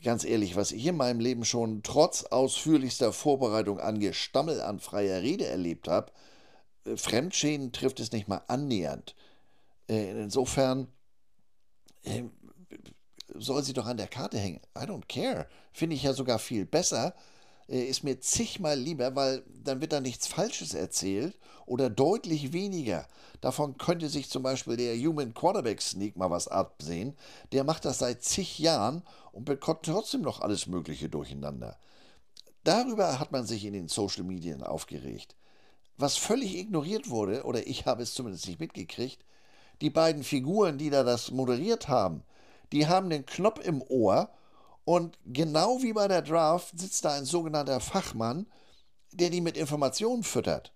ganz 0.03 0.25
ehrlich, 0.25 0.57
was 0.57 0.73
ich 0.73 0.87
in 0.87 0.97
meinem 0.97 1.21
Leben 1.21 1.45
schon 1.45 1.83
trotz 1.83 2.25
ausführlichster 2.25 3.13
Vorbereitung 3.13 3.81
an 3.81 4.01
Gestammel 4.01 4.61
an 4.61 4.79
freier 4.79 5.23
Rede 5.23 5.47
erlebt 5.47 5.89
habe, 5.89 6.13
äh, 6.85 6.97
Fremdschäden 6.97 7.73
trifft 7.73 8.01
es 8.01 8.13
nicht 8.13 8.29
mal 8.29 8.43
annähernd. 8.49 9.15
Äh, 9.89 10.11
insofern 10.23 10.89
äh, 12.05 12.25
soll 13.35 13.63
sie 13.63 13.73
doch 13.73 13.87
an 13.87 13.97
der 13.97 14.09
Karte 14.09 14.39
hängen. 14.39 14.61
I 14.77 14.83
don't 14.83 15.07
care. 15.09 15.47
Finde 15.73 15.97
ich 15.97 16.03
ja 16.03 16.13
sogar 16.13 16.39
viel 16.39 16.65
besser, 16.65 17.15
ist 17.69 18.05
mir 18.05 18.21
zigmal 18.21 18.79
lieber, 18.79 19.17
weil 19.17 19.43
dann 19.65 19.81
wird 19.81 19.93
da 19.93 20.01
nichts 20.01 20.27
Falsches 20.27 20.75
erzählt 20.75 21.37
oder 21.67 21.91
deutlich 21.91 22.53
weniger. 22.53 23.07
Davon 23.41 23.77
könnte 23.77 24.09
sich 24.09 24.31
zum 24.31 24.43
Beispiel 24.43 24.77
der 24.77 24.97
Human 24.97 25.35
Quarterback 25.35 25.83
Sneak 25.83 26.17
mal 26.17 26.31
was 26.31 26.49
absehen. 26.49 27.17
Der 27.53 27.65
macht 27.65 27.85
das 27.85 27.99
seit 27.99 28.23
zig 28.23 28.59
Jahren 28.59 29.03
und 29.33 29.45
bekommt 29.45 29.83
trotzdem 29.85 30.23
noch 30.23 30.41
alles 30.41 30.67
Mögliche 30.67 31.09
durcheinander. 31.09 31.79
Darüber 32.65 33.19
hat 33.19 33.33
man 33.33 33.47
sich 33.47 33.65
in 33.65 33.75
den 33.75 33.89
Social 33.89 34.25
Medien 34.25 34.63
aufgeregt. 34.63 35.37
Was 35.99 36.17
völlig 36.17 36.57
ignoriert 36.57 37.11
wurde, 37.11 37.45
oder 37.45 37.67
ich 37.67 37.87
habe 37.87 38.03
es 38.03 38.15
zumindest 38.15 38.47
nicht 38.47 38.61
mitgekriegt, 38.61 39.25
die 39.81 39.91
beiden 39.91 40.25
Figuren, 40.25 40.79
die 40.79 40.91
da 40.91 41.05
das 41.05 41.31
moderiert 41.31 41.89
haben, 41.89 42.23
die 42.73 42.87
haben 42.87 43.11
den 43.11 43.27
Knopf 43.27 43.61
im 43.61 43.83
Ohr 43.83 44.31
und 44.87 45.19
genau 45.25 45.83
wie 45.83 45.93
bei 45.93 46.07
der 46.07 46.23
Draft 46.23 46.79
sitzt 46.79 47.05
da 47.05 47.15
ein 47.15 47.25
sogenannter 47.25 47.81
Fachmann, 47.81 48.47
der 49.11 49.31
die 49.31 49.41
mit 49.41 49.57
Informationen 49.57 50.23
füttert. 50.23 50.73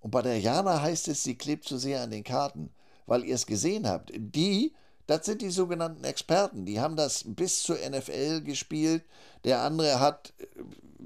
Und 0.00 0.10
bei 0.10 0.22
der 0.22 0.40
Jana 0.40 0.82
heißt 0.82 1.06
es, 1.06 1.22
sie 1.22 1.36
klebt 1.36 1.64
zu 1.64 1.78
sehr 1.78 2.02
an 2.02 2.10
den 2.10 2.24
Karten, 2.24 2.74
weil 3.06 3.24
ihr 3.24 3.36
es 3.36 3.46
gesehen 3.46 3.88
habt. 3.88 4.10
Die, 4.12 4.74
das 5.06 5.24
sind 5.24 5.40
die 5.40 5.52
sogenannten 5.52 6.02
Experten, 6.02 6.66
die 6.66 6.80
haben 6.80 6.96
das 6.96 7.22
bis 7.24 7.62
zur 7.62 7.76
NFL 7.76 8.40
gespielt. 8.40 9.04
Der 9.44 9.60
andere 9.62 10.00
hat, 10.00 10.34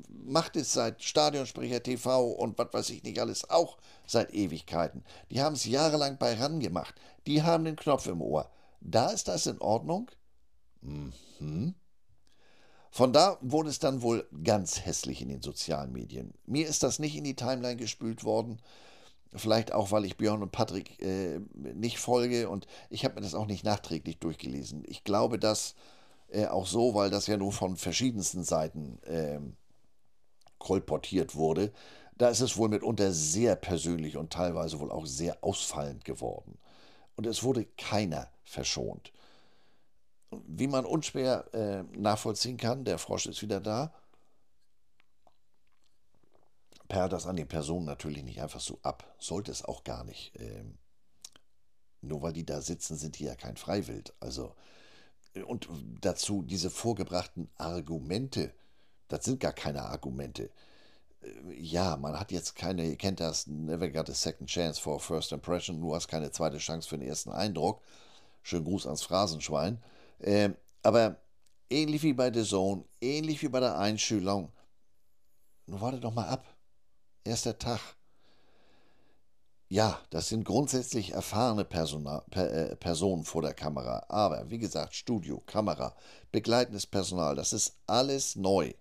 macht 0.08 0.56
es 0.56 0.72
seit 0.72 1.02
Stadionsprecher 1.02 1.82
TV 1.82 2.28
und 2.28 2.56
was 2.56 2.72
weiß 2.72 2.90
ich 2.90 3.02
nicht 3.02 3.20
alles 3.20 3.50
auch 3.50 3.76
seit 4.06 4.32
Ewigkeiten. 4.32 5.04
Die 5.30 5.42
haben 5.42 5.52
es 5.52 5.66
jahrelang 5.66 6.16
bei 6.16 6.32
RAN 6.32 6.60
gemacht. 6.60 6.94
Die 7.26 7.42
haben 7.42 7.66
den 7.66 7.76
Knopf 7.76 8.06
im 8.06 8.22
Ohr. 8.22 8.50
Da 8.80 9.10
ist 9.10 9.28
das 9.28 9.46
in 9.46 9.60
Ordnung? 9.60 10.10
Mhm. 10.80 11.74
Von 12.96 13.12
da 13.12 13.36
wurde 13.42 13.68
es 13.68 13.78
dann 13.78 14.00
wohl 14.00 14.26
ganz 14.42 14.86
hässlich 14.86 15.20
in 15.20 15.28
den 15.28 15.42
sozialen 15.42 15.92
Medien. 15.92 16.32
Mir 16.46 16.66
ist 16.66 16.82
das 16.82 16.98
nicht 16.98 17.14
in 17.14 17.24
die 17.24 17.36
Timeline 17.36 17.76
gespült 17.76 18.24
worden. 18.24 18.58
Vielleicht 19.34 19.72
auch, 19.72 19.90
weil 19.90 20.06
ich 20.06 20.16
Björn 20.16 20.42
und 20.42 20.50
Patrick 20.52 21.00
äh, 21.02 21.40
nicht 21.54 21.98
folge 21.98 22.48
und 22.48 22.66
ich 22.88 23.04
habe 23.04 23.16
mir 23.16 23.20
das 23.20 23.34
auch 23.34 23.46
nicht 23.46 23.64
nachträglich 23.64 24.18
durchgelesen. 24.18 24.82
Ich 24.86 25.04
glaube, 25.04 25.38
dass 25.38 25.74
Äh, 26.28 26.46
auch 26.48 26.66
so, 26.66 26.92
weil 26.94 27.08
das 27.10 27.28
ja 27.28 27.36
nur 27.36 27.52
von 27.52 27.76
verschiedensten 27.76 28.42
Seiten 28.42 28.98
äh, 29.04 29.38
kolportiert 30.58 31.34
wurde. 31.36 31.72
Da 32.18 32.28
ist 32.30 32.40
es 32.40 32.56
wohl 32.56 32.68
mitunter 32.68 33.12
sehr 33.12 33.56
persönlich 33.56 34.16
und 34.16 34.32
teilweise 34.32 34.80
wohl 34.80 34.90
auch 34.90 35.06
sehr 35.06 35.36
ausfallend 35.42 36.04
geworden. 36.04 36.58
Und 37.16 37.26
es 37.26 37.42
wurde 37.42 37.66
keiner 37.76 38.28
verschont. 38.44 39.12
Wie 40.30 40.66
man 40.66 40.84
unschwer 40.84 41.52
äh, 41.54 41.82
nachvollziehen 41.96 42.56
kann, 42.56 42.84
der 42.84 42.98
Frosch 42.98 43.26
ist 43.26 43.42
wieder 43.42 43.60
da, 43.60 43.92
perlt 46.88 47.12
das 47.12 47.26
an 47.26 47.36
den 47.36 47.48
Personen 47.48 47.86
natürlich 47.86 48.22
nicht 48.22 48.40
einfach 48.40 48.60
so 48.60 48.78
ab. 48.82 49.14
Sollte 49.18 49.50
es 49.50 49.64
auch 49.64 49.84
gar 49.84 50.04
nicht. 50.04 50.32
Ähm, 50.40 50.78
nur 52.00 52.22
weil 52.22 52.32
die 52.32 52.46
da 52.46 52.60
sitzen, 52.60 52.96
sind 52.96 53.18
die 53.18 53.24
ja 53.24 53.34
kein 53.34 53.56
Freiwild. 53.56 54.14
Also, 54.20 54.54
äh, 55.34 55.42
und 55.42 55.68
dazu 56.00 56.42
diese 56.42 56.70
vorgebrachten 56.70 57.48
Argumente, 57.56 58.52
das 59.08 59.24
sind 59.24 59.40
gar 59.40 59.52
keine 59.52 59.82
Argumente. 59.82 60.50
Äh, 61.22 61.54
ja, 61.60 61.96
man 61.96 62.18
hat 62.18 62.32
jetzt 62.32 62.54
keine, 62.54 62.86
ihr 62.86 62.96
kennt 62.96 63.20
das, 63.20 63.46
never 63.46 63.88
got 63.90 64.10
a 64.10 64.14
second 64.14 64.48
chance 64.48 64.80
for 64.80 64.96
a 64.96 64.98
first 64.98 65.32
impression, 65.32 65.80
du 65.80 65.94
hast 65.94 66.08
keine 66.08 66.30
zweite 66.30 66.58
Chance 66.58 66.88
für 66.88 66.98
den 66.98 67.08
ersten 67.08 67.30
Eindruck. 67.30 67.82
Schönen 68.42 68.64
Gruß 68.64 68.86
ans 68.86 69.02
Phrasenschwein. 69.02 69.82
Ähm, 70.20 70.56
aber 70.82 71.20
ähnlich 71.70 72.02
wie 72.02 72.12
bei 72.12 72.32
The 72.32 72.44
Zone, 72.44 72.84
ähnlich 73.00 73.42
wie 73.42 73.48
bei 73.48 73.60
der 73.60 73.78
Einschulung, 73.78 74.52
nun 75.66 75.80
warte 75.80 76.00
doch 76.00 76.14
mal 76.14 76.28
ab. 76.28 76.46
Erster 77.24 77.58
Tag. 77.58 77.80
Ja, 79.68 80.00
das 80.10 80.28
sind 80.28 80.44
grundsätzlich 80.44 81.10
erfahrene 81.12 81.64
Persona, 81.64 82.20
per, 82.30 82.52
äh, 82.52 82.76
Personen 82.76 83.24
vor 83.24 83.42
der 83.42 83.52
Kamera. 83.52 84.06
Aber 84.08 84.48
wie 84.48 84.58
gesagt, 84.58 84.94
Studio, 84.94 85.42
Kamera, 85.44 85.96
begleitendes 86.30 86.86
Personal, 86.86 87.34
das 87.34 87.52
ist 87.52 87.76
alles 87.88 88.36
neu. 88.36 88.74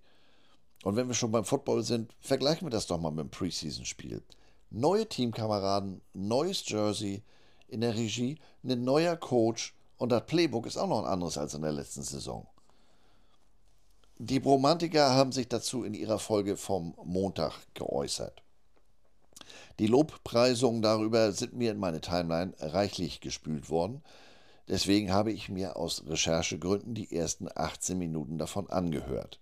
Und 0.83 0.95
wenn 0.95 1.07
wir 1.07 1.15
schon 1.15 1.31
beim 1.31 1.45
Football 1.45 1.81
sind, 1.81 2.13
vergleichen 2.19 2.67
wir 2.67 2.71
das 2.71 2.85
doch 2.85 2.99
mal 2.99 3.09
mit 3.09 3.25
dem 3.25 3.31
Preseason-Spiel. 3.31 4.21
Neue 4.69 5.09
Teamkameraden, 5.09 6.01
neues 6.13 6.63
Jersey, 6.67 7.23
in 7.67 7.81
der 7.81 7.95
Regie 7.95 8.37
ein 8.63 8.83
neuer 8.83 9.17
Coach 9.17 9.73
und 9.97 10.09
das 10.11 10.25
Playbook 10.25 10.65
ist 10.65 10.77
auch 10.77 10.87
noch 10.87 11.03
ein 11.03 11.11
anderes 11.11 11.37
als 11.37 11.53
in 11.53 11.61
der 11.61 11.71
letzten 11.71 12.03
Saison. 12.03 12.47
Die 14.17 14.39
Bromantiker 14.39 15.09
haben 15.11 15.31
sich 15.31 15.49
dazu 15.49 15.83
in 15.83 15.93
ihrer 15.93 16.19
Folge 16.19 16.55
vom 16.55 16.95
Montag 17.03 17.53
geäußert. 17.73 18.43
Die 19.79 19.87
Lobpreisungen 19.87 20.81
darüber 20.81 21.33
sind 21.33 21.53
mir 21.53 21.71
in 21.71 21.79
meine 21.79 21.99
Timeline 21.99 22.53
reichlich 22.59 23.19
gespült 23.19 23.69
worden. 23.69 24.01
Deswegen 24.69 25.11
habe 25.11 25.33
ich 25.33 25.49
mir 25.49 25.75
aus 25.75 26.03
Recherchegründen 26.07 26.95
die 26.95 27.13
ersten 27.13 27.49
18 27.53 27.97
Minuten 27.97 28.37
davon 28.37 28.69
angehört. 28.69 29.39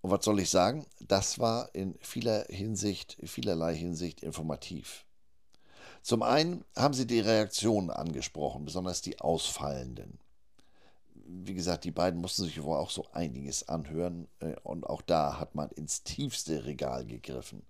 Und 0.00 0.10
was 0.10 0.24
soll 0.24 0.40
ich 0.40 0.50
sagen? 0.50 0.86
Das 1.00 1.38
war 1.38 1.74
in 1.74 1.94
vieler 2.00 2.46
Hinsicht, 2.48 3.18
vielerlei 3.22 3.74
Hinsicht 3.74 4.22
informativ. 4.22 5.04
Zum 6.04 6.22
einen 6.22 6.64
haben 6.76 6.94
sie 6.94 7.06
die 7.06 7.18
Reaktionen 7.18 7.90
angesprochen, 7.90 8.64
besonders 8.64 9.02
die 9.02 9.18
ausfallenden 9.18 10.20
wie 11.26 11.54
gesagt, 11.54 11.84
die 11.84 11.90
beiden 11.90 12.20
mussten 12.20 12.44
sich 12.44 12.62
wohl 12.62 12.76
auch 12.76 12.90
so 12.90 13.06
einiges 13.12 13.68
anhören 13.68 14.28
äh, 14.40 14.54
und 14.62 14.84
auch 14.84 15.02
da 15.02 15.38
hat 15.38 15.54
man 15.54 15.70
ins 15.70 16.02
tiefste 16.02 16.64
Regal 16.64 17.04
gegriffen. 17.04 17.62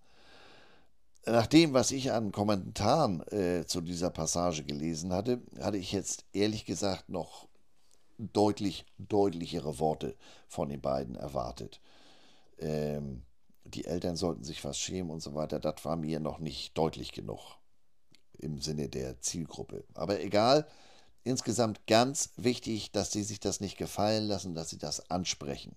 Nach 1.27 1.47
dem, 1.47 1.73
was 1.73 1.91
ich 1.91 2.13
an 2.13 2.33
Kommentaren 2.33 3.27
äh, 3.29 3.65
zu 3.67 3.81
dieser 3.81 4.11
Passage 4.11 4.65
gelesen 4.65 5.13
hatte, 5.13 5.41
hatte 5.61 5.79
ich 5.79 5.93
jetzt 5.93 6.27
ehrlich 6.33 6.67
gesagt 6.67 7.09
noch 7.09 7.49
deutlich 8.19 8.85
deutlichere 8.99 9.79
Worte 9.79 10.17
von 10.49 10.69
den 10.69 10.81
beiden 10.81 11.17
erwartet. 11.17 11.81
Ähm, 12.59 13.23
die 13.65 13.87
Eltern 13.87 14.17
sollten 14.17 14.45
sich 14.45 14.63
was 14.65 14.79
schämen 14.79 15.11
und 15.11 15.21
so 15.21 15.35
weiter, 15.35 15.59
das 15.59 15.85
war 15.85 15.97
mir 15.97 16.21
noch 16.21 16.39
nicht 16.39 16.77
deutlich 16.77 17.13
genug 17.13 17.57
im 18.45 18.61
Sinne 18.61 18.89
der 18.89 19.21
Zielgruppe. 19.21 19.85
Aber 19.95 20.21
egal, 20.21 20.67
insgesamt 21.25 21.87
ganz 21.87 22.31
wichtig, 22.37 22.93
dass 22.93 23.11
sie 23.11 23.23
sich 23.25 23.41
das 23.41 23.61
nicht 23.61 23.77
gefallen 23.77 24.29
lassen, 24.29 24.55
dass 24.55 24.71
sie 24.71 24.79
das 24.79 25.11
ansprechen. 25.11 25.75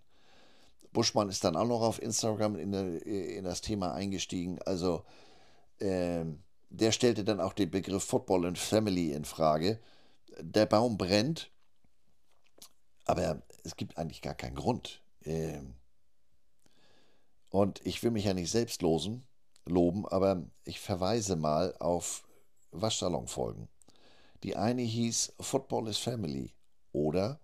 Buschmann 0.93 1.29
ist 1.29 1.43
dann 1.43 1.55
auch 1.55 1.67
noch 1.67 1.81
auf 1.81 2.01
Instagram 2.01 2.55
in, 2.57 2.73
in 2.73 3.43
das 3.43 3.61
Thema 3.61 3.93
eingestiegen. 3.93 4.59
Also 4.63 5.03
äh, 5.79 6.25
der 6.69 6.91
stellte 6.91 7.23
dann 7.23 7.39
auch 7.39 7.53
den 7.53 7.71
Begriff 7.71 8.03
Football 8.03 8.45
and 8.45 8.57
Family 8.57 9.11
in 9.11 9.25
Frage. 9.25 9.79
Der 10.39 10.65
Baum 10.65 10.97
brennt, 10.97 11.49
aber 13.05 13.41
es 13.63 13.75
gibt 13.75 13.97
eigentlich 13.97 14.21
gar 14.21 14.35
keinen 14.35 14.55
Grund. 14.55 15.01
Äh, 15.23 15.61
und 17.49 17.85
ich 17.85 18.03
will 18.03 18.11
mich 18.11 18.25
ja 18.25 18.33
nicht 18.33 18.51
selbst 18.51 18.81
losen, 18.81 19.23
loben, 19.65 20.07
aber 20.07 20.43
ich 20.65 20.79
verweise 20.79 21.35
mal 21.35 21.75
auf 21.79 22.26
Waschsalonfolgen. 22.71 23.67
Die 24.43 24.55
eine 24.55 24.81
hieß 24.81 25.33
Football 25.39 25.87
is 25.87 25.97
Family 25.97 26.53
oder 26.91 27.39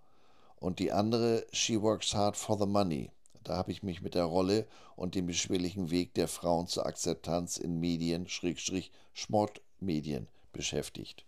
und 0.57 0.80
die 0.80 0.91
andere 0.91 1.45
She 1.51 1.82
Works 1.82 2.13
Hard 2.13 2.38
for 2.38 2.57
the 2.57 2.65
Money. 2.65 3.11
Da 3.43 3.57
habe 3.57 3.71
ich 3.71 3.84
mich 3.84 4.01
mit 4.01 4.15
der 4.15 4.24
Rolle 4.24 4.67
und 4.95 5.15
dem 5.15 5.26
beschwerlichen 5.26 5.91
Weg 5.91 6.13
der 6.13 6.28
Frauen 6.28 6.67
zur 6.67 6.86
Akzeptanz 6.86 7.57
in 7.57 7.80
Medien, 7.80 8.28
Schrägstrich, 8.28 8.91
Schmortmedien 9.13 10.30
beschäftigt. 10.53 11.26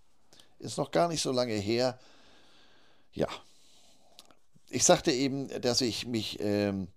Ist 0.59 0.77
noch 0.77 0.91
gar 0.91 1.09
nicht 1.09 1.21
so 1.21 1.31
lange 1.31 1.55
her. 1.55 1.99
Ja. 3.11 3.27
Ich 4.69 4.83
sagte 4.83 5.11
eben, 5.11 5.49
dass 5.61 5.81
ich 5.81 6.07
mich, 6.07 6.39
ähm, 6.39 6.87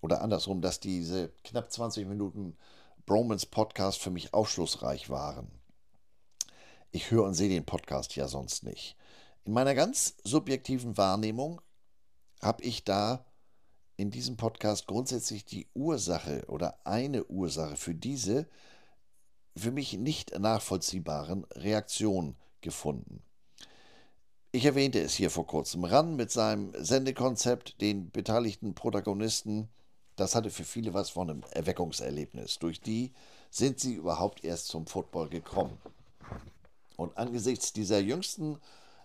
oder 0.00 0.22
andersrum, 0.22 0.60
dass 0.60 0.80
diese 0.80 1.30
knapp 1.44 1.72
20 1.72 2.06
Minuten 2.06 2.56
Bromans 3.06 3.46
Podcast 3.46 3.98
für 4.00 4.10
mich 4.10 4.32
aufschlussreich 4.34 5.10
waren. 5.10 5.57
Ich 6.90 7.10
höre 7.10 7.24
und 7.24 7.34
sehe 7.34 7.48
den 7.48 7.66
Podcast 7.66 8.16
ja 8.16 8.28
sonst 8.28 8.62
nicht. 8.62 8.96
In 9.44 9.52
meiner 9.52 9.74
ganz 9.74 10.16
subjektiven 10.24 10.96
Wahrnehmung 10.96 11.60
habe 12.40 12.62
ich 12.62 12.84
da 12.84 13.26
in 13.96 14.10
diesem 14.10 14.36
Podcast 14.36 14.86
grundsätzlich 14.86 15.44
die 15.44 15.66
Ursache 15.74 16.44
oder 16.48 16.78
eine 16.86 17.24
Ursache 17.24 17.76
für 17.76 17.94
diese 17.94 18.46
für 19.56 19.72
mich 19.72 19.94
nicht 19.94 20.38
nachvollziehbaren 20.38 21.44
Reaktionen 21.52 22.36
gefunden. 22.60 23.22
Ich 24.52 24.64
erwähnte 24.64 25.00
es 25.00 25.14
hier 25.14 25.30
vor 25.30 25.46
kurzem. 25.46 25.84
Ran 25.84 26.16
mit 26.16 26.30
seinem 26.30 26.72
Sendekonzept, 26.78 27.80
den 27.80 28.10
beteiligten 28.10 28.74
Protagonisten, 28.74 29.68
das 30.16 30.34
hatte 30.34 30.50
für 30.50 30.64
viele 30.64 30.94
was 30.94 31.10
von 31.10 31.28
einem 31.28 31.42
Erweckungserlebnis. 31.50 32.58
Durch 32.58 32.80
die 32.80 33.12
sind 33.50 33.78
sie 33.78 33.94
überhaupt 33.94 34.44
erst 34.44 34.68
zum 34.68 34.86
Football 34.86 35.28
gekommen. 35.28 35.78
Und 36.98 37.16
angesichts 37.16 37.72
dieser 37.72 38.00
jüngsten 38.00 38.58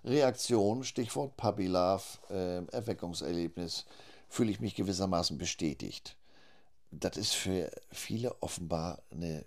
Reaktion, 0.04 0.84
Stichwort 0.84 1.38
Puppy 1.38 1.68
Love, 1.68 2.02
äh, 2.32 2.66
Erweckungserlebnis, 2.76 3.86
fühle 4.30 4.50
ich 4.50 4.60
mich 4.60 4.74
gewissermaßen 4.74 5.38
bestätigt. 5.38 6.18
Das 6.90 7.18
ist 7.18 7.36
für 7.36 7.70
viele 7.92 8.42
offenbar 8.42 9.04
eine 9.12 9.46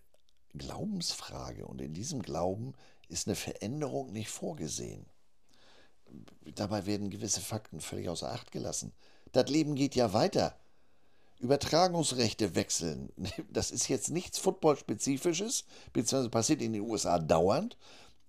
Glaubensfrage 0.55 1.66
und 1.66 1.80
in 1.80 1.92
diesem 1.92 2.22
Glauben 2.22 2.74
ist 3.09 3.26
eine 3.26 3.34
Veränderung 3.34 4.12
nicht 4.12 4.30
vorgesehen. 4.30 5.07
Dabei 6.55 6.86
werden 6.86 7.11
gewisse 7.11 7.40
Fakten 7.40 7.80
völlig 7.80 8.09
außer 8.09 8.30
Acht 8.30 8.53
gelassen. 8.53 8.92
Das 9.32 9.51
Leben 9.51 9.74
geht 9.74 9.97
ja 9.97 10.12
weiter. 10.12 10.57
Übertragungsrechte 11.40 12.55
wechseln. 12.55 13.12
Das 13.51 13.72
ist 13.72 13.88
jetzt 13.88 14.11
nichts 14.11 14.38
Football-spezifisches, 14.38 15.64
beziehungsweise 15.92 16.30
passiert 16.30 16.62
in 16.62 16.74
den 16.74 16.82
USA 16.82 17.18
dauernd. 17.18 17.76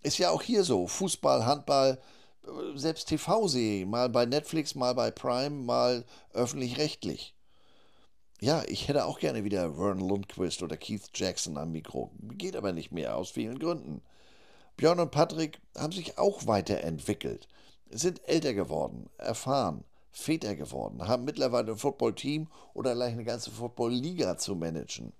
Ist 0.03 0.17
ja 0.17 0.29
auch 0.29 0.41
hier 0.41 0.63
so. 0.63 0.87
Fußball, 0.87 1.45
Handball, 1.45 1.99
äh, 2.43 2.77
selbst 2.77 3.07
TV-Serie, 3.07 3.85
mal 3.85 4.09
bei 4.09 4.25
Netflix, 4.25 4.75
mal 4.75 4.93
bei 4.93 5.11
Prime, 5.11 5.49
mal 5.63 6.05
öffentlich-rechtlich. 6.33 7.33
Ja, 8.39 8.63
ich 8.67 8.87
hätte 8.87 9.05
auch 9.05 9.19
gerne 9.19 9.43
wieder 9.43 9.73
Vern 9.73 9.99
Lundquist 9.99 10.61
oder 10.61 10.77
Keith 10.77 11.09
Jackson 11.15 11.57
am 11.57 11.71
Mikro. 11.71 12.11
Geht 12.33 12.55
aber 12.55 12.71
nicht 12.71 12.91
mehr, 12.91 13.17
aus 13.17 13.31
vielen 13.31 13.57
Gründen. 13.57 14.01
Björn 14.75 14.99
und 14.99 15.09
Patrick 15.09 15.59
haben 15.75 15.91
sich 15.91 16.19
auch 16.19 16.45
weiterentwickelt, 16.45 17.47
sind 17.89 18.21
älter 18.29 18.53
geworden, 18.53 19.09
erfahren, 19.17 19.83
Väter 20.11 20.55
geworden, 20.55 21.07
haben 21.07 21.25
mittlerweile 21.25 21.71
ein 21.71 21.77
Football-Team 21.77 22.47
oder 22.75 22.93
gleich 22.93 23.13
eine 23.13 23.23
ganze 23.23 23.49
Football-Liga 23.49 24.37
zu 24.37 24.55
managen 24.55 25.13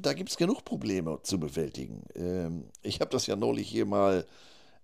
da 0.00 0.12
gibt 0.12 0.30
es 0.30 0.36
genug 0.36 0.64
Probleme 0.64 1.20
zu 1.22 1.38
bewältigen. 1.38 2.04
Ähm, 2.14 2.70
ich 2.82 3.00
habe 3.00 3.10
das 3.10 3.26
ja 3.26 3.36
neulich 3.36 3.68
hier 3.68 3.86
mal, 3.86 4.26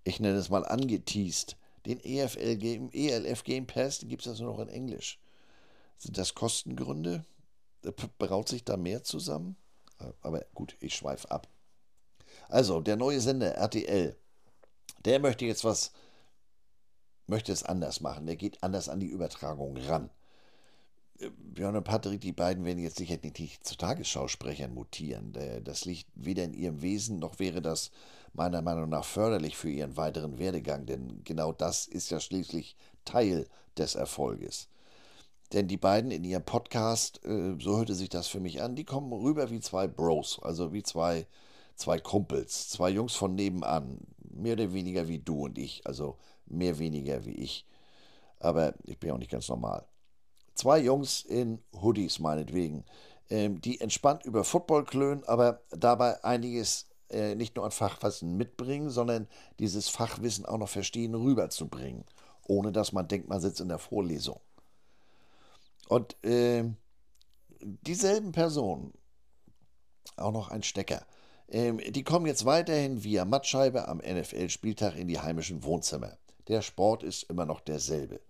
ich 0.04 0.20
nenne 0.20 0.38
es 0.38 0.50
mal 0.50 0.64
angeteased. 0.64 1.56
Den 1.86 2.00
EFL 2.00 2.56
Game, 2.56 2.90
ELF 2.92 3.44
Game 3.44 3.66
Pass, 3.66 3.98
den 3.98 4.08
gibt 4.08 4.22
es 4.22 4.28
also 4.28 4.44
noch 4.44 4.58
in 4.58 4.68
Englisch. 4.68 5.18
Sind 5.98 6.16
das 6.18 6.34
Kostengründe? 6.34 7.24
Braut 8.18 8.48
sich 8.48 8.64
da 8.64 8.76
mehr 8.76 9.04
zusammen? 9.04 9.56
Äh, 10.00 10.12
aber 10.22 10.44
gut, 10.54 10.76
ich 10.80 10.94
schweife 10.94 11.30
ab. 11.30 11.48
Also, 12.48 12.80
der 12.80 12.96
neue 12.96 13.20
Sender 13.20 13.54
RTL, 13.54 14.16
der 15.04 15.20
möchte 15.20 15.44
jetzt 15.44 15.64
was 15.64 15.92
möchte 17.26 17.52
es 17.52 17.62
anders 17.62 18.00
machen. 18.00 18.26
Der 18.26 18.36
geht 18.36 18.62
anders 18.62 18.88
an 18.88 19.00
die 19.00 19.06
Übertragung 19.06 19.76
ran. 19.76 20.10
Äh, 21.18 21.30
Björn 21.30 21.76
und 21.76 21.84
Patrick, 21.84 22.20
die 22.20 22.32
beiden 22.32 22.64
werden 22.64 22.78
jetzt 22.78 22.96
sicher 22.98 23.18
nicht 23.22 23.66
zu 23.66 23.76
Tagesschausprechern 23.76 24.74
mutieren. 24.74 25.32
Das 25.64 25.84
liegt 25.84 26.08
weder 26.14 26.44
in 26.44 26.54
ihrem 26.54 26.82
Wesen, 26.82 27.18
noch 27.18 27.38
wäre 27.38 27.62
das 27.62 27.90
meiner 28.32 28.62
Meinung 28.62 28.88
nach 28.88 29.04
förderlich 29.04 29.56
für 29.56 29.70
ihren 29.70 29.96
weiteren 29.96 30.38
Werdegang, 30.38 30.86
denn 30.86 31.22
genau 31.24 31.52
das 31.52 31.86
ist 31.86 32.10
ja 32.10 32.18
schließlich 32.20 32.76
Teil 33.04 33.46
des 33.78 33.94
Erfolges. 33.94 34.68
Denn 35.52 35.68
die 35.68 35.76
beiden 35.76 36.10
in 36.10 36.24
ihrem 36.24 36.44
Podcast, 36.44 37.24
äh, 37.24 37.54
so 37.60 37.76
hörte 37.76 37.94
sich 37.94 38.08
das 38.08 38.26
für 38.26 38.40
mich 38.40 38.60
an, 38.62 38.74
die 38.74 38.84
kommen 38.84 39.12
rüber 39.12 39.50
wie 39.50 39.60
zwei 39.60 39.86
Bros, 39.86 40.40
also 40.42 40.72
wie 40.72 40.82
zwei, 40.82 41.26
zwei 41.76 41.98
Kumpels, 42.00 42.70
zwei 42.70 42.90
Jungs 42.90 43.14
von 43.14 43.34
nebenan, 43.36 44.00
mehr 44.18 44.54
oder 44.54 44.72
weniger 44.72 45.06
wie 45.06 45.20
du 45.20 45.44
und 45.44 45.58
ich, 45.58 45.86
also 45.86 46.18
mehr 46.46 46.78
weniger 46.78 47.24
wie 47.24 47.34
ich. 47.34 47.66
Aber 48.40 48.74
ich 48.84 48.98
bin 48.98 49.12
auch 49.12 49.18
nicht 49.18 49.30
ganz 49.30 49.48
normal. 49.48 49.86
Zwei 50.54 50.78
Jungs 50.78 51.22
in 51.22 51.62
Hoodies 51.80 52.18
meinetwegen, 52.18 52.84
ähm, 53.30 53.60
die 53.60 53.80
entspannt 53.80 54.24
über 54.24 54.44
Football 54.44 54.84
klönen, 54.84 55.24
aber 55.24 55.62
dabei 55.70 56.22
einiges 56.24 56.86
äh, 57.10 57.34
nicht 57.34 57.56
nur 57.56 57.64
an 57.64 57.70
Fachwissen 57.70 58.36
mitbringen, 58.36 58.90
sondern 58.90 59.28
dieses 59.58 59.88
Fachwissen 59.88 60.46
auch 60.46 60.58
noch 60.58 60.68
verstehen 60.68 61.14
rüberzubringen, 61.14 62.04
ohne 62.46 62.72
dass 62.72 62.92
man 62.92 63.08
denkt, 63.08 63.28
man 63.28 63.40
sitzt 63.40 63.60
in 63.60 63.68
der 63.68 63.78
Vorlesung. 63.78 64.40
Und 65.88 66.16
äh, 66.24 66.64
dieselben 67.60 68.32
Personen, 68.32 68.92
auch 70.16 70.32
noch 70.32 70.50
ein 70.50 70.62
Stecker, 70.62 71.06
äh, 71.48 71.72
die 71.90 72.04
kommen 72.04 72.26
jetzt 72.26 72.44
weiterhin 72.44 73.04
via 73.04 73.24
Mattscheibe 73.24 73.88
am 73.88 73.98
NFL-Spieltag 73.98 74.96
in 74.96 75.08
die 75.08 75.20
heimischen 75.20 75.62
Wohnzimmer. 75.64 76.16
Der 76.48 76.62
Sport 76.62 77.02
ist 77.02 77.24
immer 77.24 77.46
noch 77.46 77.60
derselbe. 77.60 78.20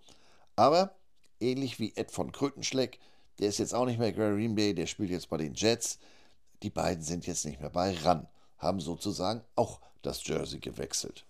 Aber 0.56 0.94
ähnlich 1.40 1.78
wie 1.78 1.94
Ed 1.96 2.10
von 2.10 2.32
Krötenschleck, 2.32 2.98
der 3.38 3.48
ist 3.48 3.58
jetzt 3.58 3.74
auch 3.74 3.86
nicht 3.86 3.98
mehr 3.98 4.12
Green 4.12 4.54
Bay, 4.54 4.74
der 4.74 4.86
spielt 4.86 5.10
jetzt 5.10 5.28
bei 5.28 5.36
den 5.36 5.54
Jets. 5.54 5.98
Die 6.62 6.70
beiden 6.70 7.02
sind 7.02 7.26
jetzt 7.26 7.44
nicht 7.44 7.60
mehr 7.60 7.70
bei 7.70 7.92
RAN, 7.92 8.28
haben 8.58 8.80
sozusagen 8.80 9.42
auch 9.56 9.80
das 10.02 10.26
Jersey 10.26 10.60
gewechselt. 10.60 11.26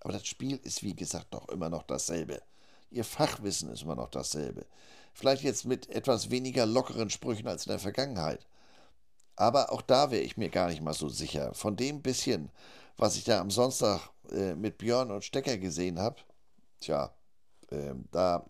Aber 0.00 0.12
das 0.12 0.26
Spiel 0.26 0.58
ist 0.62 0.82
wie 0.82 0.94
gesagt 0.94 1.34
doch 1.34 1.48
immer 1.48 1.68
noch 1.68 1.82
dasselbe. 1.82 2.42
Ihr 2.90 3.04
Fachwissen 3.04 3.70
ist 3.70 3.82
immer 3.82 3.96
noch 3.96 4.08
dasselbe. 4.08 4.66
Vielleicht 5.12 5.42
jetzt 5.42 5.64
mit 5.64 5.88
etwas 5.90 6.30
weniger 6.30 6.66
lockeren 6.66 7.10
Sprüchen 7.10 7.46
als 7.46 7.66
in 7.66 7.70
der 7.70 7.78
Vergangenheit. 7.78 8.46
Aber 9.36 9.72
auch 9.72 9.82
da 9.82 10.10
wäre 10.10 10.22
ich 10.22 10.36
mir 10.36 10.50
gar 10.50 10.68
nicht 10.68 10.82
mal 10.82 10.94
so 10.94 11.08
sicher. 11.08 11.54
Von 11.54 11.76
dem 11.76 12.02
bisschen, 12.02 12.50
was 12.96 13.16
ich 13.16 13.24
da 13.24 13.40
am 13.40 13.50
Sonntag 13.50 14.10
äh, 14.30 14.54
mit 14.54 14.78
Björn 14.78 15.10
und 15.10 15.24
Stecker 15.24 15.56
gesehen 15.58 15.98
habe, 15.98 16.16
tja, 16.80 17.14
äh, 17.70 17.94
da 18.10 18.44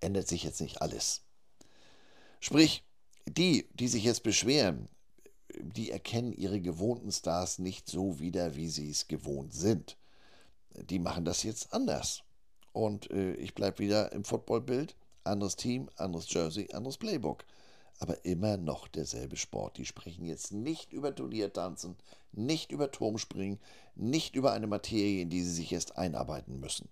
ändert 0.00 0.28
sich 0.28 0.44
jetzt 0.44 0.60
nicht 0.60 0.82
alles. 0.82 1.22
Sprich, 2.40 2.84
die, 3.26 3.68
die 3.74 3.88
sich 3.88 4.04
jetzt 4.04 4.22
beschweren, 4.22 4.88
die 5.60 5.90
erkennen 5.90 6.32
ihre 6.32 6.60
gewohnten 6.60 7.10
Stars 7.10 7.58
nicht 7.58 7.88
so 7.88 8.20
wieder, 8.20 8.54
wie 8.54 8.68
sie 8.68 8.90
es 8.90 9.08
gewohnt 9.08 9.52
sind. 9.52 9.96
Die 10.74 10.98
machen 10.98 11.24
das 11.24 11.42
jetzt 11.42 11.72
anders. 11.72 12.22
Und 12.72 13.10
äh, 13.10 13.32
ich 13.34 13.54
bleibe 13.54 13.80
wieder 13.80 14.12
im 14.12 14.24
Footballbild. 14.24 14.94
Anderes 15.24 15.56
Team, 15.56 15.90
anderes 15.96 16.32
Jersey, 16.32 16.68
anderes 16.72 16.96
Playbook. 16.96 17.44
Aber 17.98 18.24
immer 18.24 18.56
noch 18.56 18.86
derselbe 18.86 19.36
Sport. 19.36 19.78
Die 19.78 19.84
sprechen 19.84 20.24
jetzt 20.24 20.52
nicht 20.52 20.92
über 20.92 21.14
Turniertanzen, 21.14 21.96
nicht 22.32 22.70
über 22.70 22.92
Turmspringen, 22.92 23.58
nicht 23.96 24.36
über 24.36 24.52
eine 24.52 24.68
Materie, 24.68 25.22
in 25.22 25.30
die 25.30 25.42
sie 25.42 25.52
sich 25.52 25.72
erst 25.72 25.96
einarbeiten 25.96 26.60
müssen. 26.60 26.88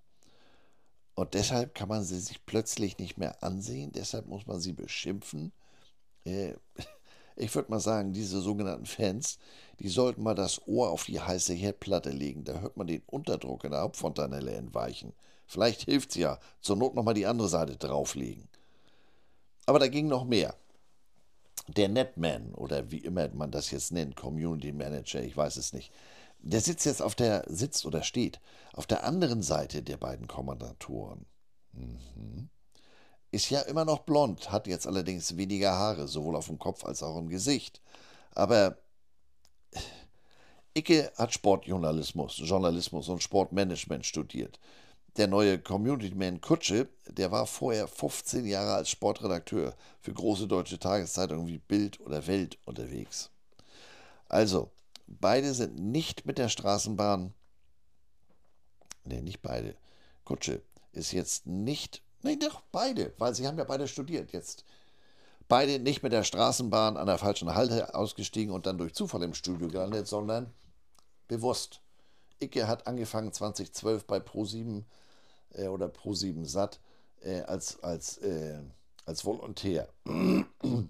Und 1.16 1.32
deshalb 1.32 1.74
kann 1.74 1.88
man 1.88 2.04
sie 2.04 2.20
sich 2.20 2.44
plötzlich 2.44 2.98
nicht 2.98 3.16
mehr 3.16 3.42
ansehen, 3.42 3.90
deshalb 3.90 4.26
muss 4.26 4.46
man 4.46 4.60
sie 4.60 4.74
beschimpfen. 4.74 5.50
Äh, 6.26 6.52
ich 7.36 7.54
würde 7.54 7.70
mal 7.70 7.80
sagen, 7.80 8.12
diese 8.12 8.42
sogenannten 8.42 8.84
Fans, 8.84 9.38
die 9.80 9.88
sollten 9.88 10.22
mal 10.22 10.34
das 10.34 10.68
Ohr 10.68 10.90
auf 10.90 11.06
die 11.06 11.18
heiße 11.18 11.54
Herdplatte 11.54 12.10
legen. 12.10 12.44
Da 12.44 12.60
hört 12.60 12.76
man 12.76 12.86
den 12.86 13.02
Unterdruck 13.06 13.64
in 13.64 13.70
der 13.70 13.80
Hauptfontanelle 13.80 14.52
entweichen. 14.52 15.14
Vielleicht 15.46 15.82
hilft 15.84 16.10
es 16.10 16.16
ja, 16.16 16.38
zur 16.60 16.76
Not 16.76 16.94
nochmal 16.94 17.14
die 17.14 17.26
andere 17.26 17.48
Seite 17.48 17.76
drauflegen. 17.76 18.46
Aber 19.64 19.78
da 19.78 19.88
ging 19.88 20.08
noch 20.08 20.26
mehr. 20.26 20.54
Der 21.66 21.88
Netman 21.88 22.54
oder 22.54 22.90
wie 22.90 22.98
immer 22.98 23.28
man 23.30 23.50
das 23.50 23.70
jetzt 23.70 23.90
nennt, 23.90 24.16
Community 24.16 24.70
Manager, 24.70 25.22
ich 25.22 25.34
weiß 25.36 25.56
es 25.56 25.72
nicht, 25.72 25.92
der 26.38 26.60
sitzt 26.60 26.86
jetzt 26.86 27.02
auf 27.02 27.14
der, 27.14 27.44
sitzt 27.48 27.86
oder 27.86 28.02
steht, 28.02 28.40
auf 28.72 28.86
der 28.86 29.04
anderen 29.04 29.42
Seite 29.42 29.82
der 29.82 29.96
beiden 29.96 30.28
Kommandatoren. 30.28 31.26
Mhm. 31.72 32.48
Ist 33.30 33.50
ja 33.50 33.60
immer 33.62 33.84
noch 33.84 34.00
blond, 34.00 34.50
hat 34.52 34.66
jetzt 34.66 34.86
allerdings 34.86 35.36
weniger 35.36 35.72
Haare, 35.72 36.08
sowohl 36.08 36.36
auf 36.36 36.46
dem 36.46 36.58
Kopf 36.58 36.84
als 36.84 37.02
auch 37.02 37.18
im 37.18 37.28
Gesicht. 37.28 37.82
Aber 38.32 38.78
Icke 40.74 41.10
hat 41.16 41.32
Sportjournalismus, 41.32 42.38
Journalismus 42.44 43.08
und 43.08 43.22
Sportmanagement 43.22 44.04
studiert. 44.04 44.60
Der 45.16 45.26
neue 45.26 45.58
Community 45.58 46.14
Man 46.14 46.42
Kutsche, 46.42 46.88
der 47.08 47.32
war 47.32 47.46
vorher 47.46 47.88
15 47.88 48.44
Jahre 48.44 48.74
als 48.74 48.90
Sportredakteur 48.90 49.74
für 50.00 50.12
große 50.12 50.46
deutsche 50.46 50.78
Tageszeitungen 50.78 51.46
wie 51.46 51.58
Bild 51.58 51.98
oder 52.00 52.26
Welt 52.26 52.58
unterwegs. 52.66 53.30
Also, 54.28 54.70
Beide 55.06 55.54
sind 55.54 55.78
nicht 55.78 56.26
mit 56.26 56.38
der 56.38 56.48
Straßenbahn. 56.48 57.32
Ne, 59.04 59.22
nicht 59.22 59.40
beide. 59.40 59.76
Kutsche 60.24 60.62
ist 60.92 61.12
jetzt 61.12 61.46
nicht. 61.46 62.02
Nee, 62.22 62.36
doch, 62.36 62.62
beide, 62.72 63.12
weil 63.18 63.34
sie 63.34 63.46
haben 63.46 63.58
ja 63.58 63.64
beide 63.64 63.86
studiert 63.86 64.32
jetzt. 64.32 64.64
Beide 65.48 65.78
nicht 65.78 66.02
mit 66.02 66.12
der 66.12 66.24
Straßenbahn 66.24 66.96
an 66.96 67.06
der 67.06 67.18
falschen 67.18 67.54
Halte 67.54 67.94
ausgestiegen 67.94 68.52
und 68.52 68.66
dann 68.66 68.78
durch 68.78 68.94
Zufall 68.94 69.22
im 69.22 69.34
Studio 69.34 69.68
gelandet, 69.68 70.08
sondern 70.08 70.52
bewusst. 71.28 71.80
Icke 72.40 72.66
hat 72.66 72.88
angefangen 72.88 73.32
2012 73.32 74.06
bei 74.06 74.18
Pro7 74.18 74.82
äh, 75.54 75.68
oder 75.68 75.86
Pro7 75.86 76.44
Sat 76.46 76.80
äh, 77.22 77.42
als, 77.42 77.82
als, 77.82 78.18
äh, 78.18 78.58
als 79.04 79.24
Volontär. 79.24 79.88
ähm, 80.06 80.88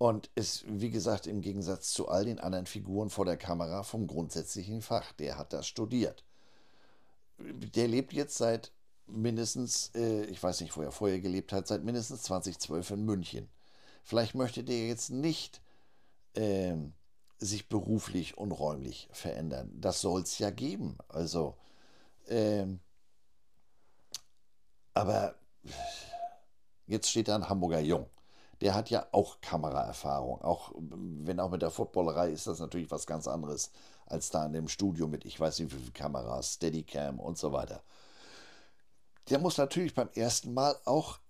und 0.00 0.30
ist, 0.34 0.64
wie 0.66 0.88
gesagt, 0.88 1.26
im 1.26 1.42
Gegensatz 1.42 1.92
zu 1.92 2.08
all 2.08 2.24
den 2.24 2.40
anderen 2.40 2.64
Figuren 2.64 3.10
vor 3.10 3.26
der 3.26 3.36
Kamera 3.36 3.82
vom 3.82 4.06
grundsätzlichen 4.06 4.80
Fach. 4.80 5.12
Der 5.12 5.36
hat 5.36 5.52
das 5.52 5.66
studiert. 5.66 6.24
Der 7.36 7.86
lebt 7.86 8.14
jetzt 8.14 8.38
seit 8.38 8.72
mindestens, 9.06 9.90
äh, 9.94 10.24
ich 10.24 10.42
weiß 10.42 10.62
nicht, 10.62 10.74
wo 10.74 10.80
er 10.80 10.90
vorher 10.90 11.20
gelebt 11.20 11.52
hat, 11.52 11.68
seit 11.68 11.84
mindestens 11.84 12.22
2012 12.22 12.92
in 12.92 13.04
München. 13.04 13.50
Vielleicht 14.02 14.34
möchte 14.34 14.64
der 14.64 14.88
jetzt 14.88 15.10
nicht 15.10 15.60
äh, 16.32 16.76
sich 17.38 17.68
beruflich 17.68 18.38
und 18.38 18.52
räumlich 18.52 19.06
verändern. 19.12 19.70
Das 19.82 20.00
soll 20.00 20.22
es 20.22 20.38
ja 20.38 20.48
geben. 20.48 20.96
Also, 21.08 21.58
äh, 22.26 22.64
aber 24.94 25.34
jetzt 26.86 27.10
steht 27.10 27.28
da 27.28 27.34
ein 27.34 27.50
Hamburger 27.50 27.80
Jung 27.80 28.08
der 28.60 28.74
hat 28.74 28.90
ja 28.90 29.06
auch 29.12 29.40
Kameraerfahrung. 29.40 30.42
Auch 30.42 30.72
wenn 30.74 31.40
auch 31.40 31.50
mit 31.50 31.62
der 31.62 31.70
Footballerei 31.70 32.30
ist 32.30 32.46
das 32.46 32.58
natürlich 32.58 32.90
was 32.90 33.06
ganz 33.06 33.26
anderes 33.26 33.70
als 34.06 34.30
da 34.30 34.44
in 34.44 34.52
dem 34.52 34.68
Studio 34.68 35.06
mit, 35.06 35.24
ich 35.24 35.38
weiß 35.38 35.60
nicht 35.60 35.72
wie 35.72 35.78
viele 35.78 35.92
Kameras, 35.92 36.54
Steadicam 36.54 37.20
und 37.20 37.38
so 37.38 37.52
weiter. 37.52 37.82
Der 39.28 39.38
muss 39.38 39.56
natürlich 39.56 39.94
beim 39.94 40.10
ersten 40.14 40.52
Mal 40.52 40.76
auch 40.84 41.20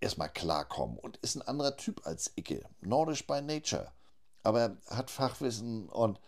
erstmal 0.00 0.30
klarkommen 0.30 0.96
und 0.98 1.16
ist 1.18 1.34
ein 1.34 1.42
anderer 1.42 1.76
Typ 1.76 2.06
als 2.06 2.32
Icke. 2.36 2.64
Nordisch 2.80 3.26
by 3.26 3.42
Nature. 3.42 3.90
Aber 4.44 4.76
hat 4.86 5.10
Fachwissen 5.10 5.88
und 5.88 6.20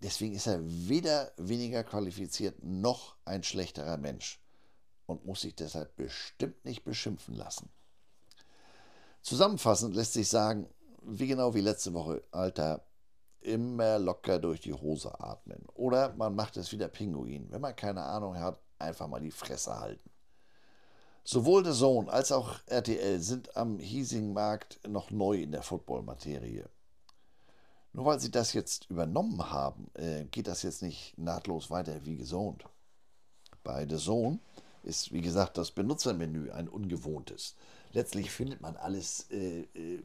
deswegen 0.00 0.34
ist 0.34 0.46
er 0.46 0.60
weder 0.62 1.30
weniger 1.36 1.84
qualifiziert 1.84 2.62
noch 2.64 3.16
ein 3.24 3.42
schlechterer 3.42 3.98
Mensch 3.98 4.40
und 5.06 5.26
muss 5.26 5.42
sich 5.42 5.54
deshalb 5.54 5.94
bestimmt 5.96 6.64
nicht 6.64 6.84
beschimpfen 6.84 7.34
lassen. 7.34 7.68
Zusammenfassend 9.24 9.94
lässt 9.94 10.12
sich 10.12 10.28
sagen, 10.28 10.68
wie 11.02 11.26
genau 11.26 11.54
wie 11.54 11.62
letzte 11.62 11.94
Woche, 11.94 12.22
Alter, 12.30 12.84
immer 13.40 13.98
locker 13.98 14.38
durch 14.38 14.60
die 14.60 14.74
Hose 14.74 15.18
atmen. 15.18 15.64
Oder 15.72 16.14
man 16.14 16.34
macht 16.34 16.58
es 16.58 16.70
wie 16.72 16.76
der 16.76 16.88
Pinguin. 16.88 17.50
Wenn 17.50 17.62
man 17.62 17.74
keine 17.74 18.02
Ahnung 18.02 18.38
hat, 18.38 18.60
einfach 18.78 19.08
mal 19.08 19.20
die 19.20 19.30
Fresse 19.30 19.80
halten. 19.80 20.10
Sowohl 21.24 21.62
der 21.62 21.72
Sohn 21.72 22.10
als 22.10 22.32
auch 22.32 22.56
RTL 22.66 23.18
sind 23.18 23.56
am 23.56 23.78
hiesigen 23.78 24.34
Markt 24.34 24.78
noch 24.86 25.10
neu 25.10 25.40
in 25.40 25.52
der 25.52 25.62
Football-Materie. 25.62 26.68
Nur 27.94 28.04
weil 28.04 28.20
sie 28.20 28.30
das 28.30 28.52
jetzt 28.52 28.90
übernommen 28.90 29.50
haben, 29.50 29.90
äh, 29.94 30.26
geht 30.26 30.48
das 30.48 30.62
jetzt 30.62 30.82
nicht 30.82 31.16
nahtlos 31.16 31.70
weiter 31.70 32.04
wie 32.04 32.18
gesohnt. 32.18 32.66
Bei 33.62 33.88
The 33.88 33.96
Zone 33.96 34.40
ist, 34.82 35.12
wie 35.12 35.22
gesagt, 35.22 35.56
das 35.56 35.70
Benutzermenü 35.70 36.50
ein 36.50 36.68
ungewohntes 36.68 37.56
letztlich 37.94 38.30
findet 38.30 38.60
man 38.60 38.76
alles 38.76 39.30
äh, 39.30 39.62
äh, 39.74 40.02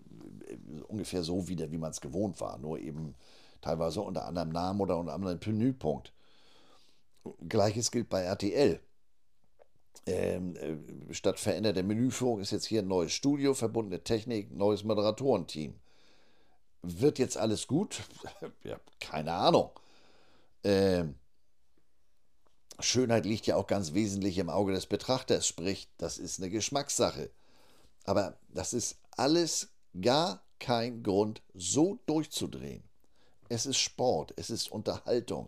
ungefähr 0.88 1.24
so 1.24 1.48
wieder, 1.48 1.72
wie 1.72 1.78
man 1.78 1.92
es 1.92 2.02
gewohnt 2.02 2.40
war, 2.40 2.58
nur 2.58 2.80
eben 2.80 3.16
teilweise 3.62 4.02
unter 4.02 4.26
anderem 4.26 4.50
Namen 4.50 4.80
oder 4.80 4.98
unter 4.98 5.14
anderem 5.14 5.40
Menüpunkt. 5.46 6.14
Gleiches 7.48 7.92
gilt 7.92 8.10
bei 8.10 8.22
RTL. 8.22 8.80
Ähm, 10.06 10.56
äh, 10.56 11.14
statt 11.14 11.40
veränderte 11.40 11.84
Menüführung 11.84 12.40
ist 12.40 12.52
jetzt 12.52 12.66
hier 12.66 12.82
ein 12.82 12.88
neues 12.88 13.12
Studio, 13.12 13.54
verbundene 13.54 14.04
Technik, 14.04 14.52
neues 14.52 14.84
Moderatorenteam. 14.84 15.76
Wird 16.82 17.20
jetzt 17.20 17.38
alles 17.38 17.68
gut? 17.68 18.02
ja, 18.64 18.80
keine 19.00 19.34
Ahnung. 19.34 19.72
Ähm, 20.64 21.16
Schönheit 22.80 23.26
liegt 23.26 23.46
ja 23.48 23.58
auch 23.58 23.68
ganz 23.68 23.94
wesentlich 23.94 24.38
im 24.38 24.50
Auge 24.50 24.72
des 24.72 24.86
Betrachters, 24.86 25.46
sprich, 25.46 25.90
das 25.98 26.18
ist 26.18 26.40
eine 26.40 26.50
Geschmackssache. 26.50 27.30
Aber 28.10 28.39
das 28.47 28.74
ist 28.74 28.97
alles 29.18 29.70
gar 30.01 30.41
kein 30.57 31.03
Grund, 31.03 31.43
so 31.53 31.99
durchzudrehen. 32.07 32.82
Es 33.49 33.68
ist 33.68 33.78
Sport, 33.78 34.34
es 34.36 34.49
ist 34.49 34.72
Unterhaltung. 34.72 35.47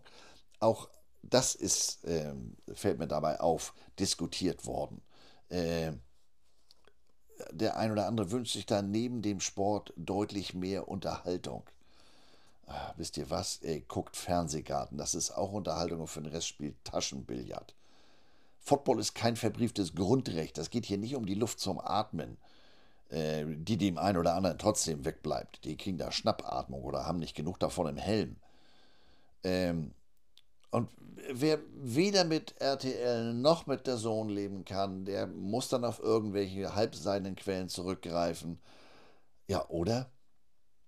Auch 0.60 0.88
das 1.24 1.56
ist, 1.56 2.06
äh, 2.06 2.36
fällt 2.72 3.00
mir 3.00 3.08
dabei 3.08 3.40
auf, 3.40 3.74
diskutiert 3.98 4.68
worden. 4.68 5.02
Äh, 5.50 5.94
der 7.50 7.78
ein 7.78 7.94
oder 7.94 8.06
andere 8.06 8.30
wünscht 8.30 8.54
sich 8.54 8.68
da 8.68 8.84
neben 8.84 9.24
dem 9.24 9.40
Sport 9.40 9.92
deutlich 9.96 10.54
mehr 10.54 10.88
Unterhaltung. 10.88 11.64
Ah, 12.68 12.94
wisst 12.96 13.18
ihr 13.18 13.32
was? 13.32 13.58
Ey, 13.64 13.84
guckt 13.88 14.16
Fernsehgarten. 14.16 15.00
Das 15.00 15.16
ist 15.16 15.32
auch 15.32 15.52
Unterhaltung 15.52 16.02
und 16.02 16.10
für 16.10 16.22
den 16.22 16.32
Rest 16.32 16.50
spielt 16.50 16.76
Taschenbillard. 16.86 17.74
Football 18.60 19.00
ist 19.00 19.16
kein 19.16 19.36
verbrieftes 19.36 19.96
Grundrecht. 19.96 20.60
Das 20.60 20.70
geht 20.70 20.86
hier 20.86 21.00
nicht 21.00 21.16
um 21.16 21.26
die 21.26 21.34
Luft 21.34 21.60
zum 21.60 21.80
Atmen, 21.80 22.38
äh, 23.12 23.46
die 23.46 23.78
dem 23.78 23.98
einen 23.98 24.18
oder 24.18 24.36
anderen 24.36 24.58
trotzdem 24.58 25.06
wegbleibt. 25.06 25.64
Die 25.66 25.78
kriegen 25.78 25.98
da 25.98 26.12
Schnappatmung 26.12 26.84
oder 26.84 27.06
haben 27.06 27.20
nicht 27.20 27.36
genug 27.36 27.60
davon 27.60 27.88
im 27.88 27.98
Helm. 27.98 28.38
Ähm, 29.44 29.94
und 30.72 30.90
wer 31.34 31.60
weder 31.74 32.24
mit 32.24 32.56
RTL 32.62 33.34
noch 33.34 33.68
mit 33.68 33.86
der 33.86 33.98
Sohn 33.98 34.30
leben 34.30 34.64
kann, 34.64 35.06
der 35.06 35.28
muss 35.28 35.68
dann 35.68 35.84
auf 35.84 36.00
irgendwelche 36.00 36.74
halbseidenen 36.74 37.36
Quellen 37.36 37.68
zurückgreifen. 37.68 38.62
Ja, 39.48 39.68
oder? 39.68 40.10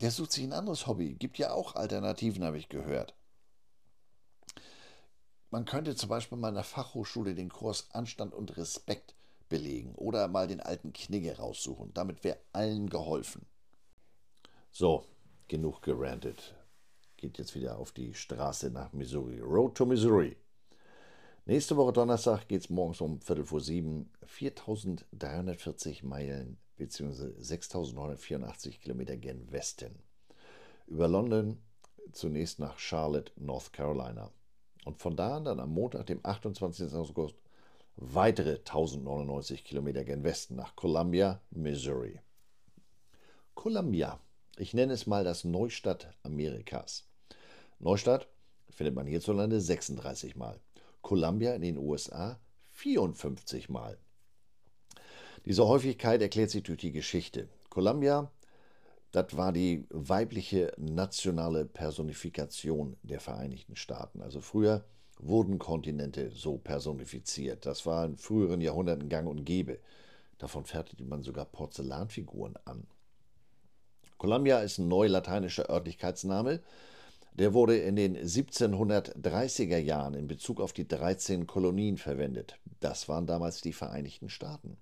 Der 0.02 0.12
sucht 0.12 0.32
sich 0.32 0.44
ein 0.46 0.54
anderes 0.54 0.88
Hobby. 0.88 1.16
Gibt 1.16 1.38
ja 1.38 1.52
auch 1.52 1.76
Alternativen, 1.76 2.44
habe 2.44 2.58
ich 2.58 2.70
gehört. 2.70 3.14
Man 5.50 5.66
könnte 5.66 5.96
zum 5.96 6.10
Beispiel 6.10 6.38
mal 6.38 6.50
in 6.50 6.56
der 6.56 6.64
Fachhochschule 6.64 7.36
den 7.36 7.50
Kurs 7.50 7.90
Anstand 7.92 8.34
und 8.34 8.58
Respekt 8.58 9.14
belegen 9.54 9.94
oder 9.94 10.28
mal 10.28 10.48
den 10.48 10.62
alten 10.62 10.94
Knigge 10.94 11.38
raussuchen. 11.38 11.94
Damit 11.94 12.24
wäre 12.24 12.40
allen 12.54 12.90
geholfen. 12.90 13.46
So, 14.72 15.06
genug 15.48 15.84
gerantet 15.84 16.56
geht 17.18 17.38
jetzt 17.38 17.54
wieder 17.54 17.78
auf 17.78 17.92
die 17.92 18.16
Straße 18.16 18.72
nach 18.72 18.92
Missouri. 18.94 19.40
Road 19.40 19.76
to 19.76 19.86
Missouri. 19.86 20.36
Nächste 21.46 21.78
Woche 21.78 21.94
Donnerstag 21.94 22.48
geht 22.48 22.62
es 22.62 22.70
morgens 22.72 23.00
um 23.00 23.22
Viertel 23.22 23.46
vor 23.46 23.62
sieben. 23.62 24.10
4340 24.26 26.02
Meilen 26.02 26.58
bzw. 26.78 27.34
6984 27.38 28.82
Kilometer 28.82 29.18
gen 29.18 29.52
Westen. 29.52 30.00
Über 30.88 31.08
London 31.08 31.60
zunächst 32.12 32.58
nach 32.58 32.80
Charlotte, 32.80 33.32
North 33.36 33.72
Carolina. 33.72 34.32
Und 34.84 34.98
von 34.98 35.16
da 35.16 35.38
an 35.38 35.46
dann 35.46 35.60
am 35.60 35.70
Montag, 35.70 36.08
dem 36.08 36.22
28. 36.24 36.92
August, 36.94 37.36
weitere 37.96 38.58
1099 38.58 39.64
Kilometer 39.64 40.04
gen 40.04 40.24
Westen 40.24 40.56
nach 40.56 40.76
Columbia, 40.76 41.42
Missouri. 41.52 42.20
Columbia, 43.54 44.20
ich 44.58 44.74
nenne 44.74 44.94
es 44.94 45.08
mal 45.08 45.24
das 45.24 45.44
Neustadt 45.44 46.14
Amerikas. 46.24 47.08
Neustadt 47.80 48.28
findet 48.70 48.96
man 48.96 49.08
hierzulande 49.08 49.62
36 49.62 50.36
Mal. 50.36 50.60
Columbia 51.02 51.54
in 51.54 51.62
den 51.62 51.78
USA 51.78 52.40
54 52.72 53.70
Mal. 53.70 53.98
Diese 55.46 55.68
Häufigkeit 55.68 56.22
erklärt 56.22 56.50
sich 56.50 56.64
durch 56.64 56.80
die 56.80 56.92
Geschichte. 56.92 57.50
Columbia, 57.70 58.32
das 59.12 59.36
war 59.38 59.52
die 59.52 59.86
weibliche 59.90 60.74
nationale 60.78 61.66
Personifikation 61.66 62.98
der 63.04 63.20
Vereinigten 63.20 63.76
Staaten. 63.76 64.22
Also 64.22 64.42
früher 64.42 64.86
wurden 65.28 65.60
Kontinente 65.60 66.32
so 66.32 66.58
personifiziert. 66.58 67.66
Das 67.66 67.86
war 67.86 68.06
in 68.06 68.18
früheren 68.18 68.62
Jahrhunderten 68.62 69.10
gang 69.10 69.28
und 69.28 69.46
gäbe. 69.46 69.80
Davon 70.38 70.66
fertigte 70.66 71.04
man 71.04 71.24
sogar 71.24 71.46
Porzellanfiguren 71.46 72.56
an. 72.66 72.86
Columbia 74.18 74.60
ist 74.60 74.78
ein 74.78 74.88
neulateinischer 74.88 75.70
Örtlichkeitsname, 75.70 76.62
der 77.34 77.54
wurde 77.54 77.78
in 77.78 77.96
den 77.96 78.16
1730er 78.16 79.78
Jahren 79.78 80.14
in 80.14 80.28
Bezug 80.28 80.62
auf 80.62 80.72
die 80.72 80.88
13 80.88 81.48
Kolonien 81.48 81.98
verwendet. 81.98 82.60
Das 82.80 83.10
waren 83.10 83.26
damals 83.26 83.62
die 83.62 83.74
Vereinigten 83.74 84.30
Staaten. 84.30 84.78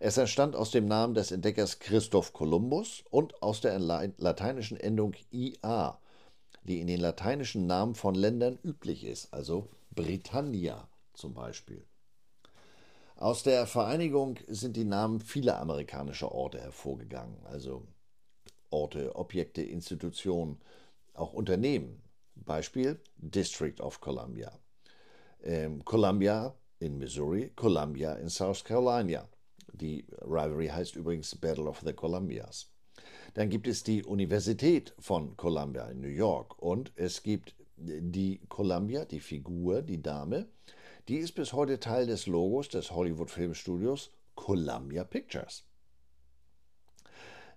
Es 0.00 0.16
entstand 0.16 0.56
aus 0.56 0.70
dem 0.70 0.86
Namen 0.86 1.14
des 1.14 1.30
Entdeckers 1.30 1.78
Christoph 1.78 2.32
Kolumbus 2.32 3.04
und 3.10 3.40
aus 3.42 3.60
der 3.60 3.78
lateinischen 3.78 4.78
Endung 4.78 5.14
IA, 5.30 5.98
die 6.62 6.80
in 6.80 6.86
den 6.86 7.00
lateinischen 7.00 7.66
Namen 7.66 7.94
von 7.94 8.14
Ländern 8.14 8.58
üblich 8.64 9.04
ist, 9.04 9.32
also 9.32 9.68
Britannia 9.90 10.88
zum 11.14 11.34
Beispiel. 11.34 11.84
Aus 13.16 13.42
der 13.42 13.66
Vereinigung 13.66 14.38
sind 14.48 14.76
die 14.76 14.84
Namen 14.84 15.20
vieler 15.20 15.60
amerikanischer 15.60 16.32
Orte 16.32 16.60
hervorgegangen, 16.60 17.36
also 17.44 17.86
Orte, 18.70 19.14
Objekte, 19.16 19.62
Institutionen, 19.62 20.60
auch 21.14 21.32
Unternehmen. 21.32 22.02
Beispiel 22.34 22.98
District 23.18 23.78
of 23.80 24.00
Columbia. 24.00 24.58
Ähm, 25.42 25.84
Columbia 25.84 26.54
in 26.78 26.98
Missouri, 26.98 27.52
Columbia 27.54 28.14
in 28.14 28.30
South 28.30 28.64
Carolina. 28.64 29.28
Die 29.72 30.06
Rivalry 30.22 30.68
heißt 30.68 30.96
übrigens 30.96 31.34
Battle 31.34 31.68
of 31.68 31.80
the 31.84 31.92
Columbias. 31.92 32.69
Dann 33.34 33.48
gibt 33.48 33.66
es 33.66 33.82
die 33.82 34.04
Universität 34.04 34.94
von 34.98 35.36
Columbia 35.36 35.88
in 35.88 36.00
New 36.00 36.08
York 36.08 36.60
und 36.60 36.92
es 36.96 37.22
gibt 37.22 37.54
die 37.76 38.40
Columbia, 38.48 39.04
die 39.04 39.20
Figur, 39.20 39.82
die 39.82 40.02
Dame, 40.02 40.48
die 41.08 41.16
ist 41.16 41.32
bis 41.32 41.52
heute 41.52 41.80
Teil 41.80 42.06
des 42.06 42.26
Logos 42.26 42.68
des 42.68 42.90
Hollywood 42.90 43.30
Filmstudios 43.30 44.10
Columbia 44.34 45.04
Pictures. 45.04 45.64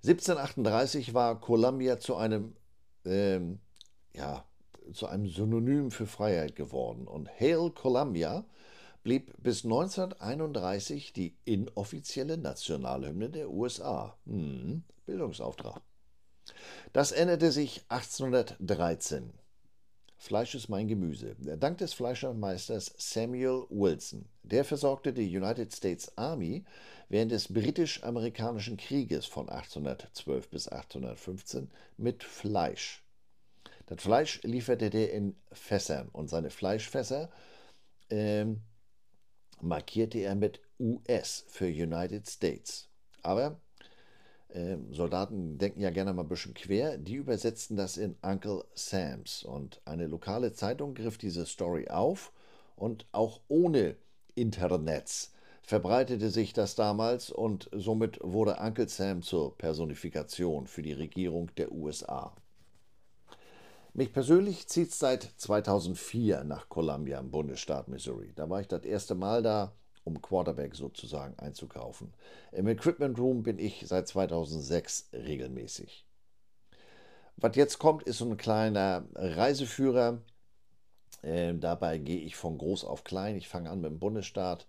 1738 0.03 1.13
war 1.13 1.39
Columbia 1.39 1.99
zu 1.99 2.15
einem 2.15 2.55
ähm, 3.05 3.59
ja, 4.13 4.45
zu 4.91 5.07
einem 5.07 5.27
Synonym 5.27 5.91
für 5.91 6.05
Freiheit 6.07 6.55
geworden. 6.55 7.07
Und 7.07 7.29
Hail 7.39 7.71
Columbia 7.71 8.45
blieb 9.03 9.33
bis 9.37 9.63
1931 9.63 11.13
die 11.13 11.35
inoffizielle 11.45 12.37
Nationalhymne 12.37 13.29
der 13.29 13.49
USA. 13.49 14.17
Hm, 14.25 14.83
Bildungsauftrag. 15.05 15.81
Das 16.93 17.11
änderte 17.11 17.51
sich 17.51 17.83
1813. 17.89 19.33
Fleisch 20.17 20.55
ist 20.55 20.69
mein 20.69 20.87
Gemüse. 20.87 21.35
Dank 21.57 21.79
des 21.79 21.93
Fleischermeisters 21.93 22.93
Samuel 22.97 23.65
Wilson. 23.69 24.25
Der 24.43 24.63
versorgte 24.63 25.11
die 25.11 25.35
United 25.35 25.73
States 25.75 26.17
Army 26.17 26.63
während 27.09 27.33
des 27.33 27.51
britisch-amerikanischen 27.51 28.77
Krieges 28.77 29.25
von 29.25 29.49
1812 29.49 30.49
bis 30.49 30.69
1815 30.69 31.69
mit 31.97 32.23
Fleisch. 32.23 33.03
Das 33.85 34.01
Fleisch 34.01 34.41
lieferte 34.43 34.89
der 34.89 35.11
in 35.11 35.35
Fässern 35.51 36.07
und 36.13 36.29
seine 36.29 36.49
Fleischfässer 36.49 37.29
ähm, 38.09 38.61
markierte 39.63 40.19
er 40.19 40.35
mit 40.35 40.59
US 40.79 41.45
für 41.47 41.65
United 41.65 42.27
States. 42.27 42.89
Aber 43.21 43.59
äh, 44.49 44.77
Soldaten 44.91 45.57
denken 45.57 45.81
ja 45.81 45.89
gerne 45.89 46.13
mal 46.13 46.23
ein 46.23 46.27
bisschen 46.27 46.53
quer. 46.53 46.97
Die 46.97 47.15
übersetzten 47.15 47.75
das 47.75 47.97
in 47.97 48.15
Uncle 48.21 48.65
Sam's 48.75 49.43
und 49.43 49.81
eine 49.85 50.07
lokale 50.07 50.53
Zeitung 50.53 50.93
griff 50.93 51.17
diese 51.17 51.45
Story 51.45 51.87
auf 51.87 52.31
und 52.75 53.05
auch 53.11 53.39
ohne 53.47 53.95
Internets 54.35 55.31
verbreitete 55.63 56.29
sich 56.29 56.53
das 56.53 56.75
damals 56.75 57.31
und 57.31 57.69
somit 57.71 58.19
wurde 58.21 58.57
Uncle 58.59 58.89
Sam 58.89 59.21
zur 59.21 59.57
Personifikation 59.57 60.67
für 60.67 60.81
die 60.81 60.93
Regierung 60.93 61.49
der 61.55 61.71
USA. 61.71 62.35
Mich 63.95 64.11
persönlich 64.11 64.67
zieht 64.67 64.89
es 64.89 64.97
seit 64.97 65.21
2004 65.37 66.45
nach 66.45 66.67
Columbia 66.67 67.19
im 67.19 67.29
Bundesstaat 67.29 67.87
Missouri. 67.87 68.33
Da 68.33 68.49
war 68.49 68.59
ich 68.59 68.67
das 68.67 68.85
erste 68.85 69.13
Mal 69.13 69.43
da, 69.43 69.71
um 70.03 70.19
Quarterback 70.19 70.73
sozusagen 70.75 71.37
einzukaufen. 71.37 72.11
Im 72.51 72.67
Equipment 72.67 73.19
Room 73.19 73.43
bin 73.43 73.59
ich 73.59 73.83
seit 73.85 74.07
2006 74.07 75.09
regelmäßig. 75.13 76.07
Was 77.37 77.55
jetzt 77.55 77.77
kommt, 77.77 78.01
ist 78.01 78.17
so 78.17 78.25
ein 78.25 78.35
kleiner 78.35 79.05
Reiseführer. 79.13 80.23
Äh, 81.21 81.53
dabei 81.53 81.99
gehe 81.99 82.21
ich 82.21 82.35
von 82.35 82.57
groß 82.57 82.85
auf 82.85 83.03
klein. 83.03 83.35
Ich 83.35 83.47
fange 83.47 83.69
an 83.69 83.79
mit 83.79 83.91
dem 83.91 83.99
Bundesstaat, 83.99 84.65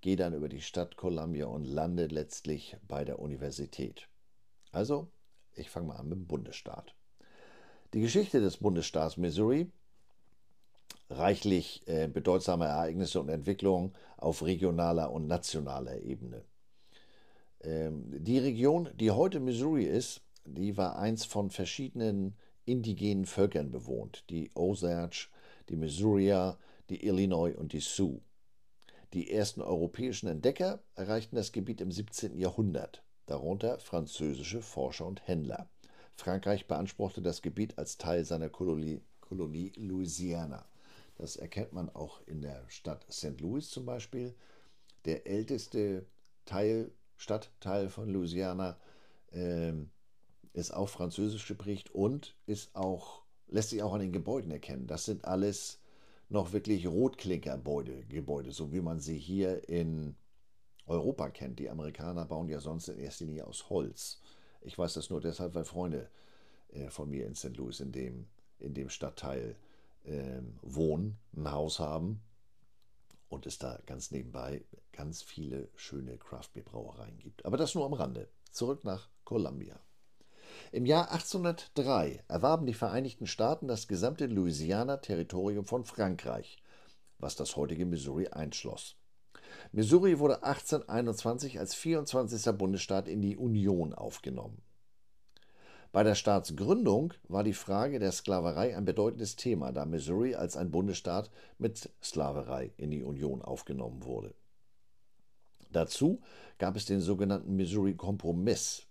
gehe 0.00 0.16
dann 0.16 0.34
über 0.34 0.48
die 0.48 0.62
Stadt 0.62 0.96
Columbia 0.96 1.46
und 1.46 1.64
lande 1.64 2.06
letztlich 2.06 2.76
bei 2.88 3.04
der 3.04 3.20
Universität. 3.20 4.08
Also, 4.72 5.06
ich 5.52 5.70
fange 5.70 5.86
mal 5.86 5.96
an 5.96 6.08
mit 6.08 6.18
dem 6.18 6.26
Bundesstaat. 6.26 6.96
Die 7.94 8.00
Geschichte 8.00 8.40
des 8.40 8.56
Bundesstaats 8.56 9.18
Missouri 9.18 9.70
reichlich 11.10 11.86
äh, 11.86 12.08
bedeutsame 12.08 12.64
Ereignisse 12.64 13.20
und 13.20 13.28
Entwicklungen 13.28 13.92
auf 14.16 14.42
regionaler 14.42 15.12
und 15.12 15.28
nationaler 15.28 16.00
Ebene. 16.00 16.42
Ähm, 17.60 18.06
die 18.10 18.38
Region, 18.40 18.90
die 18.96 19.12
heute 19.12 19.38
Missouri 19.38 19.84
ist, 19.84 20.22
die 20.44 20.76
war 20.76 20.98
einst 20.98 21.28
von 21.28 21.50
verschiedenen 21.50 22.34
indigenen 22.64 23.26
Völkern 23.26 23.70
bewohnt. 23.70 24.24
Die 24.28 24.50
Osage, 24.54 25.28
die 25.68 25.76
Missourier, 25.76 26.58
die 26.90 27.06
Illinois 27.06 27.54
und 27.56 27.72
die 27.74 27.80
Sioux. 27.80 28.20
Die 29.12 29.30
ersten 29.30 29.62
europäischen 29.62 30.26
Entdecker 30.26 30.82
erreichten 30.96 31.36
das 31.36 31.52
Gebiet 31.52 31.80
im 31.80 31.92
17. 31.92 32.36
Jahrhundert, 32.40 33.04
darunter 33.26 33.78
französische 33.78 34.62
Forscher 34.62 35.06
und 35.06 35.28
Händler. 35.28 35.68
Frankreich 36.16 36.66
beanspruchte 36.66 37.22
das 37.22 37.42
Gebiet 37.42 37.78
als 37.78 37.98
Teil 37.98 38.24
seiner 38.24 38.48
Kolonie, 38.48 39.02
Kolonie 39.20 39.72
Louisiana. 39.76 40.64
Das 41.16 41.36
erkennt 41.36 41.72
man 41.72 41.90
auch 41.90 42.20
in 42.26 42.42
der 42.42 42.64
Stadt 42.68 43.06
St. 43.10 43.40
Louis 43.40 43.68
zum 43.70 43.84
Beispiel. 43.84 44.34
Der 45.04 45.26
älteste 45.26 46.06
Teil, 46.44 46.92
Stadtteil 47.16 47.88
von 47.88 48.08
Louisiana 48.08 48.78
äh, 49.32 49.72
ist 50.52 50.72
auch 50.72 50.88
französisch 50.88 51.46
geprägt 51.46 51.90
und 51.90 52.36
ist 52.46 52.74
auch, 52.74 53.22
lässt 53.48 53.70
sich 53.70 53.82
auch 53.82 53.92
an 53.92 54.00
den 54.00 54.12
Gebäuden 54.12 54.50
erkennen. 54.50 54.86
Das 54.86 55.04
sind 55.04 55.24
alles 55.24 55.80
noch 56.28 56.52
wirklich 56.52 56.86
Rotklinkergebäude, 56.86 58.04
Gebäude, 58.06 58.52
so 58.52 58.72
wie 58.72 58.80
man 58.80 59.00
sie 59.00 59.18
hier 59.18 59.68
in 59.68 60.16
Europa 60.86 61.30
kennt. 61.30 61.58
Die 61.58 61.70
Amerikaner 61.70 62.24
bauen 62.24 62.48
ja 62.48 62.60
sonst 62.60 62.88
in 62.88 62.98
erster 62.98 63.24
Linie 63.26 63.46
aus 63.46 63.68
Holz. 63.70 64.20
Ich 64.64 64.76
weiß 64.78 64.94
das 64.94 65.10
nur 65.10 65.20
deshalb, 65.20 65.54
weil 65.54 65.64
Freunde 65.64 66.08
äh, 66.72 66.88
von 66.90 67.08
mir 67.08 67.26
in 67.26 67.34
St. 67.34 67.56
Louis 67.56 67.80
in 67.80 67.92
dem, 67.92 68.26
in 68.58 68.74
dem 68.74 68.88
Stadtteil 68.88 69.56
äh, 70.04 70.40
wohnen, 70.62 71.18
ein 71.36 71.50
Haus 71.50 71.78
haben 71.78 72.22
und 73.28 73.46
es 73.46 73.58
da 73.58 73.78
ganz 73.86 74.10
nebenbei 74.10 74.64
ganz 74.92 75.22
viele 75.22 75.68
schöne 75.76 76.16
Craft-Bier-Brauereien 76.18 77.18
gibt. 77.18 77.44
Aber 77.44 77.56
das 77.56 77.74
nur 77.74 77.84
am 77.84 77.92
Rande. 77.92 78.28
Zurück 78.50 78.84
nach 78.84 79.08
Columbia. 79.24 79.78
Im 80.72 80.86
Jahr 80.86 81.10
1803 81.10 82.24
erwarben 82.28 82.66
die 82.66 82.74
Vereinigten 82.74 83.26
Staaten 83.26 83.66
das 83.66 83.88
gesamte 83.88 84.26
Louisiana-Territorium 84.26 85.64
von 85.64 85.84
Frankreich, 85.84 86.62
was 87.18 87.34
das 87.36 87.56
heutige 87.56 87.86
Missouri 87.86 88.28
einschloss. 88.28 88.96
Missouri 89.72 90.18
wurde 90.18 90.42
1821 90.42 91.58
als 91.58 91.74
24. 91.74 92.56
Bundesstaat 92.56 93.08
in 93.08 93.22
die 93.22 93.36
Union 93.36 93.94
aufgenommen. 93.94 94.62
Bei 95.92 96.02
der 96.02 96.14
Staatsgründung 96.14 97.14
war 97.28 97.44
die 97.44 97.52
Frage 97.52 97.98
der 97.98 98.12
Sklaverei 98.12 98.76
ein 98.76 98.84
bedeutendes 98.84 99.36
Thema, 99.36 99.72
da 99.72 99.84
Missouri 99.84 100.34
als 100.34 100.56
ein 100.56 100.70
Bundesstaat 100.70 101.30
mit 101.58 101.90
Sklaverei 102.02 102.72
in 102.76 102.90
die 102.90 103.04
Union 103.04 103.42
aufgenommen 103.42 104.04
wurde. 104.04 104.34
Dazu 105.70 106.20
gab 106.58 106.76
es 106.76 106.84
den 106.84 107.00
sogenannten 107.00 107.54
Missouri-Kompromiss, 107.54 108.88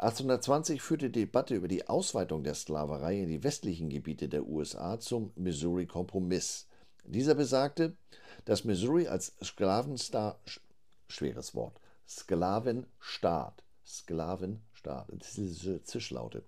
1820 0.00 0.80
führte 0.80 1.10
die 1.10 1.20
Debatte 1.20 1.54
über 1.54 1.68
die 1.68 1.86
Ausweitung 1.86 2.42
der 2.42 2.54
Sklaverei 2.54 3.20
in 3.20 3.28
die 3.28 3.44
westlichen 3.44 3.90
Gebiete 3.90 4.30
der 4.30 4.46
USA 4.46 4.98
zum 4.98 5.30
Missouri-Kompromiss. 5.34 6.66
Dieser 7.12 7.34
besagte, 7.34 7.96
dass 8.44 8.64
Missouri 8.64 9.08
als 9.08 9.32
Sklavenstaat, 9.42 10.60
schweres 11.08 11.56
Wort, 11.56 11.80
Sklavenstaat, 12.08 13.64
Sklavenstaat, 13.84 15.08
diese 15.36 15.82
Zischlaute, 15.82 16.44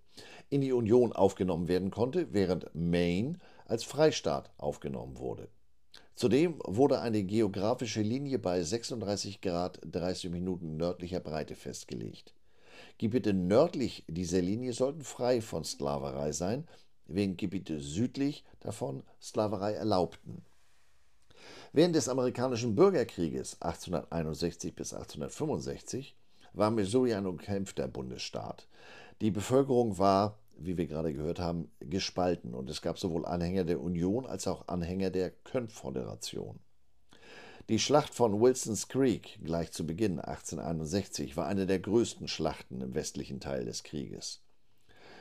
in 0.50 0.60
die 0.60 0.70
Union 0.70 1.12
aufgenommen 1.12 1.66
werden 1.66 1.90
konnte, 1.90 2.32
während 2.32 2.72
Maine 2.76 3.40
als 3.64 3.82
Freistaat 3.82 4.52
aufgenommen 4.56 5.18
wurde. 5.18 5.48
Zudem 6.14 6.60
wurde 6.64 7.00
eine 7.00 7.24
geografische 7.24 8.02
Linie 8.02 8.38
bei 8.38 8.62
36 8.62 9.40
Grad 9.40 9.80
30 9.84 10.30
Minuten 10.30 10.76
nördlicher 10.76 11.18
Breite 11.18 11.56
festgelegt. 11.56 12.34
Gebiete 12.98 13.32
nördlich 13.32 14.04
dieser 14.06 14.40
Linie 14.40 14.74
sollten 14.74 15.02
frei 15.02 15.40
von 15.40 15.64
Sklaverei 15.64 16.30
sein, 16.30 16.68
während 17.06 17.38
Gebiete 17.38 17.80
südlich 17.80 18.44
davon 18.60 19.02
Sklaverei 19.20 19.72
erlaubten. 19.72 20.44
Während 21.74 21.96
des 21.96 22.10
amerikanischen 22.10 22.74
Bürgerkrieges 22.74 23.56
1861 23.62 24.74
bis 24.74 24.92
1865 24.92 26.14
war 26.52 26.70
Missouri 26.70 27.14
ein 27.14 27.24
umkämpfter 27.24 27.88
Bundesstaat. 27.88 28.68
Die 29.22 29.30
Bevölkerung 29.30 29.96
war, 29.96 30.38
wie 30.58 30.76
wir 30.76 30.86
gerade 30.86 31.14
gehört 31.14 31.38
haben, 31.38 31.70
gespalten 31.80 32.52
und 32.52 32.68
es 32.68 32.82
gab 32.82 32.98
sowohl 32.98 33.24
Anhänger 33.24 33.64
der 33.64 33.80
Union 33.80 34.26
als 34.26 34.46
auch 34.46 34.68
Anhänger 34.68 35.08
der 35.08 35.30
Konföderation. 35.30 36.58
Die 37.70 37.78
Schlacht 37.78 38.12
von 38.12 38.38
Wilson's 38.38 38.88
Creek 38.88 39.38
gleich 39.42 39.72
zu 39.72 39.86
Beginn 39.86 40.20
1861 40.20 41.38
war 41.38 41.46
eine 41.46 41.64
der 41.64 41.78
größten 41.78 42.28
Schlachten 42.28 42.82
im 42.82 42.94
westlichen 42.94 43.40
Teil 43.40 43.64
des 43.64 43.82
Krieges. 43.82 44.42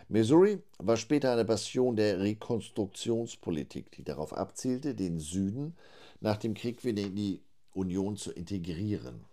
Missouri 0.10 0.62
war 0.80 0.98
später 0.98 1.32
eine 1.32 1.46
Bastion 1.46 1.96
der 1.96 2.20
Rekonstruktionspolitik, 2.20 3.92
die 3.92 4.04
darauf 4.04 4.34
abzielte, 4.34 4.96
den 4.96 5.20
Süden 5.20 5.78
nach 6.22 6.38
dem 6.38 6.54
Krieg 6.54 6.86
wieder 6.86 7.04
in 7.04 7.16
die 7.16 7.42
Union 7.74 8.16
zu 8.16 8.32
integrieren. 8.32 9.26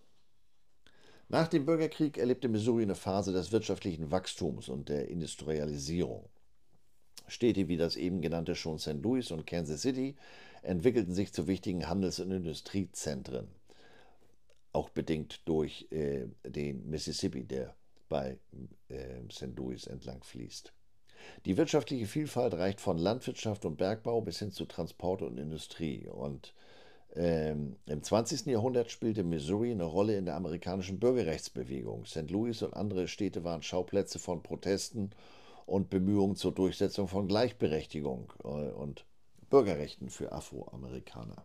Nach 1.28 1.46
dem 1.46 1.66
Bürgerkrieg 1.66 2.16
erlebte 2.16 2.48
Missouri 2.48 2.82
eine 2.82 2.94
Phase 2.94 3.32
des 3.32 3.52
wirtschaftlichen 3.52 4.10
Wachstums 4.10 4.68
und 4.68 4.88
der 4.88 5.08
Industrialisierung. 5.08 6.28
Städte 7.26 7.68
wie 7.68 7.76
das 7.76 7.96
eben 7.96 8.22
genannte 8.22 8.54
schon 8.54 8.78
St. 8.78 9.02
Louis 9.02 9.30
und 9.30 9.46
Kansas 9.46 9.82
City 9.82 10.16
entwickelten 10.62 11.12
sich 11.12 11.32
zu 11.32 11.46
wichtigen 11.46 11.86
Handels- 11.86 12.20
und 12.20 12.30
Industriezentren, 12.30 13.48
auch 14.72 14.88
bedingt 14.88 15.46
durch 15.46 15.86
äh, 15.90 16.26
den 16.44 16.88
Mississippi, 16.88 17.44
der 17.44 17.76
bei 18.08 18.38
äh, 18.88 19.20
St. 19.30 19.54
Louis 19.56 19.86
entlang 19.86 20.22
fließt. 20.22 20.72
Die 21.44 21.56
wirtschaftliche 21.56 22.06
Vielfalt 22.06 22.54
reicht 22.54 22.80
von 22.80 22.96
Landwirtschaft 22.96 23.66
und 23.66 23.76
Bergbau 23.76 24.22
bis 24.22 24.38
hin 24.38 24.50
zu 24.50 24.64
Transport 24.64 25.20
und 25.20 25.38
Industrie. 25.38 26.08
Und 26.08 26.54
ähm, 27.14 27.76
im 27.86 28.02
20. 28.02 28.46
Jahrhundert 28.46 28.90
spielte 28.90 29.24
Missouri 29.24 29.70
eine 29.70 29.84
Rolle 29.84 30.16
in 30.16 30.26
der 30.26 30.36
amerikanischen 30.36 30.98
Bürgerrechtsbewegung. 30.98 32.04
St. 32.04 32.30
Louis 32.30 32.62
und 32.62 32.74
andere 32.74 33.08
Städte 33.08 33.44
waren 33.44 33.62
Schauplätze 33.62 34.18
von 34.18 34.42
Protesten 34.42 35.10
und 35.66 35.90
Bemühungen 35.90 36.36
zur 36.36 36.52
Durchsetzung 36.52 37.08
von 37.08 37.28
Gleichberechtigung 37.28 38.32
äh, 38.44 38.48
und 38.48 39.04
Bürgerrechten 39.50 40.10
für 40.10 40.32
Afroamerikaner. 40.32 41.44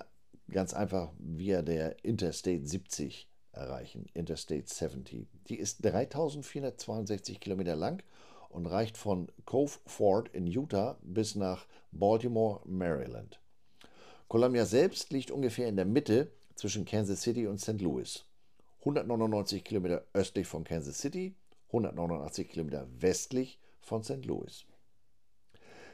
ganz 0.50 0.74
einfach 0.74 1.12
via 1.20 1.62
der 1.62 2.04
Interstate 2.04 2.66
70 2.66 3.30
erreichen, 3.52 4.06
Interstate 4.14 4.68
70. 4.68 5.28
Die 5.47 5.58
ist 5.58 5.84
3462 5.84 7.39
Kilometer 7.39 7.76
lang 7.76 8.04
und 8.50 8.66
reicht 8.66 8.97
von 8.97 9.32
Cove 9.45 9.80
Fort 9.86 10.30
in 10.30 10.47
Utah 10.47 10.97
bis 11.02 11.36
nach 11.36 11.68
Baltimore, 11.91 12.62
Maryland. 12.66 13.39
Columbia 14.28 14.66
selbst 14.66 15.12
liegt 15.12 15.32
ungefähr 15.32 15.68
in 15.68 15.76
der 15.76 15.86
Mitte 15.86 16.32
zwischen 16.56 16.86
Kansas 16.86 17.22
City 17.22 17.47
und 17.47 17.60
St. 17.60 17.82
Louis. 17.82 18.26
199 18.80 19.64
Kilometer 19.64 20.06
östlich 20.14 20.47
von 20.47 20.64
Kansas 20.64 21.00
City, 21.00 21.36
189 21.68 22.50
Kilometer 22.50 22.88
westlich 23.00 23.60
von 23.82 24.04
St. 24.04 24.26
Louis. 24.26 24.66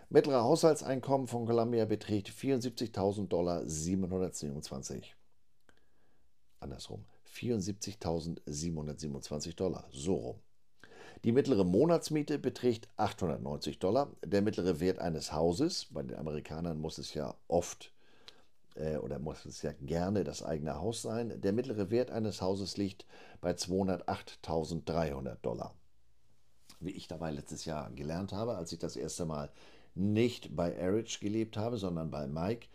Mittlere 0.09 0.43
Haushaltseinkommen 0.43 1.27
von 1.27 1.45
Columbia 1.45 1.85
beträgt 1.85 2.29
74.000 2.29 3.27
Dollar 3.27 3.67
727. 3.67 5.15
Andersrum, 6.59 7.05
74.727 7.27 9.55
Dollar, 9.55 9.87
so 9.91 10.15
rum. 10.15 10.39
Die 11.23 11.31
mittlere 11.31 11.63
Monatsmiete 11.63 12.37
beträgt 12.37 12.87
890 12.97 13.79
Dollar. 13.79 14.11
Der 14.23 14.43
mittlere 14.43 14.79
Wert 14.79 14.99
eines 14.99 15.33
Hauses, 15.33 15.87
bei 15.89 16.03
den 16.03 16.17
Amerikanern 16.17 16.79
muss 16.79 16.99
es 16.99 17.15
ja 17.15 17.33
oft 17.47 17.91
äh, 18.75 18.97
oder 18.97 19.17
muss 19.17 19.43
es 19.45 19.63
ja 19.63 19.71
gerne 19.81 20.23
das 20.23 20.43
eigene 20.43 20.75
Haus 20.75 21.01
sein, 21.01 21.41
der 21.41 21.53
mittlere 21.53 21.89
Wert 21.89 22.11
eines 22.11 22.41
Hauses 22.41 22.77
liegt 22.77 23.07
bei 23.41 23.53
208.300 23.53 25.37
Dollar. 25.41 25.73
Wie 26.79 26.91
ich 26.91 27.07
dabei 27.07 27.31
letztes 27.31 27.65
Jahr 27.65 27.89
gelernt 27.91 28.33
habe, 28.33 28.55
als 28.55 28.71
ich 28.71 28.77
das 28.79 28.95
erste 28.95 29.25
Mal 29.25 29.51
nicht 29.95 30.55
bei 30.55 30.71
Erich 30.71 31.19
gelebt 31.19 31.57
habe, 31.57 31.77
sondern 31.77 32.11
bei 32.11 32.27
Mike, 32.27 32.67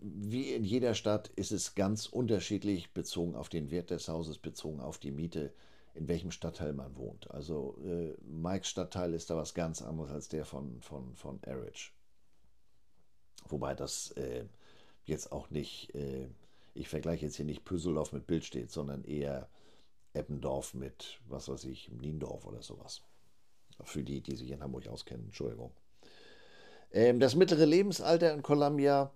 wie 0.00 0.52
in 0.52 0.64
jeder 0.64 0.94
Stadt 0.94 1.28
ist 1.36 1.52
es 1.52 1.74
ganz 1.74 2.06
unterschiedlich 2.06 2.92
bezogen 2.92 3.34
auf 3.34 3.48
den 3.48 3.70
Wert 3.70 3.90
des 3.90 4.08
Hauses, 4.08 4.38
bezogen 4.38 4.80
auf 4.80 4.98
die 4.98 5.10
Miete 5.10 5.52
in 5.94 6.08
welchem 6.08 6.30
Stadtteil 6.30 6.72
man 6.72 6.96
wohnt. 6.96 7.30
Also 7.30 7.76
äh, 7.84 8.14
Mikes 8.22 8.68
Stadtteil 8.68 9.14
ist 9.14 9.30
da 9.30 9.36
was 9.36 9.54
ganz 9.54 9.82
anderes 9.82 10.10
als 10.10 10.28
der 10.28 10.44
von, 10.44 10.80
von, 10.80 11.14
von 11.16 11.42
Erich. 11.42 11.92
Wobei 13.48 13.74
das 13.74 14.12
äh, 14.12 14.44
jetzt 15.04 15.32
auch 15.32 15.50
nicht, 15.50 15.94
äh, 15.94 16.28
ich 16.74 16.88
vergleiche 16.88 17.26
jetzt 17.26 17.36
hier 17.36 17.44
nicht 17.44 17.64
Püsseldorf 17.64 18.12
mit 18.12 18.26
Bildstedt, 18.26 18.70
sondern 18.70 19.04
eher 19.04 19.48
Eppendorf 20.12 20.74
mit, 20.74 21.20
was 21.28 21.48
weiß 21.48 21.64
ich, 21.64 21.90
Niendorf 21.90 22.46
oder 22.46 22.62
sowas. 22.62 23.02
Für 23.84 24.04
die, 24.04 24.20
die 24.20 24.36
sich 24.36 24.50
in 24.50 24.62
Hamburg 24.62 24.86
auskennen, 24.88 25.26
Entschuldigung. 25.26 25.72
Ähm, 26.92 27.20
das 27.20 27.36
mittlere 27.36 27.66
Lebensalter 27.66 28.34
in 28.34 28.42
Columbia, 28.42 29.12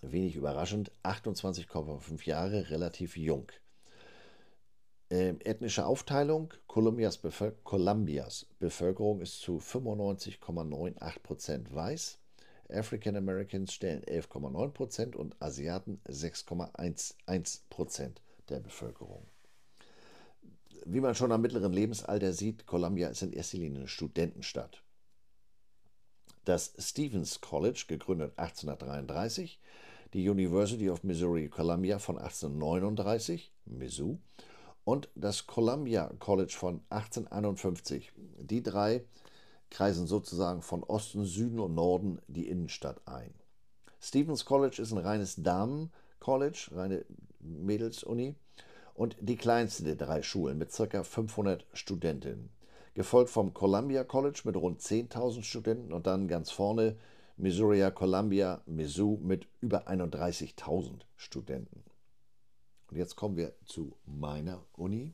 wenig 0.00 0.36
überraschend, 0.36 0.90
28,5 1.02 2.24
Jahre, 2.24 2.70
relativ 2.70 3.14
jung. 3.16 3.52
Äh, 5.10 5.34
ethnische 5.44 5.84
Aufteilung: 5.84 6.54
Kolumbias, 6.66 7.18
Bevölker 7.18 7.58
Kolumbias 7.62 8.46
Bevölkerung 8.58 9.20
ist 9.20 9.40
zu 9.40 9.58
95,98% 9.58 11.74
weiß, 11.74 12.18
African 12.70 13.16
Americans 13.16 13.74
stellen 13.74 14.02
11,9% 14.02 15.14
und 15.14 15.36
Asiaten 15.40 16.00
6,11% 16.08 18.12
der 18.48 18.60
Bevölkerung. 18.60 19.26
Wie 20.86 21.00
man 21.00 21.14
schon 21.14 21.32
am 21.32 21.42
mittleren 21.42 21.72
Lebensalter 21.72 22.32
sieht, 22.32 22.66
Columbia 22.66 23.08
ist 23.08 23.22
in 23.22 23.32
erster 23.32 23.58
Linie 23.58 23.80
eine 23.80 23.88
Studentenstadt. 23.88 24.82
Das 26.46 26.74
Stevens 26.78 27.40
College, 27.40 27.86
gegründet 27.88 28.32
1833, 28.38 29.58
die 30.14 30.30
University 30.30 30.88
of 30.88 31.02
Missouri 31.02 31.48
Columbia 31.48 31.98
von 31.98 32.18
1839, 32.18 33.50
Mizzou, 33.64 34.20
und 34.84 35.08
das 35.16 35.48
Columbia 35.48 36.08
College 36.20 36.54
von 36.56 36.82
1851. 36.90 38.12
Die 38.38 38.62
drei 38.62 39.04
kreisen 39.70 40.06
sozusagen 40.06 40.62
von 40.62 40.84
Osten, 40.84 41.24
Süden 41.24 41.58
und 41.58 41.74
Norden 41.74 42.20
die 42.28 42.46
Innenstadt 42.46 43.00
ein. 43.08 43.34
Stevens 44.00 44.44
College 44.44 44.80
ist 44.80 44.92
ein 44.92 44.98
reines 44.98 45.34
Damen-College, 45.42 46.68
reine 46.70 47.04
Mädelsuni 47.40 48.36
und 48.94 49.16
die 49.18 49.36
kleinste 49.36 49.82
der 49.82 49.96
drei 49.96 50.22
Schulen 50.22 50.58
mit 50.58 50.70
ca. 50.70 51.02
500 51.02 51.66
Studentinnen. 51.72 52.55
Gefolgt 52.96 53.28
vom 53.28 53.52
Columbia 53.52 54.04
College 54.04 54.40
mit 54.44 54.56
rund 54.56 54.80
10.000 54.80 55.42
Studenten 55.42 55.92
und 55.92 56.06
dann 56.06 56.28
ganz 56.28 56.50
vorne 56.50 56.96
Missouri 57.36 57.86
Columbia, 57.94 58.62
Mizzou 58.64 59.18
mit 59.22 59.46
über 59.60 59.86
31.000 59.86 61.02
Studenten. 61.14 61.84
Und 62.90 62.96
jetzt 62.96 63.14
kommen 63.14 63.36
wir 63.36 63.52
zu 63.66 63.98
meiner 64.06 64.64
Uni. 64.72 65.12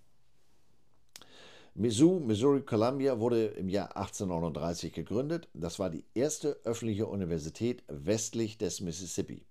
Mizzou, 1.74 2.20
Missouri 2.20 2.62
Columbia 2.62 3.18
wurde 3.18 3.46
im 3.46 3.68
Jahr 3.68 3.96
1839 3.96 4.92
gegründet. 4.92 5.48
Das 5.52 5.80
war 5.80 5.90
die 5.90 6.04
erste 6.14 6.60
öffentliche 6.62 7.08
Universität 7.08 7.82
westlich 7.88 8.58
des 8.58 8.80
Mississippi. 8.80 9.44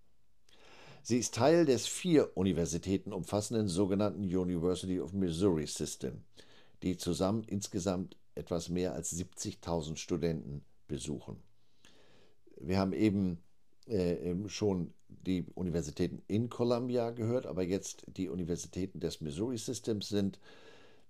Sie 1.03 1.17
ist 1.17 1.35
Teil 1.35 1.65
des 1.65 1.85
vier 1.85 2.37
Universitäten 2.37 3.11
umfassenden 3.11 3.67
sogenannten 3.67 4.23
University 4.23 5.01
of 5.01 5.11
Missouri 5.11 5.67
System, 5.67 6.23
die 6.81 6.95
zusammen 6.95 7.43
insgesamt 7.43 8.15
etwas 8.35 8.69
mehr 8.69 8.93
als 8.93 9.13
70.000 9.17 9.97
Studenten 9.97 10.63
besuchen. 10.87 11.37
Wir 12.59 12.77
haben 12.77 12.93
eben 12.93 13.39
äh, 13.87 14.35
schon 14.47 14.93
die 15.07 15.45
Universitäten 15.55 16.21
in 16.27 16.49
Columbia 16.49 17.11
gehört, 17.11 17.45
aber 17.45 17.63
jetzt 17.63 18.05
die 18.07 18.29
Universitäten 18.29 18.99
des 18.99 19.21
Missouri 19.21 19.57
Systems 19.57 20.09
sind 20.09 20.39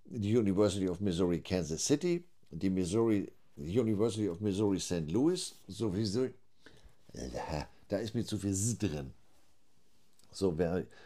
die 0.04 0.36
University 0.36 0.88
of 0.88 1.00
Missouri 1.00 1.40
Kansas 1.40 1.84
City, 1.84 2.24
die 2.50 2.70
Missouri 2.70 3.30
University 3.56 4.28
of 4.28 4.40
Missouri 4.40 4.80
St. 4.80 5.10
Louis, 5.10 5.54
sowieso, 5.68 6.28
da 7.88 7.98
ist 7.98 8.14
mir 8.14 8.24
zu 8.24 8.38
viel 8.38 8.50
S 8.50 8.76
drin, 8.78 9.12
so, 10.32 10.56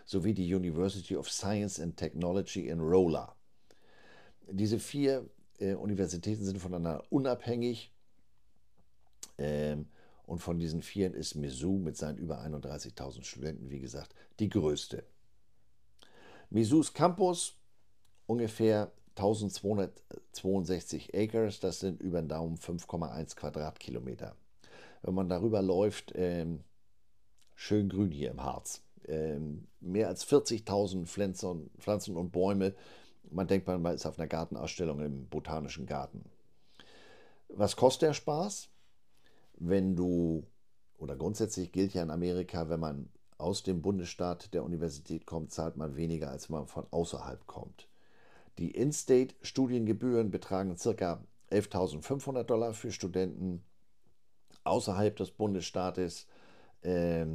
sowie 0.04 0.32
die 0.32 0.54
University 0.54 1.16
of 1.16 1.30
Science 1.30 1.80
and 1.80 1.96
Technology 1.96 2.68
in 2.68 2.80
Rolla. 2.80 3.34
Diese 4.48 4.78
vier 4.78 5.28
äh, 5.60 5.74
Universitäten 5.74 6.44
sind 6.44 6.58
voneinander 6.58 7.04
unabhängig. 7.10 7.92
Ähm, 9.38 9.86
und 10.26 10.40
von 10.40 10.58
diesen 10.58 10.82
vier 10.82 11.14
ist 11.14 11.36
Mizzou 11.36 11.78
mit 11.78 11.96
seinen 11.96 12.18
über 12.18 12.40
31.000 12.40 13.22
Studenten, 13.22 13.70
wie 13.70 13.78
gesagt, 13.78 14.14
die 14.40 14.48
größte. 14.48 15.04
Mizzous 16.50 16.92
Campus, 16.92 17.54
ungefähr 18.26 18.90
1262 19.16 21.14
Acres, 21.14 21.60
das 21.60 21.80
sind 21.80 22.00
über 22.00 22.20
den 22.20 22.28
Daumen 22.28 22.56
5,1 22.56 23.36
Quadratkilometer. 23.36 24.36
Wenn 25.02 25.14
man 25.14 25.28
darüber 25.28 25.62
läuft, 25.62 26.12
ähm, 26.16 26.64
schön 27.54 27.88
grün 27.88 28.10
hier 28.10 28.30
im 28.30 28.42
Harz. 28.42 28.82
Ähm, 29.06 29.68
mehr 29.80 30.08
als 30.08 30.26
40.000 30.26 31.06
Pflanzen, 31.06 31.70
Pflanzen 31.78 32.16
und 32.16 32.32
Bäume. 32.32 32.74
Man 33.30 33.48
denkt, 33.48 33.66
man 33.66 33.84
ist 33.94 34.06
auf 34.06 34.18
einer 34.18 34.28
Gartenausstellung 34.28 35.00
im 35.00 35.28
Botanischen 35.28 35.86
Garten. 35.86 36.24
Was 37.48 37.76
kostet 37.76 38.08
der 38.08 38.14
Spaß? 38.14 38.70
wenn 39.56 39.96
du, 39.96 40.46
oder 40.98 41.16
grundsätzlich 41.16 41.72
gilt 41.72 41.94
ja 41.94 42.02
in 42.02 42.10
Amerika, 42.10 42.68
wenn 42.68 42.80
man 42.80 43.08
aus 43.38 43.62
dem 43.62 43.82
Bundesstaat 43.82 44.54
der 44.54 44.64
Universität 44.64 45.26
kommt, 45.26 45.52
zahlt 45.52 45.76
man 45.76 45.96
weniger, 45.96 46.30
als 46.30 46.48
wenn 46.48 46.58
man 46.58 46.66
von 46.66 46.86
außerhalb 46.90 47.46
kommt. 47.46 47.88
Die 48.58 48.70
In-State-Studiengebühren 48.70 50.30
betragen 50.30 50.76
ca. 50.76 51.22
11.500 51.50 52.42
Dollar 52.44 52.72
für 52.72 52.90
Studenten 52.90 53.62
außerhalb 54.64 55.14
des 55.16 55.30
Bundesstaates 55.30 56.26
äh, 56.80 57.26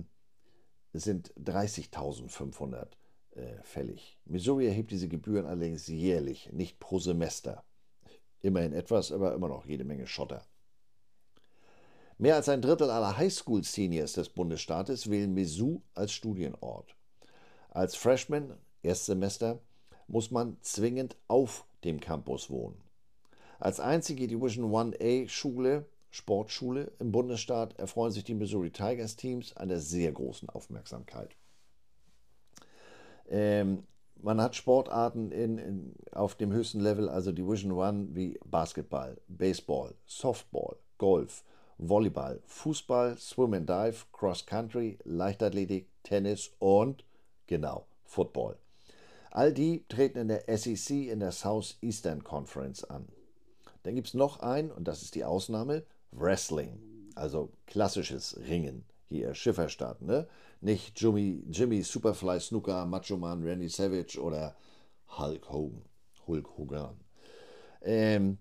sind 0.94 1.34
30.500 1.36 2.76
äh, 2.76 2.88
fällig. 3.64 4.20
Missouri 4.26 4.68
erhebt 4.68 4.92
diese 4.92 5.08
Gebühren 5.08 5.46
allerdings 5.46 5.88
jährlich, 5.88 6.52
nicht 6.52 6.80
pro 6.80 7.00
Semester. 7.00 7.64
Immerhin 8.42 8.74
etwas, 8.74 9.12
aber 9.12 9.34
immer 9.34 9.48
noch 9.48 9.66
jede 9.66 9.84
Menge 9.84 10.08
Schotter. 10.08 10.46
Mehr 12.18 12.36
als 12.36 12.50
ein 12.50 12.62
Drittel 12.62 12.90
aller 12.90 13.18
Highschool-Seniors 13.18 14.14
des 14.14 14.30
Bundesstaates 14.30 15.10
wählen 15.10 15.34
Mizzou 15.34 15.82
als 15.96 16.12
Studienort. 16.12 16.96
Als 17.70 17.96
Freshman, 17.96 18.58
Erstsemester, 18.84 19.60
muss 20.08 20.30
man 20.30 20.58
zwingend 20.62 21.16
auf 21.28 21.66
dem 21.84 22.00
Campus 22.00 22.50
wohnen. 22.50 22.82
Als 23.60 23.80
einzige 23.80 24.28
Division 24.28 24.72
1A 24.72 25.30
Schule, 25.30 25.86
Sportschule 26.10 26.92
im 27.00 27.12
Bundesstaat 27.12 27.80
erfreuen 27.80 28.12
sich 28.12 28.24
die 28.24 28.36
Missouri 28.36 28.72
Tigers 28.72 29.16
Teams 29.16 29.56
einer 29.56 29.80
sehr 29.80 30.12
großen 30.12 30.50
Aufmerksamkeit. 30.50 31.36
Ähm, 33.32 33.84
man 34.22 34.42
hat 34.42 34.56
Sportarten 34.56 35.32
in, 35.32 35.58
in, 35.58 35.96
auf 36.12 36.36
dem 36.36 36.52
höchsten 36.52 36.82
Level, 36.82 37.10
also 37.10 37.32
Division 37.32 37.80
1 37.80 38.16
wie 38.16 38.38
Basketball, 38.46 39.18
Baseball, 39.28 39.96
Softball, 40.06 40.76
Golf, 40.98 41.44
Volleyball, 41.78 42.42
Fußball, 42.46 43.18
Swim 43.18 43.54
and 43.54 43.70
Dive, 43.70 44.06
Cross 44.12 44.46
Country, 44.46 45.00
Leichtathletik, 45.06 45.88
Tennis 46.04 46.52
und, 46.60 47.06
genau, 47.48 47.88
Football. 48.04 48.58
All 49.32 49.54
die 49.54 49.86
treten 49.88 50.20
in 50.20 50.28
der 50.28 50.44
SEC 50.58 51.08
in 51.08 51.22
der 51.22 51.32
Southeastern 51.32 52.24
Conference 52.24 52.84
an. 52.84 53.08
Dann 53.84 53.96
gibt 53.96 54.10
es 54.10 54.14
noch 54.14 54.42
ein, 54.42 54.72
und 54.72 54.88
das 54.88 55.02
ist 55.02 55.16
die 55.16 55.24
Ausnahme, 55.24 55.84
Wrestling, 56.12 56.78
also 57.16 57.50
klassisches 57.66 58.38
Ringen 58.48 58.84
hier 59.12 59.36
Schifferstadt, 59.36 60.02
ne? 60.02 60.28
Nicht 60.62 61.00
Jimmy, 61.00 61.44
Jimmy 61.50 61.82
Superfly 61.82 62.40
Snooker, 62.40 62.86
Macho 62.86 63.18
Man, 63.18 63.44
Randy 63.44 63.70
Savage 63.70 64.20
oder 64.22 64.56
Hulk 65.18 65.50
Hogan. 65.50 65.84
Hulk 66.28 66.58
Hogan. 66.58 67.00
Ähm, 67.82 68.38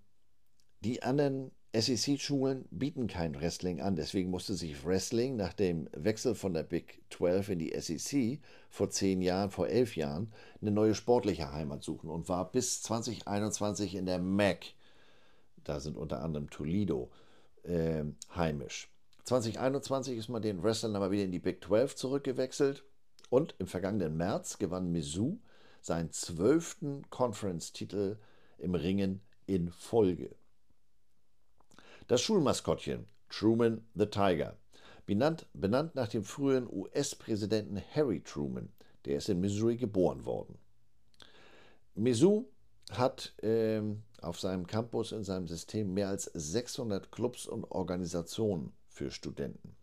die 0.81 1.03
anderen 1.03 1.51
SEC-Schulen 1.73 2.66
bieten 2.71 3.07
kein 3.07 3.35
Wrestling 3.41 3.81
an, 3.81 3.97
deswegen 3.97 4.31
musste 4.31 4.55
sich 4.55 4.85
Wrestling 4.85 5.37
nach 5.37 5.53
dem 5.53 5.89
Wechsel 5.93 6.35
von 6.35 6.53
der 6.53 6.62
Big 6.62 7.03
12 7.11 7.51
in 7.51 7.59
die 7.59 7.81
SEC 7.81 8.41
vor 8.68 8.91
zehn 8.91 9.23
Jahren, 9.23 9.51
vor 9.51 9.68
elf 9.68 9.97
Jahren, 9.97 10.33
eine 10.61 10.73
neue 10.73 10.95
sportliche 10.95 11.53
Heimat 11.53 11.85
suchen 11.85 12.11
und 12.11 12.29
war 12.29 12.51
bis 12.51 12.83
2021 12.83 13.95
in 13.95 14.07
der 14.07 14.18
MAC, 14.18 14.75
da 15.64 15.81
sind 15.81 15.97
unter 15.97 16.23
anderem 16.23 16.51
Toledo, 16.51 17.11
äh, 17.62 18.05
heimisch. 18.35 18.91
2021 19.25 20.16
ist 20.16 20.29
man 20.29 20.43
den 20.43 20.62
Wrestlern 20.62 20.97
aber 20.97 21.11
wieder 21.11 21.25
in 21.25 21.33
die 21.33 21.39
Big 21.39 21.64
12 21.64 21.97
zurückgewechselt 21.97 22.85
und 23.29 23.55
im 23.59 23.66
vergangenen 23.66 24.16
März 24.16 24.59
gewann 24.59 24.91
Mizzou 24.91 25.39
seinen 25.81 26.11
zwölften 26.11 27.09
Conference-Titel 27.11 28.18
im 28.59 28.75
Ringen 28.75 29.23
in 29.47 29.71
Folge. 29.71 30.35
Das 32.09 32.21
Schulmaskottchen 32.21 33.07
Truman 33.29 33.87
the 33.95 34.07
Tiger, 34.07 34.57
benannt, 35.07 35.47
benannt 35.55 35.95
nach 35.95 36.09
dem 36.09 36.25
früheren 36.25 36.68
US-Präsidenten 36.68 37.81
Harry 37.95 38.21
Truman, 38.21 38.71
der 39.05 39.18
ist 39.18 39.29
in 39.29 39.41
Missouri 39.41 39.77
geboren 39.77 40.25
worden. 40.27 40.59
Mizzou 41.95 42.49
hat 42.91 43.33
äh, 43.43 43.81
auf 44.21 44.41
seinem 44.41 44.66
Campus 44.66 45.12
in 45.12 45.23
seinem 45.23 45.47
System 45.47 45.95
mehr 45.95 46.09
als 46.09 46.25
600 46.25 47.12
Clubs 47.12 47.47
und 47.47 47.64
Organisationen 47.71 48.73
für 48.91 49.11
Studenten. 49.11 49.76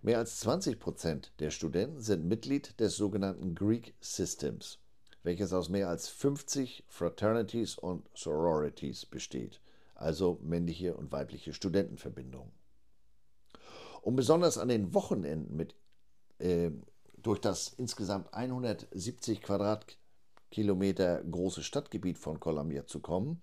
Mehr 0.00 0.18
als 0.18 0.40
20 0.40 0.78
Prozent 0.78 1.32
der 1.40 1.50
Studenten 1.50 2.00
sind 2.00 2.24
Mitglied 2.24 2.78
des 2.80 2.96
sogenannten 2.96 3.54
Greek 3.54 3.94
Systems, 4.00 4.78
welches 5.22 5.52
aus 5.52 5.68
mehr 5.68 5.88
als 5.88 6.08
50 6.08 6.84
Fraternities 6.88 7.76
und 7.76 8.08
Sororities 8.14 9.04
besteht 9.04 9.60
also 9.98 10.38
männliche 10.42 10.94
und 10.96 11.12
weibliche 11.12 11.52
Studentenverbindungen. 11.52 12.52
Um 14.00 14.16
besonders 14.16 14.56
an 14.56 14.68
den 14.68 14.94
Wochenenden 14.94 15.56
mit, 15.56 15.74
äh, 16.38 16.70
durch 17.20 17.40
das 17.40 17.74
insgesamt 17.76 18.32
170 18.32 19.42
Quadratkilometer 19.42 21.24
große 21.24 21.62
Stadtgebiet 21.62 22.16
von 22.16 22.38
Columbia 22.38 22.86
zu 22.86 23.00
kommen, 23.00 23.42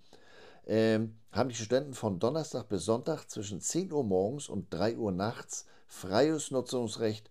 äh, 0.66 1.00
haben 1.32 1.48
die 1.48 1.54
Studenten 1.54 1.94
von 1.94 2.18
Donnerstag 2.18 2.68
bis 2.68 2.84
Sonntag 2.84 3.26
zwischen 3.30 3.60
10 3.60 3.92
Uhr 3.92 4.04
morgens 4.04 4.48
und 4.48 4.72
3 4.72 4.96
Uhr 4.96 5.12
nachts 5.12 5.66
freies 5.86 6.50
Nutzungsrecht 6.50 7.30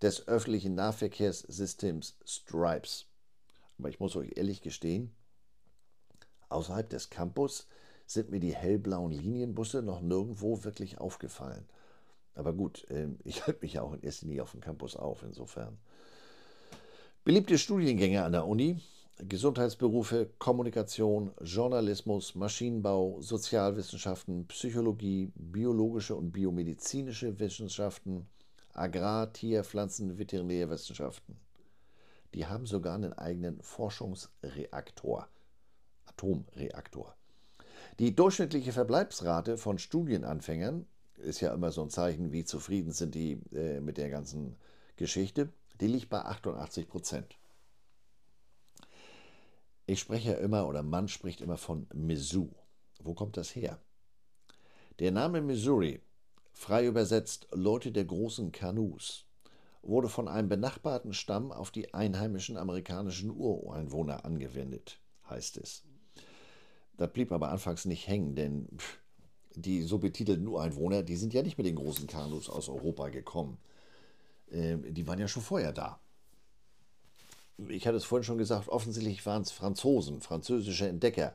des 0.00 0.26
öffentlichen 0.26 0.74
Nahverkehrssystems 0.74 2.16
Stripes. 2.24 3.06
Aber 3.78 3.88
ich 3.88 4.00
muss 4.00 4.16
euch 4.16 4.32
ehrlich 4.36 4.60
gestehen, 4.60 5.14
außerhalb 6.48 6.88
des 6.88 7.10
Campus 7.10 7.66
sind 8.06 8.30
mir 8.30 8.40
die 8.40 8.54
hellblauen 8.54 9.12
Linienbusse 9.12 9.82
noch 9.82 10.00
nirgendwo 10.00 10.64
wirklich 10.64 10.98
aufgefallen. 10.98 11.68
Aber 12.34 12.52
gut, 12.52 12.86
ähm, 12.90 13.18
ich 13.24 13.46
halte 13.46 13.60
mich 13.62 13.74
ja 13.74 13.82
auch 13.82 13.92
in 13.92 14.02
erster 14.02 14.26
Linie 14.26 14.42
auf 14.42 14.52
dem 14.52 14.60
Campus 14.60 14.96
auf, 14.96 15.22
insofern. 15.22 15.78
Beliebte 17.24 17.56
Studiengänge 17.56 18.24
an 18.24 18.32
der 18.32 18.46
Uni, 18.46 18.80
Gesundheitsberufe, 19.18 20.30
Kommunikation, 20.38 21.32
Journalismus, 21.42 22.34
Maschinenbau, 22.34 23.20
Sozialwissenschaften, 23.20 24.46
Psychologie, 24.48 25.30
biologische 25.34 26.16
und 26.16 26.32
biomedizinische 26.32 27.38
Wissenschaften, 27.38 28.26
Agrar-, 28.72 29.32
Tier-, 29.32 29.64
Pflanzen-, 29.64 30.18
Veterinärwissenschaften. 30.18 31.36
Die 32.34 32.46
haben 32.46 32.66
sogar 32.66 32.94
einen 32.94 33.12
eigenen 33.12 33.60
Forschungsreaktor, 33.62 35.28
Atomreaktor. 36.06 37.14
Die 37.98 38.16
durchschnittliche 38.16 38.72
Verbleibsrate 38.72 39.58
von 39.58 39.78
Studienanfängern 39.78 40.86
ist 41.18 41.40
ja 41.40 41.52
immer 41.52 41.70
so 41.70 41.82
ein 41.82 41.90
Zeichen, 41.90 42.32
wie 42.32 42.44
zufrieden 42.44 42.92
sind 42.92 43.14
die 43.14 43.38
äh, 43.52 43.80
mit 43.80 43.98
der 43.98 44.08
ganzen 44.08 44.56
Geschichte. 44.96 45.50
Die 45.80 45.86
liegt 45.86 46.08
bei 46.08 46.22
88 46.24 46.88
Prozent. 46.88 47.36
Ich 49.92 50.00
spreche 50.00 50.30
ja 50.30 50.38
immer, 50.38 50.66
oder 50.66 50.82
man 50.82 51.06
spricht 51.06 51.42
immer 51.42 51.58
von 51.58 51.86
Mizzou. 51.92 52.48
Wo 53.02 53.12
kommt 53.12 53.36
das 53.36 53.54
her? 53.54 53.78
Der 55.00 55.12
Name 55.12 55.42
Missouri, 55.42 56.00
frei 56.54 56.86
übersetzt 56.86 57.46
Leute 57.52 57.92
der 57.92 58.06
großen 58.06 58.52
Kanus, 58.52 59.26
wurde 59.82 60.08
von 60.08 60.28
einem 60.28 60.48
benachbarten 60.48 61.12
Stamm 61.12 61.52
auf 61.52 61.70
die 61.70 61.92
einheimischen 61.92 62.56
amerikanischen 62.56 63.30
Ureinwohner 63.36 64.24
angewendet, 64.24 64.98
heißt 65.28 65.58
es. 65.58 65.82
Das 66.96 67.12
blieb 67.12 67.30
aber 67.30 67.50
anfangs 67.50 67.84
nicht 67.84 68.08
hängen, 68.08 68.34
denn 68.34 68.68
die 69.54 69.82
so 69.82 69.98
betitelten 69.98 70.48
Ureinwohner, 70.48 71.02
die 71.02 71.16
sind 71.16 71.34
ja 71.34 71.42
nicht 71.42 71.58
mit 71.58 71.66
den 71.66 71.76
großen 71.76 72.06
Kanus 72.06 72.48
aus 72.48 72.70
Europa 72.70 73.10
gekommen. 73.10 73.58
Ähm, 74.50 74.94
die 74.94 75.06
waren 75.06 75.18
ja 75.18 75.28
schon 75.28 75.42
vorher 75.42 75.74
da. 75.74 76.00
Ich 77.68 77.86
hatte 77.86 77.96
es 77.96 78.04
vorhin 78.04 78.24
schon 78.24 78.38
gesagt, 78.38 78.68
offensichtlich 78.68 79.24
waren 79.26 79.42
es 79.42 79.52
Franzosen, 79.52 80.20
französische 80.20 80.88
Entdecker. 80.88 81.34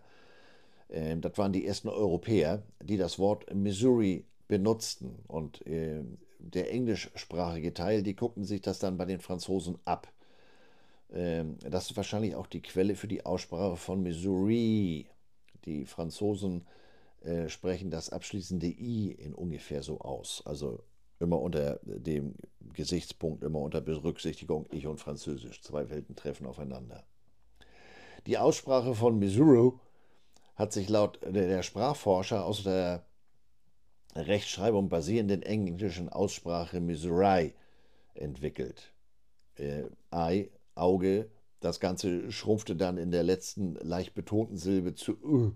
Ähm, 0.89 1.22
das 1.22 1.38
waren 1.38 1.53
die 1.53 1.65
ersten 1.65 1.89
Europäer, 1.89 2.63
die 2.82 2.97
das 2.97 3.20
Wort 3.20 3.53
Missouri 3.53 4.26
benutzten. 4.47 5.20
Und 5.28 5.65
äh, 5.68 6.03
der 6.39 6.72
englischsprachige 6.72 7.74
Teil, 7.74 8.03
die 8.03 8.15
guckten 8.15 8.43
sich 8.43 8.61
das 8.61 8.80
dann 8.80 8.97
bei 8.97 9.05
den 9.05 9.20
Franzosen 9.20 9.78
ab. 9.86 10.11
Ähm, 11.13 11.57
das 11.59 11.89
ist 11.89 11.97
wahrscheinlich 11.97 12.36
auch 12.36 12.47
die 12.47 12.61
Quelle 12.61 12.95
für 12.95 13.07
die 13.07 13.26
Aussprache 13.26 13.78
von 13.78 14.01
Missouri. 14.01 15.07
Die 15.65 15.86
Franzosen 15.86 16.65
äh, 17.22 17.49
sprechen 17.49 17.89
das 17.89 18.09
abschließende 18.09 18.68
I 18.68 19.11
in 19.11 19.34
ungefähr 19.34 19.84
so 19.84 19.99
aus. 19.99 20.41
Also 20.45 20.84
immer 21.20 21.41
unter 21.41 21.80
dem 21.84 22.36
Gesichtspunkt, 22.74 23.43
immer 23.43 23.59
unter 23.59 23.82
Berücksichtigung 23.82 24.68
Ich 24.72 24.88
und 24.88 24.99
Französisch. 24.99 25.61
Zwei 25.61 25.89
Welten 25.89 26.15
treffen 26.15 26.45
aufeinander. 26.45 27.03
Die 28.28 28.38
Aussprache 28.38 28.93
von 28.93 29.18
Missouri 29.20 29.72
hat 30.55 30.74
sich 30.74 30.89
laut 30.89 31.20
der 31.24 31.63
Sprachforscher 31.63 32.45
aus 32.45 32.63
der 32.63 33.05
Rechtschreibung 34.15 34.89
basierenden 34.89 35.43
englischen 35.43 36.09
Aussprache 36.09 36.82
Missouri 36.82 37.53
entwickelt. 38.15 38.93
Äh, 39.55 39.84
Ei, 40.11 40.49
Auge, 40.76 41.30
das 41.59 41.80
Ganze 41.80 42.32
schrumpfte 42.32 42.76
dann 42.76 42.97
in 42.97 43.11
der 43.11 43.24
letzten 43.24 43.76
leicht 43.76 44.13
betonten 44.13 44.57
Silbe 44.57 44.95
zu 44.95 45.13
Ö. 45.24 45.51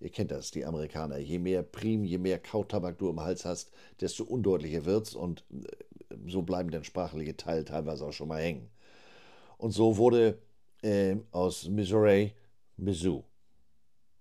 Ihr 0.00 0.10
kennt 0.10 0.30
das, 0.30 0.50
die 0.50 0.64
Amerikaner. 0.64 1.18
Je 1.18 1.38
mehr 1.38 1.62
Prim, 1.62 2.04
je 2.04 2.18
mehr 2.18 2.38
Kautabak 2.38 2.98
du 2.98 3.10
im 3.10 3.20
Hals 3.20 3.44
hast, 3.44 3.70
desto 4.00 4.24
undeutlicher 4.24 4.86
wird's 4.86 5.14
und 5.14 5.44
äh, 5.52 6.16
so 6.26 6.42
bleiben 6.42 6.70
dann 6.70 6.84
sprachliche 6.84 7.36
Teile 7.36 7.64
teilweise 7.64 8.06
auch 8.06 8.12
schon 8.12 8.28
mal 8.28 8.40
hängen. 8.40 8.70
Und 9.58 9.72
so 9.72 9.98
wurde 9.98 10.38
äh, 10.82 11.16
aus 11.32 11.68
Missouri 11.68 12.32
Mizzou. 12.78 13.24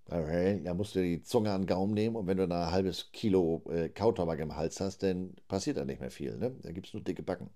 Da 0.09 0.73
musst 0.73 0.95
du 0.95 1.03
die 1.03 1.21
Zunge 1.21 1.51
an 1.51 1.61
den 1.61 1.67
Gaumen 1.67 1.93
nehmen 1.93 2.15
und 2.15 2.25
wenn 2.25 2.37
du 2.37 2.47
da 2.47 2.65
ein 2.65 2.71
halbes 2.71 3.11
Kilo 3.11 3.61
äh, 3.69 3.89
Kautabak 3.89 4.39
im 4.39 4.55
Hals 4.55 4.79
hast, 4.79 5.03
dann 5.03 5.35
passiert 5.47 5.77
da 5.77 5.85
nicht 5.85 6.01
mehr 6.01 6.09
viel. 6.09 6.35
Ne? 6.35 6.55
Da 6.63 6.71
gibt 6.71 6.87
es 6.87 6.93
nur 6.93 7.03
dicke 7.03 7.21
Backen. 7.21 7.51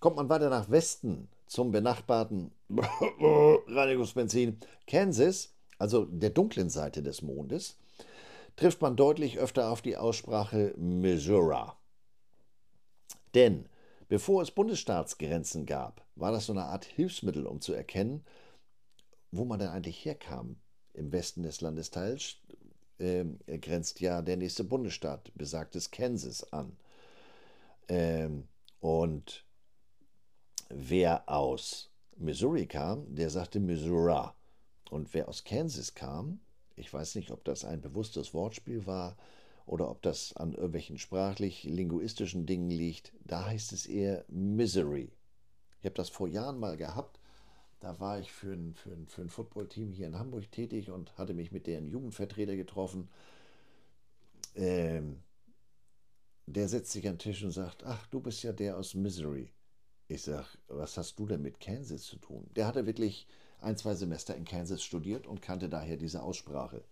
Kommt 0.00 0.16
man 0.16 0.30
weiter 0.30 0.48
nach 0.48 0.70
Westen 0.70 1.28
zum 1.46 1.72
benachbarten 1.72 2.50
Reinigungsbenzin 3.68 4.58
Kansas, 4.86 5.54
also 5.78 6.04
der 6.06 6.30
dunklen 6.30 6.70
Seite 6.70 7.02
des 7.02 7.22
Mondes, 7.22 7.76
trifft 8.56 8.80
man 8.80 8.96
deutlich 8.96 9.38
öfter 9.38 9.70
auf 9.70 9.82
die 9.82 9.96
Aussprache 9.96 10.74
Missouri. 10.76 11.70
Denn 13.34 13.68
bevor 14.08 14.42
es 14.42 14.50
Bundesstaatsgrenzen 14.50 15.66
gab, 15.66 16.04
war 16.14 16.32
das 16.32 16.46
so 16.46 16.52
eine 16.52 16.64
Art 16.64 16.86
Hilfsmittel, 16.86 17.46
um 17.46 17.60
zu 17.60 17.74
erkennen, 17.74 18.24
wo 19.30 19.44
man 19.44 19.58
denn 19.58 19.68
eigentlich 19.68 20.04
herkam. 20.04 20.56
Im 20.94 21.12
Westen 21.12 21.42
des 21.42 21.60
Landesteils 21.60 22.36
äh, 22.98 23.24
grenzt 23.58 24.00
ja 24.00 24.22
der 24.22 24.38
nächste 24.38 24.64
Bundesstaat, 24.64 25.30
besagtes 25.34 25.90
Kansas, 25.90 26.50
an. 26.52 26.74
Ähm, 27.88 28.48
und 28.80 29.44
wer 30.70 31.28
aus 31.28 31.90
Missouri 32.16 32.66
kam, 32.66 33.14
der 33.14 33.28
sagte 33.28 33.60
Missouri. 33.60 34.30
Und 34.90 35.14
wer 35.14 35.28
aus 35.28 35.44
Kansas 35.44 35.94
kam, 35.94 36.40
ich 36.76 36.92
weiß 36.92 37.14
nicht, 37.14 37.30
ob 37.30 37.44
das 37.44 37.64
ein 37.64 37.80
bewusstes 37.80 38.34
Wortspiel 38.34 38.86
war 38.86 39.16
oder 39.64 39.90
ob 39.90 40.02
das 40.02 40.36
an 40.36 40.52
irgendwelchen 40.52 40.98
sprachlich-linguistischen 40.98 42.46
Dingen 42.46 42.70
liegt, 42.70 43.12
da 43.24 43.46
heißt 43.46 43.72
es 43.72 43.86
eher 43.86 44.24
Misery. 44.28 45.10
Ich 45.80 45.86
habe 45.86 45.94
das 45.94 46.08
vor 46.08 46.28
Jahren 46.28 46.58
mal 46.58 46.76
gehabt. 46.76 47.18
Da 47.80 48.00
war 48.00 48.18
ich 48.18 48.32
für 48.32 48.52
ein, 48.52 48.74
für 48.74 48.90
ein, 48.90 49.06
für 49.06 49.22
ein 49.22 49.28
Footballteam 49.28 49.92
hier 49.92 50.06
in 50.06 50.18
Hamburg 50.18 50.50
tätig 50.50 50.90
und 50.90 51.16
hatte 51.18 51.34
mich 51.34 51.52
mit 51.52 51.66
deren 51.66 51.86
Jugendvertreter 51.86 52.56
getroffen. 52.56 53.08
Ähm, 54.54 55.22
der 56.46 56.68
setzt 56.68 56.92
sich 56.92 57.06
an 57.06 57.14
den 57.14 57.18
Tisch 57.18 57.42
und 57.42 57.50
sagt, 57.50 57.84
ach, 57.84 58.06
du 58.06 58.20
bist 58.20 58.42
ja 58.42 58.52
der 58.52 58.78
aus 58.78 58.94
Missouri. 58.94 59.52
Ich 60.08 60.22
sag, 60.22 60.46
was 60.68 60.96
hast 60.96 61.18
du 61.18 61.26
denn 61.26 61.42
mit 61.42 61.60
Kansas 61.60 62.02
zu 62.04 62.16
tun? 62.16 62.48
Der 62.54 62.66
hatte 62.66 62.86
wirklich 62.86 63.26
ein, 63.66 63.76
zwei 63.76 63.94
Semester 63.94 64.34
in 64.36 64.44
Kansas 64.44 64.82
studiert 64.82 65.26
und 65.26 65.42
kannte 65.42 65.68
daher 65.68 65.96
diese 65.96 66.22
Aussprache. 66.22 66.84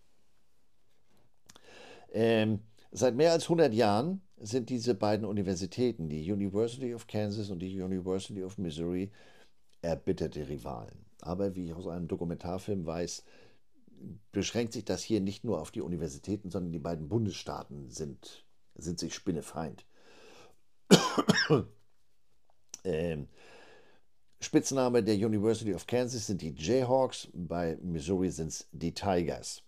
Ähm, 2.12 2.60
seit 2.90 3.14
mehr 3.14 3.32
als 3.32 3.44
100 3.44 3.72
Jahren 3.72 4.20
sind 4.36 4.68
diese 4.70 4.94
beiden 4.94 5.24
Universitäten, 5.24 6.08
die 6.08 6.30
University 6.30 6.94
of 6.94 7.06
Kansas 7.06 7.50
und 7.50 7.60
die 7.60 7.80
University 7.80 8.42
of 8.42 8.58
Missouri, 8.58 9.12
erbitterte 9.82 10.48
Rivalen. 10.48 11.04
Aber 11.20 11.54
wie 11.54 11.66
ich 11.66 11.74
aus 11.74 11.86
einem 11.86 12.08
Dokumentarfilm 12.08 12.84
weiß, 12.84 13.24
beschränkt 14.32 14.72
sich 14.72 14.84
das 14.84 15.02
hier 15.02 15.20
nicht 15.20 15.44
nur 15.44 15.60
auf 15.60 15.70
die 15.70 15.80
Universitäten, 15.80 16.50
sondern 16.50 16.72
die 16.72 16.78
beiden 16.78 17.08
Bundesstaaten 17.08 17.90
sind, 17.90 18.44
sind 18.74 18.98
sich 18.98 19.14
spinnefeind. 19.14 19.86
ähm, 22.84 23.28
Spitzname 24.44 25.02
der 25.02 25.14
University 25.14 25.74
of 25.74 25.86
Kansas 25.86 26.26
sind 26.26 26.42
die 26.42 26.54
Jayhawks, 26.54 27.28
bei 27.32 27.78
Missouri 27.82 28.30
sind 28.30 28.48
es 28.48 28.68
die 28.72 28.92
Tigers. 28.92 29.62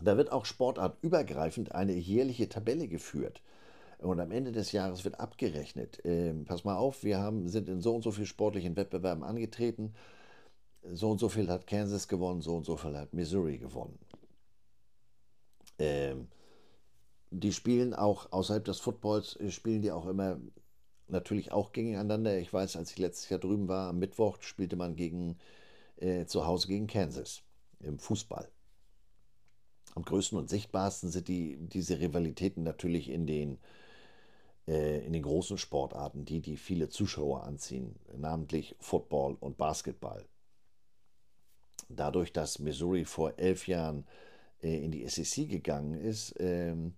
Da 0.00 0.16
wird 0.16 0.32
auch 0.32 0.44
sportartübergreifend 0.44 1.72
eine 1.72 1.94
jährliche 1.94 2.48
Tabelle 2.48 2.88
geführt. 2.88 3.42
Und 3.98 4.18
am 4.18 4.32
Ende 4.32 4.50
des 4.50 4.72
Jahres 4.72 5.04
wird 5.04 5.20
abgerechnet. 5.20 6.00
Ähm, 6.04 6.44
pass 6.44 6.64
mal 6.64 6.76
auf, 6.76 7.04
wir 7.04 7.18
haben, 7.18 7.48
sind 7.48 7.68
in 7.68 7.80
so 7.80 7.94
und 7.94 8.02
so 8.02 8.10
vielen 8.10 8.26
sportlichen 8.26 8.76
Wettbewerben 8.76 9.22
angetreten. 9.22 9.94
So 10.92 11.10
und 11.10 11.18
so 11.18 11.28
viel 11.28 11.48
hat 11.48 11.66
Kansas 11.66 12.08
gewonnen, 12.08 12.42
so 12.42 12.56
und 12.56 12.66
so 12.66 12.76
viel 12.76 12.96
hat 12.96 13.14
Missouri 13.14 13.58
gewonnen. 13.58 13.98
Ähm, 15.78 16.26
die 17.30 17.52
spielen 17.52 17.94
auch 17.94 18.32
außerhalb 18.32 18.64
des 18.64 18.80
Footballs, 18.80 19.36
äh, 19.36 19.50
spielen 19.50 19.80
die 19.80 19.92
auch 19.92 20.06
immer 20.06 20.38
natürlich 21.08 21.52
auch 21.52 21.72
gegeneinander. 21.72 22.38
Ich 22.38 22.52
weiß, 22.52 22.76
als 22.76 22.90
ich 22.90 22.98
letztes 22.98 23.28
Jahr 23.28 23.40
drüben 23.40 23.68
war, 23.68 23.90
am 23.90 23.98
Mittwoch 23.98 24.40
spielte 24.42 24.76
man 24.76 24.96
gegen, 24.96 25.38
äh, 25.96 26.26
zu 26.26 26.46
Hause 26.46 26.68
gegen 26.68 26.86
Kansas 26.86 27.42
im 27.80 27.98
Fußball. 27.98 28.48
Am 29.94 30.04
größten 30.04 30.38
und 30.38 30.50
sichtbarsten 30.50 31.10
sind 31.10 31.28
die, 31.28 31.56
diese 31.56 32.00
Rivalitäten 32.00 32.64
natürlich 32.64 33.08
in 33.08 33.26
den, 33.26 33.58
äh, 34.66 35.04
in 35.06 35.12
den 35.12 35.22
großen 35.22 35.58
Sportarten, 35.58 36.24
die, 36.24 36.40
die 36.40 36.56
viele 36.56 36.88
Zuschauer 36.88 37.44
anziehen, 37.44 37.94
namentlich 38.16 38.74
Football 38.80 39.36
und 39.38 39.56
Basketball. 39.56 40.24
Dadurch, 41.88 42.32
dass 42.32 42.58
Missouri 42.58 43.04
vor 43.04 43.34
elf 43.36 43.68
Jahren 43.68 44.06
äh, 44.62 44.82
in 44.84 44.90
die 44.90 45.06
SEC 45.08 45.48
gegangen 45.48 45.94
ist, 45.94 46.34
ähm, 46.38 46.94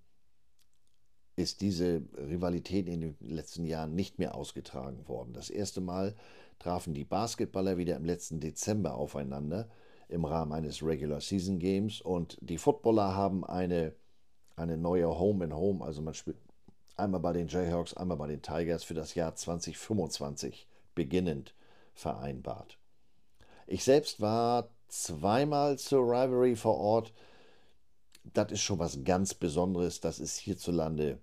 ist 1.37 1.61
diese 1.61 2.03
Rivalität 2.17 2.89
in 2.89 3.01
den 3.01 3.17
letzten 3.21 3.67
Jahren 3.67 3.95
nicht 3.95 4.19
mehr 4.19 4.35
ausgetragen 4.35 5.07
worden. 5.07 5.35
Das 5.35 5.51
erste 5.51 5.83
Mal 5.83 6.15
trafen 6.59 6.95
die 6.95 7.05
Basketballer 7.05 7.77
wieder 7.77 7.97
im 7.97 8.07
letzten 8.07 8.41
Dezember 8.41 8.95
aufeinander 8.95 9.69
im 10.09 10.25
Rahmen 10.25 10.53
eines 10.53 10.83
Regular 10.83 11.21
Season 11.21 11.59
Games 11.59 12.01
und 12.01 12.39
die 12.41 12.59
Footballer 12.59 13.15
haben 13.15 13.45
eine, 13.45 13.95
eine 14.57 14.79
neue 14.79 15.19
Home 15.19 15.45
and 15.45 15.55
Home, 15.55 15.85
also 15.85 16.01
man 16.01 16.15
spielt 16.15 16.39
einmal 16.97 17.21
bei 17.21 17.35
den 17.35 17.49
Jayhawks, 17.49 17.95
einmal 17.95 18.17
bei 18.17 18.29
den 18.29 18.41
Tigers 18.41 18.85
für 18.85 18.95
das 18.95 19.15
Jahr 19.15 19.35
2025 19.35 20.67
beginnend 20.95 21.55
vereinbart. 21.93 22.79
Ich 23.67 23.85
selbst 23.85 24.21
war 24.21 24.71
zweimal 24.89 25.79
zur 25.79 26.05
Rivalry 26.05 26.57
vor 26.57 26.79
Ort. 26.79 27.13
Das 28.23 28.53
ist 28.53 28.63
schon 28.63 28.79
was 28.79 29.03
ganz 29.05 29.35
Besonderes. 29.35 30.01
Das 30.01 30.21
ist 30.21 30.39
hierzulande 30.39 31.19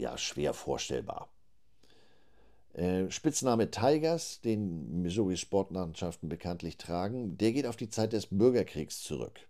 ja 0.00 0.18
schwer 0.18 0.54
vorstellbar. 0.54 1.28
Äh, 2.72 3.10
Spitzname 3.10 3.70
Tigers, 3.70 4.40
den 4.40 5.02
Missouri 5.02 5.36
Sportlandschaften 5.36 6.28
bekanntlich 6.28 6.76
tragen, 6.76 7.36
der 7.36 7.52
geht 7.52 7.66
auf 7.66 7.76
die 7.76 7.90
Zeit 7.90 8.12
des 8.12 8.26
Bürgerkriegs 8.26 9.02
zurück. 9.02 9.40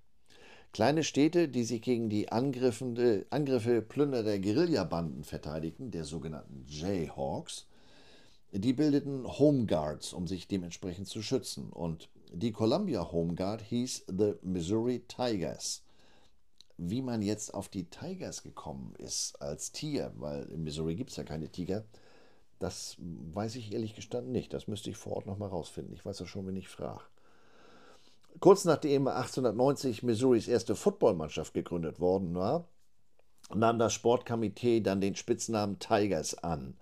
Kleine 0.73 1.03
Städte, 1.03 1.49
die 1.49 1.65
sich 1.65 1.83
gegen 1.83 2.09
die 2.09 2.31
Angriffe 2.31 3.83
plündernder 3.83 4.39
Guerillabanden 4.39 5.25
verteidigten, 5.25 5.91
der 5.91 6.05
sogenannten 6.05 6.65
Jayhawks, 6.69 7.67
die 8.53 8.73
bildeten 8.73 9.27
Home 9.27 9.67
Guards, 9.67 10.13
um 10.13 10.27
sich 10.27 10.47
dementsprechend 10.47 11.09
zu 11.09 11.23
schützen. 11.23 11.71
Und 11.71 12.09
die 12.33 12.53
Columbia 12.53 13.11
Home 13.11 13.35
Guard 13.35 13.63
hieß 13.63 14.07
The 14.09 14.35
Missouri 14.43 15.03
Tigers 15.09 15.83
wie 16.83 17.03
man 17.03 17.21
jetzt 17.21 17.53
auf 17.53 17.69
die 17.69 17.85
Tigers 17.85 18.43
gekommen 18.43 18.95
ist 18.97 19.41
als 19.43 19.71
Tier, 19.71 20.13
weil 20.17 20.45
in 20.45 20.65
Missouri 20.65 20.95
gibt 20.95 21.11
es 21.11 21.17
ja 21.17 21.25
keine 21.25 21.51
Tiger, 21.51 21.85
das 22.59 22.97
weiß 22.99 23.57
ich 23.57 23.73
ehrlich 23.73 23.95
gestanden 23.95 24.33
nicht. 24.33 24.53
Das 24.53 24.67
müsste 24.67 24.91
ich 24.91 24.97
vor 24.97 25.17
Ort 25.17 25.27
nochmal 25.27 25.51
rausfinden. 25.51 25.95
Ich 25.95 26.05
weiß 26.05 26.19
ja 26.21 26.27
schon, 26.27 26.47
wenn 26.47 26.57
ich 26.57 26.69
frage. 26.69 27.03
Kurz 28.39 28.65
nachdem 28.65 29.09
1890 29.09 30.03
Missouris 30.03 30.49
erste 30.49 30.75
Footballmannschaft 30.75 31.53
gegründet 31.53 32.01
worden 32.01 32.35
war, 32.35 32.67
nahm 33.55 33.79
das 33.79 33.93
Sportkomitee 33.93 34.81
dann 34.81 35.01
den 35.01 35.17
Spitznamen 35.17 35.79
Tigers 35.79 36.35
an. 36.43 36.77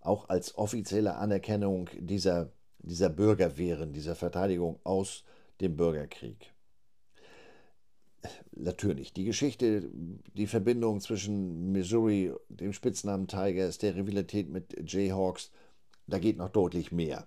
Auch 0.00 0.28
als 0.28 0.56
offizielle 0.56 1.16
Anerkennung 1.16 1.90
dieser, 1.98 2.50
dieser 2.78 3.08
Bürgerwehren, 3.08 3.92
dieser 3.92 4.16
Verteidigung 4.16 4.80
aus 4.84 5.24
dem 5.60 5.76
Bürgerkrieg 5.76 6.52
natürlich, 8.52 9.12
die 9.12 9.24
Geschichte, 9.24 9.88
die 10.34 10.46
Verbindung 10.46 11.00
zwischen 11.00 11.72
Missouri, 11.72 12.32
dem 12.48 12.72
Spitznamen 12.72 13.28
Tigers, 13.28 13.78
der 13.78 13.96
Rivalität 13.96 14.48
mit 14.48 14.90
Jayhawks, 14.90 15.50
da 16.06 16.18
geht 16.18 16.38
noch 16.38 16.48
deutlich 16.48 16.92
mehr. 16.92 17.26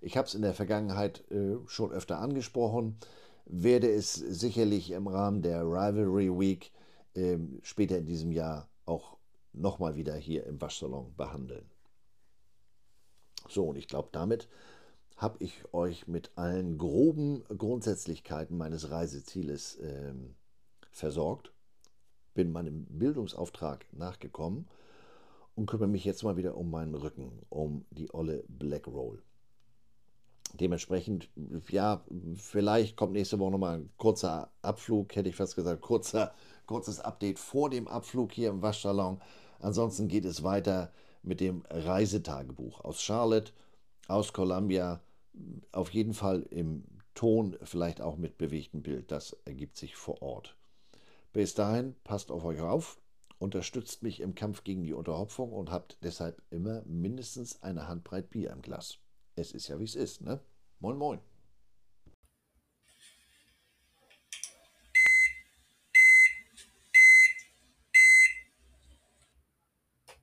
Ich 0.00 0.16
habe 0.16 0.26
es 0.26 0.34
in 0.34 0.42
der 0.42 0.54
Vergangenheit 0.54 1.22
äh, 1.30 1.56
schon 1.66 1.92
öfter 1.92 2.18
angesprochen, 2.18 2.96
werde 3.44 3.90
es 3.90 4.14
sicherlich 4.14 4.90
im 4.90 5.06
Rahmen 5.06 5.42
der 5.42 5.62
Rivalry 5.62 6.28
Week 6.28 6.72
äh, 7.14 7.38
später 7.62 7.98
in 7.98 8.06
diesem 8.06 8.32
Jahr 8.32 8.68
auch 8.84 9.16
nochmal 9.52 9.96
wieder 9.96 10.14
hier 10.14 10.46
im 10.46 10.60
Waschsalon 10.60 11.14
behandeln. 11.16 11.70
So, 13.48 13.66
und 13.66 13.76
ich 13.76 13.88
glaube, 13.88 14.08
damit 14.12 14.48
habe 15.16 15.36
ich 15.40 15.62
euch 15.72 16.08
mit 16.08 16.32
allen 16.36 16.78
groben 16.78 17.44
Grundsätzlichkeiten 17.56 18.56
meines 18.56 18.90
Reisezieles 18.90 19.76
äh, 19.76 20.14
versorgt, 20.90 21.52
bin 22.34 22.50
meinem 22.50 22.86
Bildungsauftrag 22.86 23.86
nachgekommen 23.92 24.66
und 25.54 25.66
kümmere 25.66 25.88
mich 25.88 26.04
jetzt 26.04 26.22
mal 26.22 26.36
wieder 26.36 26.56
um 26.56 26.70
meinen 26.70 26.94
Rücken, 26.94 27.42
um 27.48 27.84
die 27.90 28.12
olle 28.12 28.44
Black 28.48 28.86
Roll. 28.86 29.22
Dementsprechend, 30.54 31.30
ja, 31.70 32.04
vielleicht 32.34 32.96
kommt 32.96 33.12
nächste 33.12 33.38
Woche 33.38 33.52
nochmal 33.52 33.78
ein 33.78 33.90
kurzer 33.96 34.50
Abflug, 34.60 35.14
hätte 35.16 35.30
ich 35.30 35.36
fast 35.36 35.56
gesagt, 35.56 35.80
kurzer, 35.80 36.34
kurzes 36.66 37.00
Update 37.00 37.38
vor 37.38 37.70
dem 37.70 37.88
Abflug 37.88 38.32
hier 38.32 38.50
im 38.50 38.60
Waschsalon. 38.60 39.20
Ansonsten 39.60 40.08
geht 40.08 40.26
es 40.26 40.42
weiter 40.42 40.92
mit 41.22 41.40
dem 41.40 41.64
Reisetagebuch 41.70 42.84
aus 42.84 43.00
Charlotte, 43.02 43.52
aus 44.08 44.32
Columbia, 44.32 45.00
auf 45.72 45.90
jeden 45.90 46.14
Fall 46.14 46.42
im 46.50 46.84
Ton, 47.14 47.56
vielleicht 47.62 48.00
auch 48.00 48.16
mit 48.16 48.38
bewegtem 48.38 48.82
Bild. 48.82 49.10
Das 49.10 49.36
ergibt 49.44 49.76
sich 49.76 49.96
vor 49.96 50.22
Ort. 50.22 50.56
Bis 51.32 51.54
dahin, 51.54 51.94
passt 52.04 52.30
auf 52.30 52.44
euch 52.44 52.60
auf, 52.60 53.00
unterstützt 53.38 54.02
mich 54.02 54.20
im 54.20 54.34
Kampf 54.34 54.64
gegen 54.64 54.84
die 54.84 54.92
Unterhopfung 54.92 55.52
und 55.52 55.70
habt 55.70 55.98
deshalb 56.02 56.42
immer 56.50 56.82
mindestens 56.84 57.62
eine 57.62 57.88
Handbreit 57.88 58.30
Bier 58.30 58.50
im 58.50 58.62
Glas. 58.62 58.98
Es 59.34 59.52
ist 59.52 59.68
ja 59.68 59.78
wie 59.80 59.84
es 59.84 59.94
ist, 59.94 60.20
ne? 60.20 60.40
Moin, 60.78 60.96
moin. 60.96 61.20